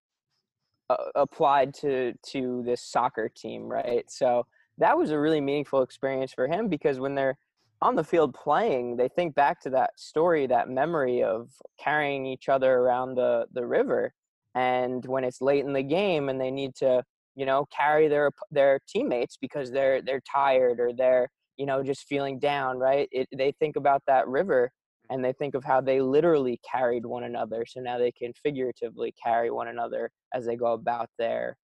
uh, 0.89 0.96
applied 1.15 1.74
to 1.74 2.13
to 2.26 2.63
this 2.65 2.82
soccer 2.82 3.30
team 3.30 3.63
right? 3.63 4.06
So 4.10 4.46
that 4.77 4.97
was 4.97 5.12
a 5.12 5.19
really 5.19 5.41
meaningful 5.41 5.81
experience 5.81 6.33
for 6.33 6.47
him 6.47 6.67
because 6.67 6.99
when 6.99 7.15
they're 7.15 7.38
on 7.81 7.95
the 7.95 8.03
field 8.03 8.33
playing 8.33 8.95
they 8.95 9.09
think 9.09 9.36
back 9.36 9.59
to 9.62 9.69
that 9.69 9.91
story 9.97 10.47
that 10.47 10.69
memory 10.69 11.21
of 11.21 11.49
carrying 11.79 12.25
each 12.25 12.49
other 12.49 12.75
around 12.75 13.15
the 13.15 13.45
the 13.53 13.65
river. 13.65 14.13
And 14.55 15.03
when 15.05 15.23
it's 15.23 15.41
late 15.41 15.65
in 15.65 15.73
the 15.73 15.83
game 15.83 16.29
and 16.29 16.39
they 16.39 16.51
need 16.51 16.75
to 16.75 17.03
you 17.36 17.45
know 17.45 17.65
carry 17.75 18.07
their 18.07 18.31
their 18.51 18.79
teammates 18.88 19.38
because 19.39 19.71
they're 19.71 20.01
they're 20.01 20.21
tired 20.21 20.79
or 20.79 20.93
they're 20.93 21.29
you 21.57 21.65
know 21.65 21.83
just 21.83 22.07
feeling 22.07 22.39
down 22.39 22.77
right? 22.79 23.09
It, 23.12 23.27
they 23.36 23.51
think 23.59 23.75
about 23.75 24.03
that 24.07 24.27
river 24.27 24.71
and 25.09 25.23
they 25.23 25.33
think 25.33 25.53
of 25.53 25.63
how 25.63 25.81
they 25.81 26.01
literally 26.01 26.59
carried 26.69 27.05
one 27.05 27.24
another. 27.24 27.65
So 27.67 27.82
now 27.82 27.97
they 27.97 28.11
can 28.11 28.32
figuratively 28.34 29.13
carry 29.21 29.51
one 29.51 29.67
another 29.67 30.09
as 30.34 30.45
they 30.45 30.55
go 30.55 30.74
about 30.74 31.09
their 31.19 31.57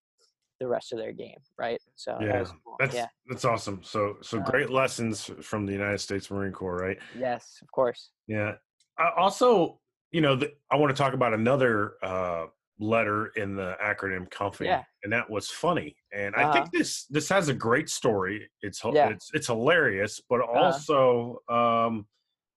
the 0.59 0.67
rest 0.67 0.91
of 0.93 0.99
their 0.99 1.11
game 1.13 1.37
right 1.57 1.81
so 1.95 2.11
that 2.19 2.27
Yeah, 2.27 2.39
was 2.39 2.51
cool. 2.63 2.75
That's 2.79 2.95
yeah 2.95 3.07
that's 3.27 3.45
awesome. 3.45 3.81
So 3.83 4.17
so 4.21 4.39
great 4.39 4.69
lessons 4.69 5.29
from 5.41 5.65
the 5.65 5.71
United 5.73 5.99
States 5.99 6.29
Marine 6.29 6.51
Corps, 6.53 6.77
right? 6.77 6.99
yes 7.15 7.59
of 7.61 7.71
course 7.71 8.11
Yeah. 8.27 8.55
I 8.97 9.11
also, 9.17 9.79
you 10.11 10.19
know, 10.19 10.35
the, 10.35 10.51
I 10.69 10.75
want 10.75 10.93
to 10.95 11.01
talk 11.01 11.13
about 11.13 11.33
another 11.33 11.93
uh, 12.03 12.47
letter 12.79 13.27
in 13.37 13.55
the 13.55 13.77
acronym 13.81 14.29
COMFY, 14.29 14.65
Yeah. 14.65 14.83
and 15.03 15.13
that 15.13 15.29
was 15.29 15.49
funny. 15.49 15.95
And 16.11 16.35
I 16.35 16.43
Uh-huh. 16.43 16.51
think 16.53 16.71
this 16.71 17.05
this 17.05 17.29
has 17.29 17.47
a 17.47 17.53
great 17.53 17.89
story. 17.89 18.49
It's 18.61 18.81
Yeah. 18.83 19.09
it's 19.09 19.29
it's 19.33 19.47
hilarious, 19.47 20.19
but 20.29 20.41
also 20.41 21.39
um, 21.47 22.07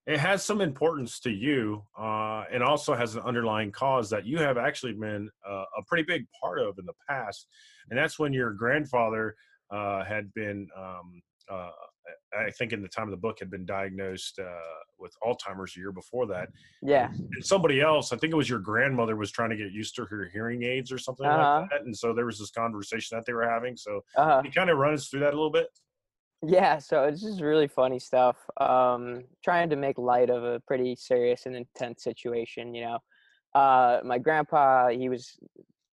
it 0.07 0.19
has 0.19 0.45
some 0.45 0.61
importance 0.61 1.21
to 1.21 1.31
you, 1.31 1.85
uh, 1.99 2.45
and 2.53 2.63
also 2.63 2.95
has 2.95 3.15
an 3.15 3.23
underlying 3.23 3.71
cause 3.71 4.11
that 4.11 4.27
you 4.27 4.39
have 4.39 4.59
actually 4.59 4.93
been 4.95 5.31
uh, 5.49 5.65
a 5.79 5.83
pretty 5.87 6.03
big 6.05 6.27
part 6.41 6.59
of 6.59 6.79
in 6.79 6.87
the 6.87 6.93
past, 7.09 7.47
and 7.91 7.99
that's 7.99 8.19
when 8.19 8.33
your 8.33 8.53
grandfather 8.53 9.37
uh, 9.71 10.05
had 10.05 10.33
been 10.35 10.69
um, 10.77 11.23
uh, 11.51 11.71
I 12.37 12.51
think 12.51 12.73
in 12.73 12.83
the 12.83 12.89
time 12.89 13.05
of 13.05 13.11
the 13.13 13.17
book 13.17 13.39
had 13.39 13.51
been 13.51 13.65
diagnosed 13.65 14.39
uh, 14.39 14.45
with 14.99 15.15
Alzheimer's 15.25 15.77
a 15.77 15.81
year 15.81 15.93
before 15.93 16.27
that. 16.27 16.49
Yeah. 16.83 17.09
And 17.13 17.45
somebody 17.45 17.81
else, 17.81 18.13
I 18.13 18.17
think 18.17 18.33
it 18.33 18.37
was 18.37 18.49
your 18.49 18.59
grandmother, 18.59 19.15
was 19.17 19.31
trying 19.31 19.51
to 19.51 19.57
get 19.57 19.71
used 19.71 19.95
to 19.97 20.05
her 20.07 20.29
hearing 20.33 20.63
aids 20.65 20.91
or 20.91 20.99
something 20.99 21.27
Uh-huh. 21.27 21.61
like 21.61 21.71
that. 21.71 21.83
And 21.83 21.97
so 21.97 22.13
there 22.13 22.27
was 22.27 22.39
this 22.39 22.51
conversation 22.51 23.17
that 23.17 23.25
they 23.27 23.33
were 23.35 23.49
having. 23.49 23.77
So 23.77 24.01
Uh, 24.17 24.37
can 24.39 24.47
you 24.47 24.51
kind 24.51 24.71
of 24.71 24.79
run 24.79 24.95
us 24.95 25.09
through 25.09 25.21
that 25.21 25.33
a 25.35 25.37
little 25.37 25.51
bit? 25.51 25.69
Yeah. 26.45 26.79
So 26.79 27.05
it's 27.05 27.21
just 27.23 27.41
really 27.41 27.69
funny 27.69 27.99
stuff. 27.99 28.37
Um, 28.61 29.25
trying 29.45 29.71
to 29.71 29.77
make 29.77 29.99
light 29.99 30.31
of 30.31 30.45
a 30.45 30.61
pretty 30.61 30.97
serious 30.97 31.47
and 31.47 31.55
intense 31.57 32.03
situation. 32.03 32.75
You 32.75 32.83
know, 32.83 32.99
uh, 33.55 34.01
my 34.05 34.19
grandpa 34.19 34.89
he 34.89 35.09
was 35.09 35.39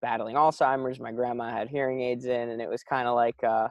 battling 0.01 0.35
Alzheimer's. 0.35 0.99
My 0.99 1.11
grandma 1.11 1.49
had 1.51 1.69
hearing 1.69 2.01
aids 2.01 2.25
in, 2.25 2.49
and 2.49 2.61
it 2.61 2.69
was 2.69 2.83
kind 2.83 3.07
of 3.07 3.15
like 3.15 3.43
uh, 3.43 3.69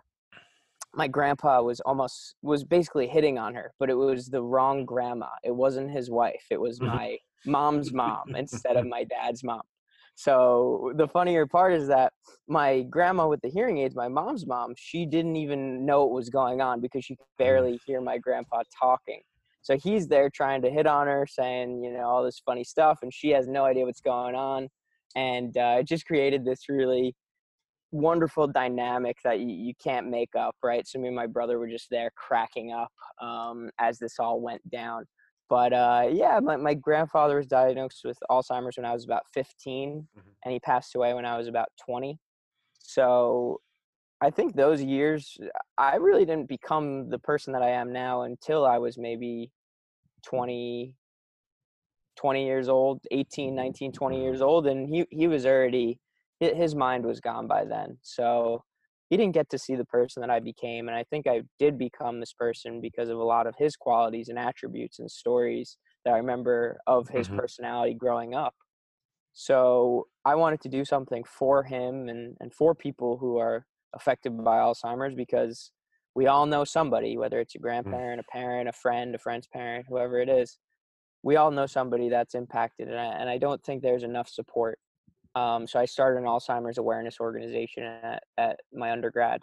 my 0.95 1.09
grandpa 1.09 1.63
was 1.63 1.81
almost 1.81 2.37
was 2.43 2.65
basically 2.65 3.07
hitting 3.07 3.39
on 3.39 3.55
her, 3.55 3.73
but 3.79 3.91
it 3.91 3.95
was 3.95 4.29
the 4.29 4.43
wrong 4.43 4.85
grandma. 4.85 5.29
It 5.45 5.55
wasn't 5.55 5.91
his 5.91 6.11
wife. 6.11 6.47
It 6.51 6.61
was 6.61 6.81
Mhm. 6.81 6.87
my 6.87 7.19
mom's 7.45 7.93
mom 7.93 8.35
instead 8.35 8.77
of 8.77 8.87
my 8.89 9.05
dad's 9.05 9.45
mom. 9.45 9.63
So 10.17 10.93
the 10.97 11.07
funnier 11.07 11.47
part 11.47 11.75
is 11.75 11.89
that 11.89 12.15
my 12.49 12.83
grandma 12.83 13.29
with 13.29 13.43
the 13.43 13.51
hearing 13.51 13.79
aids, 13.79 13.95
my 13.95 14.09
mom's 14.09 14.47
mom, 14.47 14.73
she 14.77 15.05
didn't 15.05 15.37
even 15.37 15.85
know 15.85 16.05
what 16.05 16.15
was 16.15 16.31
going 16.31 16.63
on 16.63 16.81
because 16.81 17.05
she 17.05 17.17
could 17.17 17.27
barely 17.39 17.79
hear 17.87 18.01
my 18.01 18.17
grandpa 18.17 18.63
talking. 18.77 19.21
So 19.61 19.77
he's 19.77 20.09
there 20.09 20.31
trying 20.31 20.63
to 20.63 20.71
hit 20.71 20.87
on 20.87 21.07
her, 21.07 21.27
saying, 21.29 21.85
you 21.85 21.93
know, 21.93 22.05
all 22.05 22.25
this 22.25 22.41
funny 22.45 22.65
stuff, 22.65 23.01
and 23.03 23.13
she 23.13 23.31
has 23.31 23.47
no 23.47 23.65
idea 23.65 23.85
what's 23.85 24.01
going 24.01 24.35
on. 24.35 24.69
And 25.15 25.57
uh, 25.57 25.77
it 25.81 25.87
just 25.87 26.07
created 26.07 26.45
this 26.45 26.69
really 26.69 27.15
wonderful 27.93 28.47
dynamic 28.47 29.17
that 29.25 29.41
you, 29.41 29.49
you 29.49 29.75
can't 29.83 30.09
make 30.09 30.35
up, 30.35 30.57
right? 30.63 30.87
So 30.87 30.99
me 30.99 31.09
and 31.09 31.17
my 31.17 31.27
brother 31.27 31.59
were 31.59 31.69
just 31.69 31.89
there 31.91 32.11
cracking 32.17 32.73
up 32.73 32.93
um, 33.21 33.71
as 33.79 33.99
this 33.99 34.19
all 34.19 34.41
went 34.41 34.69
down. 34.71 35.05
But 35.49 35.73
uh, 35.73 36.09
yeah, 36.11 36.41
my, 36.41 36.57
my 36.57 36.75
grandfather 36.75 37.37
was 37.37 37.47
diagnosed 37.47 38.03
with 38.05 38.19
Alzheimer's 38.31 38.77
when 38.77 38.87
I 38.87 38.93
was 38.93 39.05
about 39.05 39.23
15, 39.33 40.09
Mhm. 40.17 40.23
and 40.45 40.53
he 40.53 40.61
passed 40.61 40.95
away 40.95 41.15
when 41.15 41.25
I 41.25 41.37
was 41.37 41.47
about 41.49 41.69
20. 41.85 42.19
So 42.79 43.61
I 44.21 44.31
think 44.31 44.57
those 44.57 44.83
years, 44.83 45.37
I 45.77 45.97
really 45.97 46.25
didn't 46.25 46.49
become 46.49 47.11
the 47.11 47.19
person 47.19 47.53
that 47.53 47.63
I 47.63 47.71
am 47.71 47.93
now 47.93 48.23
until 48.23 48.65
I 48.65 48.79
was 48.79 48.97
maybe 48.99 49.53
20, 50.23 50.95
20 52.17 52.45
years 52.47 52.69
old, 52.69 53.01
18, 53.11 53.55
19, 53.55 53.93
20 53.93 54.23
years 54.23 54.41
old. 54.41 54.67
And 54.67 54.89
he, 54.89 55.07
he 55.11 55.29
was 55.29 55.45
already, 55.45 56.01
his 56.41 56.75
mind 56.75 57.05
was 57.05 57.21
gone 57.21 57.47
by 57.47 57.65
then. 57.65 57.99
So 58.03 58.65
he 59.11 59.17
didn't 59.17 59.35
get 59.35 59.51
to 59.51 59.59
see 59.59 59.77
the 59.77 59.85
person 59.85 60.21
that 60.21 60.31
I 60.31 60.41
became. 60.41 60.89
And 60.89 60.97
I 60.97 61.05
think 61.05 61.27
I 61.27 61.43
did 61.59 61.79
become 61.79 62.21
this 62.21 62.33
person 62.33 62.81
because 62.81 63.09
of 63.09 63.19
a 63.19 63.25
lot 63.25 63.47
of 63.47 63.55
his 63.59 63.77
qualities 63.77 64.29
and 64.29 64.39
attributes 64.39 64.99
and 64.99 65.11
stories 65.11 65.77
that 66.05 66.15
I 66.15 66.19
remember 66.19 66.79
of 66.87 67.09
his 67.09 67.29
Mhm. 67.29 67.29
personality 67.29 67.95
growing 67.95 68.35
up. 68.35 68.55
So 69.33 70.09
I 70.25 70.35
wanted 70.35 70.61
to 70.63 70.69
do 70.69 70.85
something 70.85 71.25
for 71.25 71.65
him 71.65 72.09
and, 72.09 72.37
and 72.41 72.53
for 72.55 72.75
people 72.75 73.19
who 73.19 73.39
are 73.39 73.67
affected 73.95 74.37
by 74.45 74.59
Alzheimer's 74.59 75.15
because 75.15 75.73
we 76.15 76.27
all 76.27 76.47
know 76.47 76.65
somebody, 76.65 77.17
whether 77.19 77.41
it's 77.41 77.55
a 77.55 77.59
grandparent, 77.59 78.21
a 78.21 78.25
parent, 78.33 78.69
a 78.69 78.73
friend, 78.73 79.15
a 79.15 79.19
friend's 79.19 79.47
parent, 79.49 79.87
whoever 79.89 80.19
it 80.21 80.29
is. 80.29 80.59
We 81.23 81.37
all 81.37 81.51
know 81.51 81.67
somebody 81.67 82.09
that's 82.11 82.35
impacted, 82.35 82.89
and 82.89 82.99
I, 82.99 83.07
and 83.07 83.29
I 83.31 83.39
don't 83.39 83.63
think 83.65 83.83
there's 83.83 84.05
enough 84.05 84.29
support. 84.29 84.79
Um, 85.37 85.67
so 85.67 85.79
I 85.79 85.85
started 85.85 86.19
an 86.19 86.25
Alzheimer's 86.25 86.79
awareness 86.79 87.21
organization 87.21 87.83
at, 87.83 88.23
at 88.39 88.61
my 88.73 88.91
undergrad, 88.91 89.43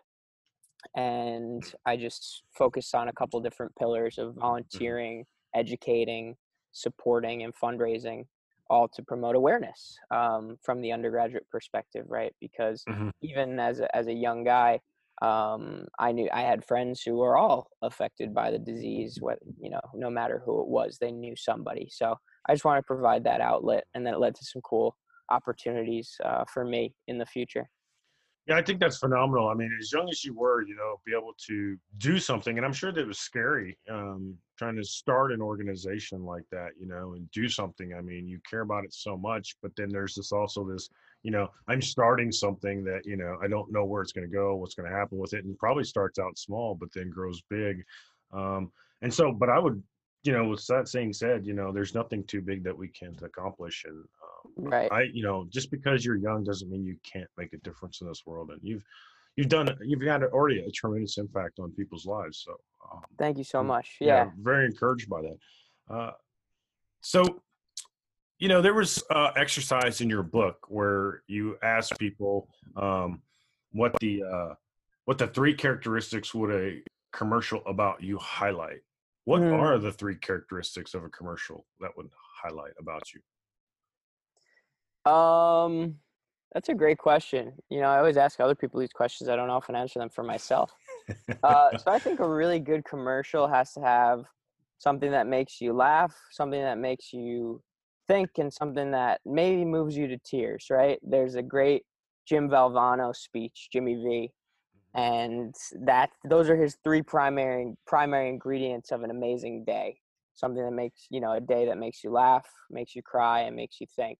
and 0.95 1.63
I 1.85 1.97
just 1.97 2.43
focused 2.51 2.95
on 2.95 3.09
a 3.09 3.13
couple 3.13 3.39
different 3.41 3.75
pillars 3.75 4.17
of 4.17 4.33
volunteering, 4.35 5.25
educating, 5.53 6.35
supporting, 6.71 7.43
and 7.43 7.53
fundraising, 7.55 8.25
all 8.71 8.87
to 8.87 9.03
promote 9.03 9.35
awareness 9.35 9.99
um, 10.09 10.57
from 10.63 10.81
the 10.81 10.91
undergraduate 10.91 11.47
perspective, 11.51 12.05
right? 12.09 12.33
Because 12.41 12.83
Mhm. 12.89 13.11
even 13.21 13.59
as 13.59 13.79
a, 13.79 13.95
as 13.95 14.07
a 14.07 14.13
young 14.13 14.43
guy, 14.43 14.81
um, 15.21 15.85
I 15.99 16.11
knew 16.11 16.27
I 16.33 16.41
had 16.41 16.65
friends 16.65 17.03
who 17.03 17.17
were 17.17 17.37
all 17.37 17.69
affected 17.83 18.33
by 18.33 18.49
the 18.49 18.57
disease. 18.57 19.21
What 19.21 19.37
you 19.61 19.69
know, 19.69 19.81
no 19.93 20.09
matter 20.09 20.41
who 20.43 20.59
it 20.61 20.67
was, 20.67 20.97
they 20.97 21.11
knew 21.11 21.35
somebody. 21.35 21.87
So 21.91 22.15
I 22.49 22.53
just 22.53 22.65
want 22.65 22.79
to 22.79 22.83
provide 22.83 23.23
that 23.25 23.41
outlet, 23.41 23.85
and 23.93 24.05
then 24.05 24.15
it 24.15 24.19
led 24.19 24.33
to 24.35 24.43
some 24.45 24.63
cool 24.63 24.97
opportunities 25.29 26.15
uh, 26.23 26.43
for 26.45 26.65
me 26.65 26.93
in 27.07 27.17
the 27.17 27.25
future. 27.25 27.69
Yeah, 28.45 28.57
I 28.57 28.61
think 28.61 28.81
that's 28.81 28.97
phenomenal. 28.97 29.47
I 29.47 29.53
mean, 29.53 29.71
as 29.79 29.93
young 29.93 30.09
as 30.09 30.25
you 30.25 30.33
were, 30.33 30.63
you 30.63 30.75
know, 30.75 30.99
be 31.05 31.13
able 31.13 31.33
to 31.47 31.77
do 31.97 32.19
something, 32.19 32.57
and 32.57 32.65
I'm 32.65 32.73
sure 32.73 32.91
that 32.91 33.07
was 33.07 33.19
scary 33.19 33.77
um, 33.89 34.35
trying 34.57 34.75
to 34.75 34.83
start 34.83 35.31
an 35.31 35.41
organization 35.41 36.25
like 36.25 36.43
that, 36.51 36.71
you 36.77 36.85
know, 36.85 37.13
and 37.13 37.31
do 37.31 37.47
something. 37.47 37.93
I 37.93 38.01
mean, 38.01 38.27
you 38.27 38.39
care 38.49 38.59
about 38.59 38.83
it 38.83 38.93
so 38.93 39.15
much, 39.15 39.55
but 39.61 39.71
then 39.77 39.87
there's 39.87 40.15
this 40.15 40.33
also 40.33 40.67
this, 40.67 40.89
you 41.23 41.31
know, 41.31 41.47
I'm 41.69 41.81
starting 41.81 42.33
something 42.33 42.83
that, 42.83 43.05
you 43.05 43.15
know, 43.15 43.37
I 43.41 43.47
don't 43.47 43.71
know 43.71 43.85
where 43.85 44.01
it's 44.01 44.11
going 44.11 44.29
to 44.29 44.33
go, 44.35 44.55
what's 44.55 44.75
going 44.75 44.89
to 44.89 44.95
happen 44.95 45.19
with 45.19 45.33
it, 45.33 45.45
and 45.45 45.57
probably 45.57 45.85
starts 45.85 46.19
out 46.19 46.37
small, 46.37 46.75
but 46.75 46.89
then 46.93 47.11
grows 47.11 47.41
big. 47.49 47.81
Um, 48.33 48.73
and 49.01 49.13
so, 49.13 49.31
but 49.31 49.49
I 49.49 49.57
would, 49.57 49.81
you 50.23 50.33
know, 50.33 50.49
with 50.49 50.67
that 50.67 50.89
saying 50.89 51.13
said, 51.13 51.45
you 51.45 51.53
know, 51.53 51.71
there's 51.71 51.95
nothing 51.95 52.25
too 52.25 52.41
big 52.41 52.65
that 52.65 52.77
we 52.77 52.89
can't 52.89 53.21
accomplish, 53.21 53.85
and 53.85 54.03
Right. 54.55 54.91
I, 54.91 55.03
you 55.13 55.23
know, 55.23 55.45
just 55.49 55.71
because 55.71 56.05
you're 56.05 56.15
young 56.15 56.43
doesn't 56.43 56.69
mean 56.69 56.85
you 56.85 56.97
can't 57.03 57.29
make 57.37 57.53
a 57.53 57.57
difference 57.57 58.01
in 58.01 58.07
this 58.07 58.23
world. 58.25 58.51
And 58.51 58.59
you've, 58.61 58.83
you've 59.35 59.49
done, 59.49 59.75
you've 59.81 60.01
had 60.01 60.23
already 60.23 60.59
a 60.59 60.71
tremendous 60.71 61.17
impact 61.17 61.59
on 61.59 61.71
people's 61.71 62.05
lives. 62.05 62.43
So, 62.45 62.55
um, 62.91 63.01
Thank 63.17 63.37
you 63.37 63.43
so 63.43 63.59
Mm, 63.59 63.67
much. 63.67 63.97
Yeah. 63.99 64.29
very 64.39 64.65
encouraged 64.65 65.09
by 65.09 65.21
that. 65.21 65.37
Uh, 65.93 66.11
so, 67.01 67.41
you 68.39 68.47
know, 68.47 68.61
there 68.61 68.73
was 68.73 69.03
uh, 69.09 69.31
exercise 69.35 70.01
in 70.01 70.09
your 70.09 70.23
book 70.23 70.57
where 70.67 71.23
you 71.27 71.57
asked 71.63 71.97
people 71.99 72.49
um, 72.75 73.21
what 73.71 73.97
the 73.99 74.23
uh, 74.23 74.53
what 75.05 75.17
the 75.17 75.27
three 75.27 75.53
characteristics 75.53 76.33
would 76.33 76.51
a 76.51 76.81
commercial 77.11 77.61
about 77.65 78.01
you 78.01 78.17
highlight. 78.17 78.81
What 79.25 79.41
Hmm. 79.41 79.53
are 79.53 79.77
the 79.77 79.91
three 79.91 80.15
characteristics 80.15 80.93
of 80.93 81.03
a 81.03 81.09
commercial 81.09 81.65
that 81.79 81.91
would 81.95 82.09
highlight 82.41 82.73
about 82.79 83.13
you? 83.13 83.21
Um, 85.05 85.95
that's 86.53 86.69
a 86.69 86.73
great 86.73 86.97
question. 86.97 87.53
You 87.69 87.81
know, 87.81 87.87
I 87.87 87.97
always 87.97 88.17
ask 88.17 88.39
other 88.39 88.55
people 88.55 88.79
these 88.79 88.93
questions. 88.93 89.29
I 89.29 89.35
don't 89.35 89.49
often 89.49 89.75
answer 89.75 89.99
them 89.99 90.09
for 90.09 90.23
myself. 90.23 90.71
Uh, 91.43 91.77
so 91.77 91.91
I 91.91 91.99
think 91.99 92.19
a 92.19 92.27
really 92.27 92.59
good 92.59 92.85
commercial 92.85 93.47
has 93.47 93.73
to 93.73 93.81
have 93.81 94.23
something 94.77 95.11
that 95.11 95.27
makes 95.27 95.59
you 95.59 95.73
laugh, 95.73 96.15
something 96.31 96.61
that 96.61 96.77
makes 96.77 97.11
you 97.11 97.61
think, 98.07 98.29
and 98.37 98.53
something 98.53 98.91
that 98.91 99.19
maybe 99.25 99.65
moves 99.65 99.97
you 99.97 100.07
to 100.07 100.17
tears. 100.19 100.67
Right? 100.69 100.99
There's 101.01 101.35
a 101.35 101.41
great 101.41 101.83
Jim 102.27 102.49
Valvano 102.49 103.15
speech, 103.15 103.69
Jimmy 103.71 103.95
V, 103.95 104.31
and 104.93 105.55
that 105.85 106.11
those 106.23 106.49
are 106.49 106.55
his 106.55 106.77
three 106.83 107.01
primary 107.01 107.73
primary 107.87 108.29
ingredients 108.29 108.91
of 108.91 109.01
an 109.03 109.09
amazing 109.09 109.65
day. 109.65 109.97
Something 110.35 110.63
that 110.63 110.71
makes 110.71 111.07
you 111.09 111.19
know 111.19 111.33
a 111.33 111.41
day 111.41 111.65
that 111.65 111.77
makes 111.77 112.03
you 112.03 112.11
laugh, 112.11 112.47
makes 112.69 112.95
you 112.95 113.01
cry, 113.01 113.41
and 113.41 113.55
makes 113.55 113.81
you 113.81 113.87
think. 113.95 114.19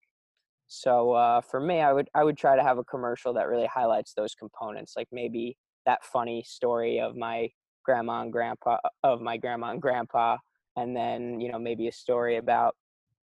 So 0.66 1.12
uh, 1.12 1.40
for 1.40 1.60
me, 1.60 1.80
I 1.80 1.92
would 1.92 2.08
I 2.14 2.24
would 2.24 2.36
try 2.36 2.56
to 2.56 2.62
have 2.62 2.78
a 2.78 2.84
commercial 2.84 3.32
that 3.34 3.48
really 3.48 3.66
highlights 3.66 4.14
those 4.14 4.34
components, 4.34 4.94
like 4.96 5.08
maybe 5.12 5.56
that 5.86 6.04
funny 6.04 6.42
story 6.46 7.00
of 7.00 7.16
my 7.16 7.50
grandma 7.84 8.22
and 8.22 8.32
grandpa 8.32 8.78
of 9.02 9.20
my 9.20 9.36
grandma 9.36 9.70
and 9.70 9.82
grandpa, 9.82 10.38
and 10.76 10.96
then 10.96 11.40
you 11.40 11.52
know 11.52 11.58
maybe 11.58 11.88
a 11.88 11.92
story 11.92 12.36
about 12.36 12.76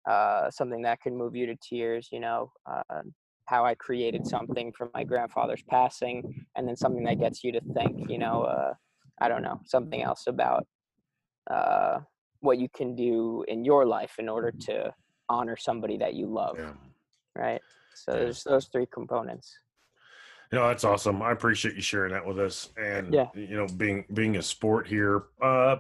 uh, 0.09 0.51
something 0.51 0.83
that 0.83 1.01
could 1.01 1.13
move 1.13 1.37
you 1.37 1.47
to 1.47 1.57
tears. 1.57 2.09
You 2.11 2.21
know 2.21 2.53
uh, 2.67 3.03
how 3.47 3.65
I 3.65 3.75
created 3.77 4.27
something 4.27 4.73
from 4.73 4.91
my 4.95 5.05
grandfather's 5.05 5.63
passing, 5.63 6.47
and 6.57 6.67
then 6.69 6.77
something 6.77 7.05
that 7.05 7.21
gets 7.21 7.45
you 7.45 7.53
to 7.53 7.61
think. 7.75 8.11
You 8.11 8.19
know 8.19 8.43
uh, 8.45 8.75
I 9.21 9.29
don't 9.29 9.43
know 9.43 9.61
something 9.65 10.03
else 10.03 10.27
about 10.27 10.67
uh, 11.51 12.01
what 12.41 12.59
you 12.59 12.69
can 12.69 12.95
do 12.97 13.45
in 13.49 13.65
your 13.65 13.87
life 13.87 14.17
in 14.19 14.29
order 14.29 14.53
to 14.53 14.93
honor 15.29 15.57
somebody 15.57 15.97
that 15.99 16.15
you 16.15 16.27
love 16.27 16.59
Yeah. 16.59 16.73
Right? 17.39 17.63
So 17.95 18.13
Yeah. 18.13 18.19
there's 18.21 18.45
those 18.45 18.67
three 18.67 18.87
components. 18.87 19.57
You 20.53 20.59
know, 20.59 20.69
that's 20.69 20.85
awesome. 20.85 21.21
I 21.23 21.33
appreciate 21.33 21.75
you 21.75 21.83
sharing 21.83 22.13
that 22.13 22.25
with 22.27 22.39
us. 22.39 22.71
And 22.77 23.13
Yeah. 23.15 23.29
you 23.35 23.57
know, 23.57 23.67
being 23.67 24.05
being 24.15 24.37
a 24.37 24.43
sport 24.43 24.87
here, 24.87 25.25
uh, 25.43 25.77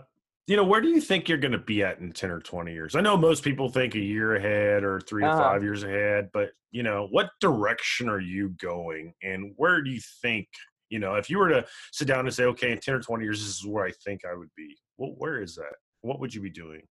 you 0.47 0.57
know, 0.57 0.65
where 0.65 0.81
do 0.81 0.89
you 0.89 1.01
think 1.01 1.29
you're 1.29 1.39
gonna 1.39 1.59
be 1.59 1.83
at 1.83 1.99
in 1.99 2.13
10 2.13 2.31
or 2.31 2.41
20 2.41 2.73
years? 2.73 2.95
I 2.95 3.01
know 3.01 3.17
most 3.17 3.45
people 3.45 3.69
think 3.71 3.95
a 3.95 3.99
year 3.99 4.37
ahead 4.37 4.85
or 4.85 5.01
3 5.01 5.23
to 5.23 5.29
Uh-huh. 5.31 5.39
5 5.39 5.63
years 5.63 5.83
ahead, 5.83 6.31
but 6.33 6.53
you 6.71 6.83
know, 6.83 7.07
what 7.11 7.31
direction 7.41 8.11
are 8.11 8.21
you 8.21 8.51
going 8.51 9.15
and 9.23 9.55
where 9.57 9.81
do 9.81 9.91
you 9.91 10.01
think, 10.21 10.49
you 10.91 10.99
know, 10.99 11.15
if 11.15 11.31
you 11.31 11.39
were 11.39 11.49
to 11.49 11.67
sit 11.93 12.07
down 12.07 12.27
and 12.27 12.35
say, 12.35 12.45
okay, 12.45 12.73
in 12.73 12.79
10 12.79 12.95
or 12.95 13.01
20 13.01 13.25
years, 13.25 13.41
this 13.41 13.57
is 13.59 13.65
where 13.67 13.85
I 13.87 13.91
think 14.05 14.25
I 14.27 14.35
would 14.35 14.51
be. 14.55 14.77
Well, 14.99 15.15
where 15.17 15.41
is 15.41 15.55
that? 15.55 15.75
What 16.03 16.21
would 16.21 16.35
you 16.35 16.43
be 16.43 16.51
doing? 16.51 16.87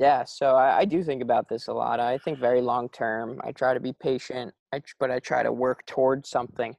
Yeah, 0.00 0.24
so 0.24 0.56
I, 0.56 0.78
I 0.78 0.84
do 0.86 1.04
think 1.04 1.22
about 1.22 1.50
this 1.50 1.68
a 1.68 1.74
lot. 1.74 2.00
I 2.00 2.16
think 2.16 2.38
very 2.38 2.62
long 2.62 2.88
term. 2.88 3.38
I 3.44 3.52
try 3.52 3.74
to 3.74 3.80
be 3.80 3.92
patient, 3.92 4.54
I, 4.72 4.80
but 4.98 5.10
I 5.10 5.18
try 5.18 5.42
to 5.42 5.52
work 5.52 5.84
towards 5.84 6.30
something. 6.30 6.74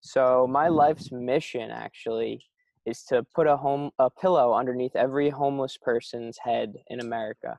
So 0.00 0.48
my 0.50 0.66
life's 0.66 1.12
mission 1.12 1.70
actually 1.70 2.44
is 2.84 3.04
to 3.04 3.24
put 3.36 3.46
a 3.46 3.56
home 3.56 3.92
a 4.00 4.10
pillow 4.10 4.52
underneath 4.52 4.96
every 4.96 5.30
homeless 5.30 5.76
person's 5.76 6.38
head 6.38 6.74
in 6.88 6.98
America. 6.98 7.56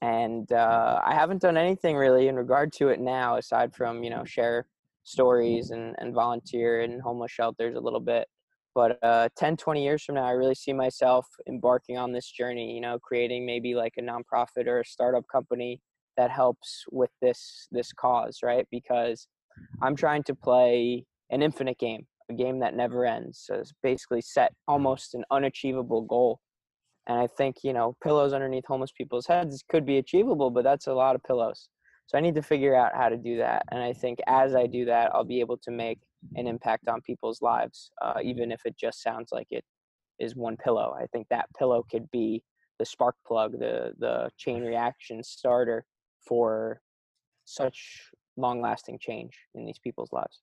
And 0.00 0.50
uh, 0.52 1.02
I 1.04 1.14
haven't 1.14 1.42
done 1.42 1.58
anything 1.58 1.96
really 1.96 2.28
in 2.28 2.36
regard 2.36 2.72
to 2.74 2.88
it 2.88 2.98
now, 2.98 3.36
aside 3.36 3.74
from 3.74 4.02
you 4.02 4.08
know 4.08 4.24
share 4.24 4.66
stories 5.02 5.70
and, 5.70 5.94
and 5.98 6.14
volunteer 6.14 6.80
in 6.80 6.98
homeless 7.00 7.30
shelters 7.30 7.76
a 7.76 7.80
little 7.80 8.00
bit. 8.00 8.26
But 8.74 8.98
uh, 9.02 9.28
10, 9.36 9.56
20 9.56 9.82
years 9.82 10.04
from 10.04 10.14
now, 10.14 10.24
I 10.24 10.32
really 10.32 10.54
see 10.54 10.72
myself 10.72 11.26
embarking 11.48 11.98
on 11.98 12.12
this 12.12 12.30
journey. 12.30 12.72
You 12.72 12.80
know, 12.80 12.98
creating 12.98 13.44
maybe 13.46 13.74
like 13.74 13.94
a 13.98 14.02
nonprofit 14.02 14.66
or 14.66 14.80
a 14.80 14.84
startup 14.84 15.24
company 15.30 15.80
that 16.16 16.30
helps 16.30 16.84
with 16.90 17.10
this 17.20 17.68
this 17.70 17.92
cause, 17.92 18.38
right? 18.42 18.66
Because 18.70 19.26
mm-hmm. 19.58 19.84
I'm 19.84 19.96
trying 19.96 20.22
to 20.24 20.34
play 20.34 21.04
an 21.30 21.42
infinite 21.42 21.78
game 21.78 22.06
a 22.30 22.34
game 22.34 22.60
that 22.60 22.74
never 22.74 23.04
ends. 23.04 23.42
So 23.46 23.56
it's 23.56 23.74
basically 23.82 24.22
set 24.22 24.52
mm-hmm. 24.52 24.72
almost 24.72 25.14
an 25.14 25.24
unachievable 25.30 26.02
goal. 26.02 26.40
And 27.06 27.18
I 27.18 27.26
think, 27.26 27.56
you 27.62 27.72
know, 27.72 27.96
pillows 28.02 28.32
underneath 28.32 28.64
homeless 28.66 28.92
people's 28.92 29.26
heads 29.26 29.64
could 29.68 29.84
be 29.84 29.98
achievable, 29.98 30.50
but 30.50 30.64
that's 30.64 30.86
a 30.86 30.94
lot 30.94 31.16
of 31.16 31.22
pillows. 31.24 31.68
So 32.06 32.16
I 32.16 32.20
need 32.20 32.34
to 32.36 32.42
figure 32.42 32.74
out 32.74 32.92
how 32.94 33.08
to 33.08 33.16
do 33.16 33.36
that. 33.38 33.64
And 33.70 33.82
I 33.82 33.92
think 33.92 34.20
as 34.26 34.54
I 34.54 34.64
mm-hmm. 34.64 34.72
do 34.72 34.84
that, 34.86 35.10
I'll 35.14 35.24
be 35.24 35.40
able 35.40 35.58
to 35.58 35.70
make 35.70 35.98
an 36.36 36.46
impact 36.46 36.88
on 36.88 37.00
people's 37.02 37.42
lives, 37.42 37.90
uh, 38.02 38.20
even 38.22 38.52
if 38.52 38.60
it 38.64 38.76
just 38.78 39.02
sounds 39.02 39.30
like 39.32 39.48
it 39.50 39.64
is 40.18 40.36
one 40.36 40.56
pillow. 40.56 40.94
I 40.98 41.06
think 41.06 41.26
that 41.30 41.46
pillow 41.58 41.84
could 41.90 42.10
be 42.10 42.42
the 42.78 42.84
spark 42.84 43.16
plug, 43.26 43.52
the 43.58 43.92
the 43.98 44.30
chain 44.38 44.62
reaction 44.62 45.22
starter 45.22 45.84
for 46.26 46.80
such 47.44 48.10
long 48.36 48.60
lasting 48.60 48.98
change 49.00 49.32
in 49.54 49.64
these 49.64 49.78
people's 49.78 50.12
lives. 50.12 50.40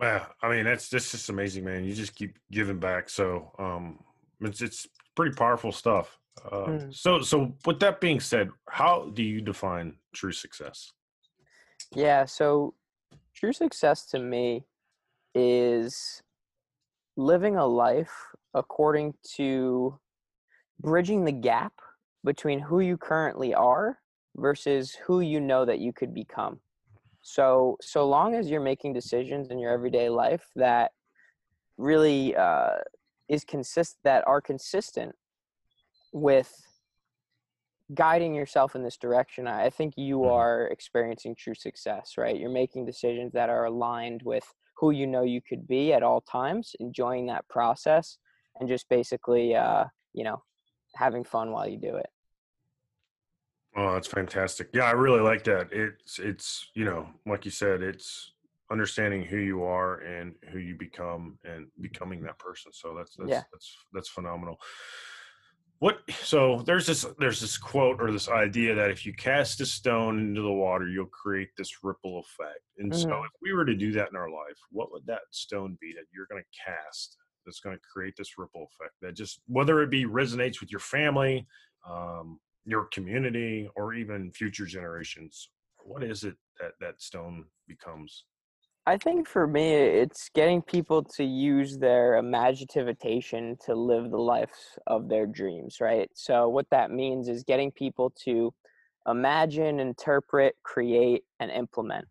Yeah, 0.00 0.26
I 0.42 0.48
mean 0.48 0.64
that's 0.64 0.88
that's 0.88 1.10
just 1.12 1.28
amazing, 1.28 1.64
man. 1.64 1.84
You 1.84 1.94
just 1.94 2.14
keep 2.14 2.38
giving 2.50 2.78
back, 2.78 3.08
so 3.08 3.52
um, 3.58 4.00
it's 4.40 4.60
it's 4.60 4.88
pretty 5.14 5.34
powerful 5.34 5.72
stuff. 5.72 6.18
Uh, 6.50 6.66
mm. 6.66 6.94
So 6.94 7.20
so 7.20 7.54
with 7.64 7.78
that 7.80 8.00
being 8.00 8.20
said, 8.20 8.50
how 8.68 9.10
do 9.14 9.22
you 9.22 9.40
define 9.40 9.96
true 10.12 10.32
success? 10.32 10.90
Yeah, 11.94 12.24
so 12.24 12.74
true 13.34 13.52
success 13.52 14.06
to 14.06 14.18
me 14.18 14.64
is 15.34 16.22
living 17.16 17.56
a 17.56 17.66
life 17.66 18.12
according 18.54 19.14
to 19.36 19.98
bridging 20.80 21.24
the 21.24 21.32
gap 21.32 21.72
between 22.24 22.60
who 22.60 22.80
you 22.80 22.96
currently 22.96 23.54
are 23.54 23.98
versus 24.36 24.96
who 25.06 25.20
you 25.20 25.40
know 25.40 25.64
that 25.64 25.78
you 25.78 25.92
could 25.92 26.14
become. 26.14 26.58
So 27.22 27.76
so 27.80 28.06
long 28.06 28.34
as 28.34 28.50
you're 28.50 28.60
making 28.60 28.92
decisions 28.92 29.50
in 29.50 29.58
your 29.58 29.72
everyday 29.72 30.08
life 30.08 30.44
that 30.56 30.92
really 31.78 32.36
uh, 32.36 32.76
is 33.28 33.44
consist 33.44 33.96
that 34.04 34.24
are 34.26 34.40
consistent 34.40 35.14
with 36.12 36.52
guiding 37.92 38.34
yourself 38.34 38.74
in 38.74 38.82
this 38.82 38.96
direction, 38.96 39.46
I 39.46 39.70
think 39.70 39.94
you 39.96 40.18
mm-hmm. 40.18 40.32
are 40.32 40.66
experiencing 40.68 41.34
true 41.36 41.54
success. 41.54 42.14
Right? 42.16 42.38
You're 42.38 42.50
making 42.50 42.86
decisions 42.86 43.32
that 43.32 43.50
are 43.50 43.64
aligned 43.64 44.22
with 44.24 44.44
who 44.76 44.90
you 44.90 45.06
know 45.06 45.22
you 45.22 45.40
could 45.40 45.66
be 45.66 45.92
at 45.92 46.02
all 46.02 46.20
times, 46.20 46.74
enjoying 46.80 47.26
that 47.26 47.48
process, 47.48 48.18
and 48.58 48.68
just 48.68 48.88
basically, 48.88 49.54
uh, 49.54 49.84
you 50.12 50.24
know, 50.24 50.42
having 50.96 51.24
fun 51.24 51.50
while 51.50 51.68
you 51.68 51.78
do 51.78 51.96
it. 51.96 52.06
Oh, 53.76 53.94
that's 53.94 54.08
fantastic. 54.08 54.68
Yeah, 54.72 54.84
I 54.84 54.92
really 54.92 55.20
like 55.20 55.44
that. 55.44 55.68
It's 55.72 56.18
it's 56.18 56.70
you 56.74 56.84
know, 56.84 57.08
like 57.26 57.44
you 57.44 57.50
said, 57.50 57.82
it's 57.82 58.32
understanding 58.70 59.22
who 59.22 59.36
you 59.36 59.62
are 59.64 59.98
and 60.00 60.34
who 60.50 60.58
you 60.58 60.76
become 60.76 61.38
and 61.44 61.66
becoming 61.80 62.22
that 62.22 62.38
person. 62.38 62.72
So 62.72 62.94
that's 62.96 63.16
that's 63.16 63.30
yeah. 63.30 63.42
that's 63.52 63.76
that's 63.92 64.08
phenomenal. 64.08 64.58
What 65.80 65.98
so 66.22 66.62
there's 66.66 66.86
this 66.86 67.04
there's 67.18 67.40
this 67.40 67.58
quote 67.58 68.00
or 68.00 68.10
this 68.10 68.28
idea 68.28 68.74
that 68.74 68.90
if 68.90 69.04
you 69.04 69.12
cast 69.12 69.60
a 69.60 69.66
stone 69.66 70.18
into 70.18 70.40
the 70.40 70.52
water, 70.52 70.88
you'll 70.88 71.06
create 71.06 71.50
this 71.58 71.82
ripple 71.82 72.20
effect. 72.20 72.60
And 72.78 72.90
mm-hmm. 72.90 73.02
so 73.02 73.24
if 73.24 73.30
we 73.42 73.52
were 73.52 73.64
to 73.64 73.74
do 73.74 73.92
that 73.92 74.08
in 74.10 74.16
our 74.16 74.30
life, 74.30 74.58
what 74.70 74.92
would 74.92 75.06
that 75.06 75.22
stone 75.30 75.76
be 75.80 75.92
that 75.92 76.06
you're 76.14 76.26
going 76.30 76.42
to 76.42 76.62
cast 76.64 77.16
that's 77.44 77.60
going 77.60 77.76
to 77.76 77.82
create 77.92 78.14
this 78.16 78.38
ripple 78.38 78.68
effect 78.72 78.94
that 79.02 79.14
just 79.14 79.40
whether 79.46 79.82
it 79.82 79.90
be 79.90 80.06
resonates 80.06 80.60
with 80.60 80.70
your 80.70 80.80
family, 80.80 81.46
um, 81.88 82.38
your 82.64 82.86
community 82.86 83.68
or 83.76 83.92
even 83.92 84.32
future 84.32 84.64
generations 84.64 85.50
what 85.84 86.02
is 86.02 86.24
it 86.24 86.34
that 86.60 86.72
that 86.80 87.00
stone 87.00 87.44
becomes 87.68 88.24
i 88.86 88.96
think 88.96 89.26
for 89.26 89.46
me 89.46 89.72
it's 89.72 90.28
getting 90.34 90.60
people 90.62 91.02
to 91.02 91.24
use 91.24 91.78
their 91.78 92.16
imagination 92.16 93.56
to 93.64 93.74
live 93.74 94.10
the 94.10 94.18
lives 94.18 94.78
of 94.86 95.08
their 95.08 95.26
dreams 95.26 95.80
right? 95.80 96.10
So 96.14 96.48
what 96.48 96.68
that 96.70 96.90
means 96.90 97.28
is 97.28 97.44
getting 97.44 97.70
people 97.70 98.10
to 98.24 98.52
imagine 99.06 99.80
interpret 99.80 100.56
create 100.62 101.24
and 101.40 101.50
implement. 101.50 102.06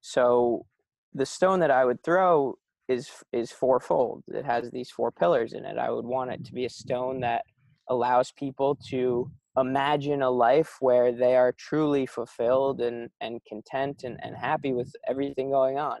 So 0.00 0.66
the 1.14 1.26
stone 1.26 1.60
that 1.60 1.70
i 1.70 1.84
would 1.84 2.02
throw 2.02 2.58
is 2.88 3.10
is 3.32 3.50
fourfold. 3.50 4.22
It 4.28 4.44
has 4.44 4.70
these 4.70 4.90
four 4.90 5.10
pillars 5.10 5.52
in 5.52 5.64
it. 5.64 5.78
I 5.78 5.90
would 5.90 6.04
want 6.04 6.30
it 6.30 6.44
to 6.44 6.52
be 6.52 6.64
a 6.64 6.70
stone 6.70 7.20
that 7.20 7.44
allows 7.88 8.32
people 8.32 8.76
to 8.90 9.30
imagine 9.56 10.22
a 10.22 10.30
life 10.30 10.76
where 10.80 11.12
they 11.12 11.36
are 11.36 11.52
truly 11.52 12.06
fulfilled 12.06 12.80
mm-hmm. 12.80 12.94
and, 12.94 13.10
and 13.20 13.40
content 13.48 14.02
and, 14.04 14.18
and 14.22 14.36
happy 14.36 14.72
with 14.72 14.92
everything 15.08 15.50
going 15.50 15.78
on. 15.78 15.98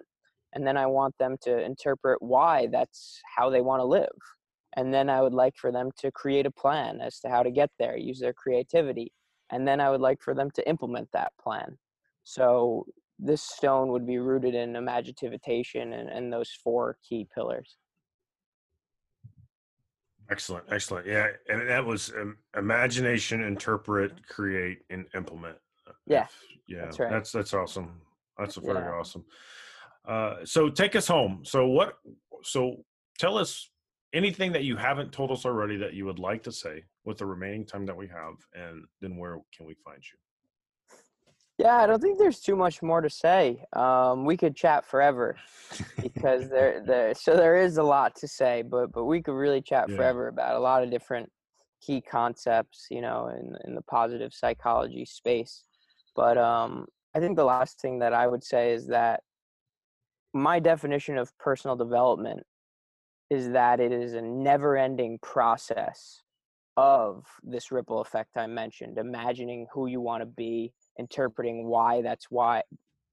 And 0.54 0.66
then 0.66 0.76
I 0.76 0.86
want 0.86 1.16
them 1.18 1.36
to 1.42 1.62
interpret 1.62 2.22
why 2.22 2.68
that's 2.70 3.20
how 3.36 3.50
they 3.50 3.60
want 3.60 3.80
to 3.80 3.84
live. 3.84 4.08
And 4.76 4.92
then 4.92 5.08
I 5.08 5.22
would 5.22 5.34
like 5.34 5.56
for 5.56 5.72
them 5.72 5.90
to 5.98 6.10
create 6.12 6.46
a 6.46 6.50
plan 6.50 7.00
as 7.00 7.18
to 7.20 7.28
how 7.28 7.42
to 7.42 7.50
get 7.50 7.70
there, 7.78 7.96
use 7.96 8.20
their 8.20 8.32
creativity. 8.32 9.12
And 9.50 9.66
then 9.66 9.80
I 9.80 9.90
would 9.90 10.00
like 10.00 10.20
for 10.20 10.34
them 10.34 10.50
to 10.52 10.68
implement 10.68 11.08
that 11.12 11.32
plan. 11.42 11.78
So 12.24 12.86
this 13.18 13.42
stone 13.42 13.88
would 13.88 14.06
be 14.06 14.18
rooted 14.18 14.54
in 14.54 14.74
imaginativation 14.74 15.98
and, 15.98 16.08
and 16.08 16.32
those 16.32 16.50
four 16.62 16.98
key 17.08 17.26
pillars. 17.34 17.76
Excellent, 20.30 20.64
excellent. 20.72 21.06
Yeah, 21.06 21.28
and 21.48 21.68
that 21.68 21.84
was 21.84 22.12
um, 22.20 22.36
imagination, 22.56 23.44
interpret, 23.44 24.26
create, 24.28 24.78
and 24.90 25.06
implement. 25.14 25.56
Uh, 25.86 25.92
yeah, 26.06 26.26
yeah, 26.66 26.82
that's 26.84 26.98
right. 26.98 27.10
That's 27.10 27.32
that's 27.32 27.54
awesome. 27.54 28.00
That's 28.38 28.56
very 28.56 28.80
yeah. 28.80 28.90
awesome. 28.92 29.24
Uh, 30.06 30.36
so 30.44 30.68
take 30.68 30.96
us 30.96 31.06
home. 31.06 31.42
So 31.44 31.66
what? 31.68 31.98
So 32.42 32.84
tell 33.18 33.38
us 33.38 33.70
anything 34.12 34.52
that 34.52 34.64
you 34.64 34.76
haven't 34.76 35.12
told 35.12 35.30
us 35.30 35.44
already 35.44 35.76
that 35.76 35.94
you 35.94 36.04
would 36.06 36.18
like 36.18 36.42
to 36.44 36.52
say 36.52 36.82
with 37.04 37.18
the 37.18 37.26
remaining 37.26 37.64
time 37.64 37.86
that 37.86 37.96
we 37.96 38.08
have, 38.08 38.34
and 38.54 38.84
then 39.00 39.16
where 39.16 39.38
can 39.56 39.66
we 39.66 39.74
find 39.84 40.02
you? 40.02 40.18
Yeah, 41.58 41.76
I 41.76 41.86
don't 41.86 42.02
think 42.02 42.18
there's 42.18 42.40
too 42.40 42.54
much 42.54 42.82
more 42.82 43.00
to 43.00 43.08
say. 43.08 43.64
Um, 43.72 44.26
we 44.26 44.36
could 44.36 44.54
chat 44.54 44.84
forever 44.84 45.36
because 46.02 46.48
there, 46.50 46.82
there, 46.86 47.14
so 47.14 47.34
there 47.34 47.56
is 47.56 47.78
a 47.78 47.82
lot 47.82 48.14
to 48.16 48.28
say, 48.28 48.62
but 48.62 48.92
but 48.92 49.04
we 49.04 49.22
could 49.22 49.34
really 49.34 49.62
chat 49.62 49.88
yeah. 49.88 49.96
forever 49.96 50.28
about 50.28 50.56
a 50.56 50.60
lot 50.60 50.82
of 50.82 50.90
different 50.90 51.30
key 51.80 52.02
concepts, 52.02 52.86
you 52.90 53.00
know, 53.00 53.28
in 53.28 53.56
in 53.64 53.74
the 53.74 53.82
positive 53.82 54.34
psychology 54.34 55.06
space. 55.06 55.64
But 56.14 56.36
um, 56.36 56.86
I 57.14 57.20
think 57.20 57.36
the 57.36 57.44
last 57.44 57.80
thing 57.80 58.00
that 58.00 58.12
I 58.12 58.26
would 58.26 58.44
say 58.44 58.72
is 58.72 58.86
that 58.88 59.20
my 60.34 60.58
definition 60.58 61.16
of 61.16 61.36
personal 61.38 61.76
development 61.76 62.42
is 63.30 63.50
that 63.50 63.80
it 63.80 63.92
is 63.92 64.12
a 64.12 64.20
never-ending 64.20 65.18
process 65.22 66.22
of 66.76 67.24
this 67.42 67.72
ripple 67.72 68.02
effect 68.02 68.36
I 68.36 68.46
mentioned, 68.46 68.98
imagining 68.98 69.66
who 69.72 69.86
you 69.86 70.00
want 70.02 70.20
to 70.20 70.26
be 70.26 70.72
interpreting 70.98 71.66
why 71.66 72.02
that's 72.02 72.26
why 72.30 72.62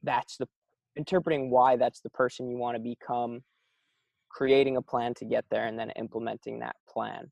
that's 0.03 0.37
the 0.37 0.47
interpreting 0.95 1.49
why 1.49 1.75
that's 1.75 2.01
the 2.01 2.09
person 2.09 2.49
you 2.49 2.57
want 2.57 2.75
to 2.75 2.81
become 2.81 3.41
creating 4.29 4.77
a 4.77 4.81
plan 4.81 5.13
to 5.13 5.25
get 5.25 5.45
there 5.49 5.65
and 5.65 5.77
then 5.77 5.91
implementing 5.91 6.59
that 6.59 6.75
plan. 6.89 7.29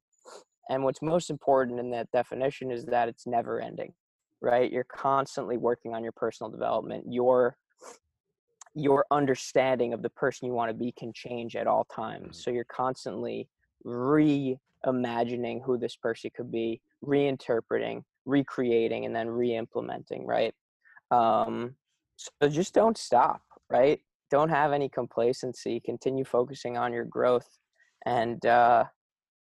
And 0.69 0.83
what's 0.83 1.01
most 1.01 1.29
important 1.29 1.79
in 1.79 1.91
that 1.91 2.11
definition 2.11 2.71
is 2.71 2.85
that 2.85 3.09
it's 3.09 3.27
never 3.27 3.59
ending 3.59 3.93
right? 4.41 4.71
You're 4.71 4.83
constantly 4.83 5.57
working 5.57 5.93
on 5.93 6.03
your 6.03 6.11
personal 6.11 6.49
development. 6.49 7.05
Your 7.07 7.55
your 8.73 9.05
understanding 9.11 9.93
of 9.93 10.01
the 10.01 10.09
person 10.09 10.47
you 10.47 10.53
want 10.53 10.69
to 10.69 10.73
be 10.73 10.93
can 10.97 11.11
change 11.13 11.57
at 11.57 11.67
all 11.67 11.85
times. 11.85 12.21
Mm-hmm. 12.21 12.33
so 12.33 12.51
you're 12.51 12.63
constantly 12.63 13.49
reimagining 13.85 15.61
who 15.63 15.77
this 15.77 15.97
person 15.97 16.31
could 16.33 16.49
be 16.49 16.79
reinterpreting 17.05 18.03
recreating 18.25 19.05
and 19.05 19.15
then 19.15 19.29
re-implementing 19.29 20.25
right? 20.25 20.53
Um, 21.11 21.75
so 22.17 22.49
just 22.49 22.73
don't 22.73 22.97
stop 22.97 23.41
right? 23.69 23.99
Don't 24.29 24.49
have 24.49 24.71
any 24.73 24.89
complacency 24.89 25.81
continue 25.83 26.23
focusing 26.25 26.77
on 26.77 26.93
your 26.93 27.05
growth 27.05 27.47
and 28.05 28.45
uh, 28.45 28.85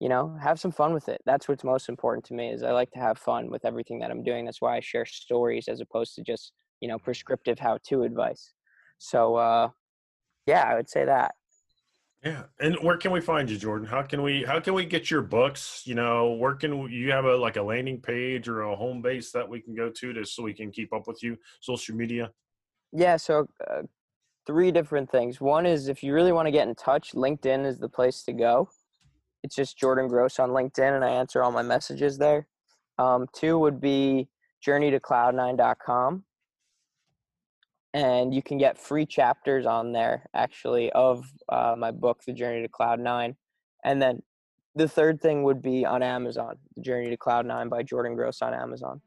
you 0.00 0.08
know 0.08 0.36
have 0.40 0.61
some 0.61 0.72
fun 0.72 0.94
with 0.94 1.08
it. 1.08 1.20
That's 1.26 1.48
what's 1.48 1.64
most 1.64 1.88
important 1.88 2.24
to 2.26 2.34
me 2.34 2.50
is 2.50 2.62
i 2.62 2.70
like 2.72 2.90
to 2.92 2.98
have 2.98 3.18
fun 3.18 3.50
with 3.50 3.64
everything 3.64 3.98
that 4.00 4.11
i'm 4.11 4.22
doing. 4.22 4.44
That's 4.44 4.62
why 4.62 4.76
i 4.76 4.80
share 4.80 5.06
stories 5.06 5.68
as 5.68 5.80
opposed 5.80 6.14
to 6.16 6.22
just 6.22 6.52
you 6.80 6.88
know 6.88 6.98
prescriptive 6.98 7.58
how 7.58 7.78
to 7.88 8.02
advice. 8.02 8.52
So 8.98 9.36
uh, 9.36 9.68
yeah 10.46 10.62
i 10.62 10.74
would 10.74 10.88
say 10.88 11.04
that 11.04 11.34
Yeah, 12.24 12.42
and 12.58 12.76
where 12.82 12.98
can 12.98 13.12
we 13.12 13.22
find 13.22 13.48
you, 13.48 13.56
Jordan? 13.56 13.86
How 13.86 14.02
can 14.02 14.22
we 14.22 14.44
how 14.44 14.60
can 14.60 14.74
we 14.74 14.84
get 14.84 15.10
your 15.10 15.22
books? 15.22 15.82
You 15.86 15.94
know, 15.94 16.32
where 16.32 16.54
can 16.54 16.90
you 16.90 17.10
have 17.10 17.24
a 17.24 17.34
like 17.34 17.56
a 17.56 17.62
landing 17.62 17.98
page 17.98 18.46
or 18.46 18.62
a 18.62 18.76
home 18.76 19.00
base 19.00 19.32
that 19.32 19.48
we 19.48 19.60
can 19.60 19.74
go 19.74 19.88
to 19.88 20.12
to 20.12 20.26
so 20.26 20.42
we 20.42 20.52
can 20.52 20.70
keep 20.70 20.92
up 20.92 21.06
with 21.06 21.22
you, 21.22 21.38
social 21.60 21.96
media? 21.96 22.30
Yeah, 22.92 23.16
so 23.16 23.46
uh, 23.70 23.82
three 24.46 24.70
different 24.70 25.10
things. 25.10 25.40
One 25.40 25.64
is 25.64 25.88
if 25.88 26.02
you 26.02 26.12
really 26.12 26.32
want 26.32 26.46
to 26.46 26.52
get 26.52 26.68
in 26.68 26.74
touch, 26.74 27.12
LinkedIn 27.12 27.64
is 27.64 27.78
the 27.78 27.88
place 27.88 28.22
to 28.24 28.34
go. 28.34 28.68
It's 29.42 29.56
just 29.56 29.78
Jordan 29.78 30.06
Gross 30.06 30.38
on 30.38 30.50
LinkedIn, 30.50 30.94
and 30.94 31.02
I 31.02 31.08
answer 31.08 31.42
all 31.42 31.52
my 31.52 31.62
messages 31.62 32.18
there. 32.18 32.46
Um, 32.98 33.28
two 33.32 33.58
would 33.58 33.80
be 33.80 34.28
journeytocloud9.com 34.66 36.24
and 37.95 38.34
you 38.34 38.43
can 38.43 38.59
get 38.59 38.78
free 38.78 39.07
chapters 39.07 39.66
on 39.66 39.93
there 39.93 40.26
actually 40.34 40.91
of 40.93 41.24
uh, 41.49 41.74
my 41.76 41.91
book 41.91 42.20
the 42.26 42.32
journey 42.32 42.62
to 42.62 42.68
cloud 42.68 43.01
nine 43.01 43.36
and 43.84 44.01
then 44.01 44.22
the 44.76 44.88
third 44.88 45.20
thing 45.20 45.43
would 45.43 45.61
be 45.61 45.84
on 45.84 46.03
amazon 46.03 46.57
the 46.76 46.82
journey 46.82 47.11
to 47.11 47.16
cloud 47.16 47.47
nine 47.47 47.68
by 47.68 47.82
jordan 47.82 48.14
gross 48.14 48.43
on 48.43 48.55
amazon 48.55 49.01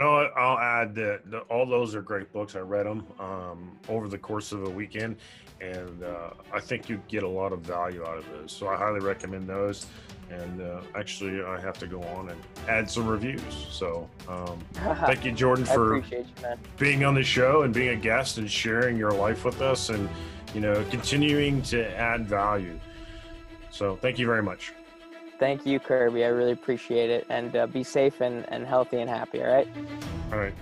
Oh, 0.00 0.28
I'll 0.36 0.58
add 0.58 0.94
that 0.96 1.44
all 1.50 1.66
those 1.66 1.94
are 1.94 2.02
great 2.02 2.32
books. 2.32 2.56
I 2.56 2.60
read 2.60 2.86
them 2.86 3.06
um, 3.20 3.78
over 3.88 4.08
the 4.08 4.18
course 4.18 4.50
of 4.50 4.64
a 4.64 4.70
weekend, 4.70 5.16
and 5.60 6.02
uh, 6.02 6.30
I 6.52 6.60
think 6.60 6.88
you 6.88 7.00
get 7.08 7.22
a 7.22 7.28
lot 7.28 7.52
of 7.52 7.60
value 7.60 8.02
out 8.04 8.18
of 8.18 8.28
those. 8.30 8.52
So 8.52 8.68
I 8.68 8.76
highly 8.76 9.00
recommend 9.00 9.46
those. 9.46 9.86
And 10.32 10.62
uh, 10.62 10.80
actually, 10.94 11.42
I 11.42 11.60
have 11.60 11.78
to 11.78 11.86
go 11.86 12.02
on 12.02 12.30
and 12.30 12.40
add 12.68 12.90
some 12.90 13.06
reviews. 13.06 13.42
So 13.70 14.08
um, 14.28 14.58
thank 14.72 15.24
you, 15.24 15.32
Jordan, 15.32 15.64
for 15.64 15.96
you, 15.96 16.24
being 16.78 17.04
on 17.04 17.14
the 17.14 17.22
show 17.22 17.62
and 17.62 17.74
being 17.74 17.90
a 17.90 17.96
guest 17.96 18.38
and 18.38 18.50
sharing 18.50 18.96
your 18.96 19.12
life 19.12 19.44
with 19.44 19.60
us, 19.60 19.90
and 19.90 20.08
you 20.54 20.60
know, 20.60 20.84
continuing 20.90 21.62
to 21.62 21.86
add 21.96 22.26
value. 22.26 22.78
So 23.70 23.96
thank 23.96 24.18
you 24.18 24.26
very 24.26 24.42
much. 24.42 24.72
Thank 25.38 25.66
you, 25.66 25.80
Kirby. 25.80 26.24
I 26.24 26.28
really 26.28 26.52
appreciate 26.52 27.10
it. 27.10 27.26
And 27.28 27.56
uh, 27.56 27.66
be 27.66 27.82
safe 27.82 28.20
and, 28.20 28.44
and 28.52 28.64
healthy 28.64 28.98
and 28.98 29.10
happy, 29.10 29.42
all 29.42 29.52
right? 29.52 29.68
All 30.30 30.38
right. 30.38 30.54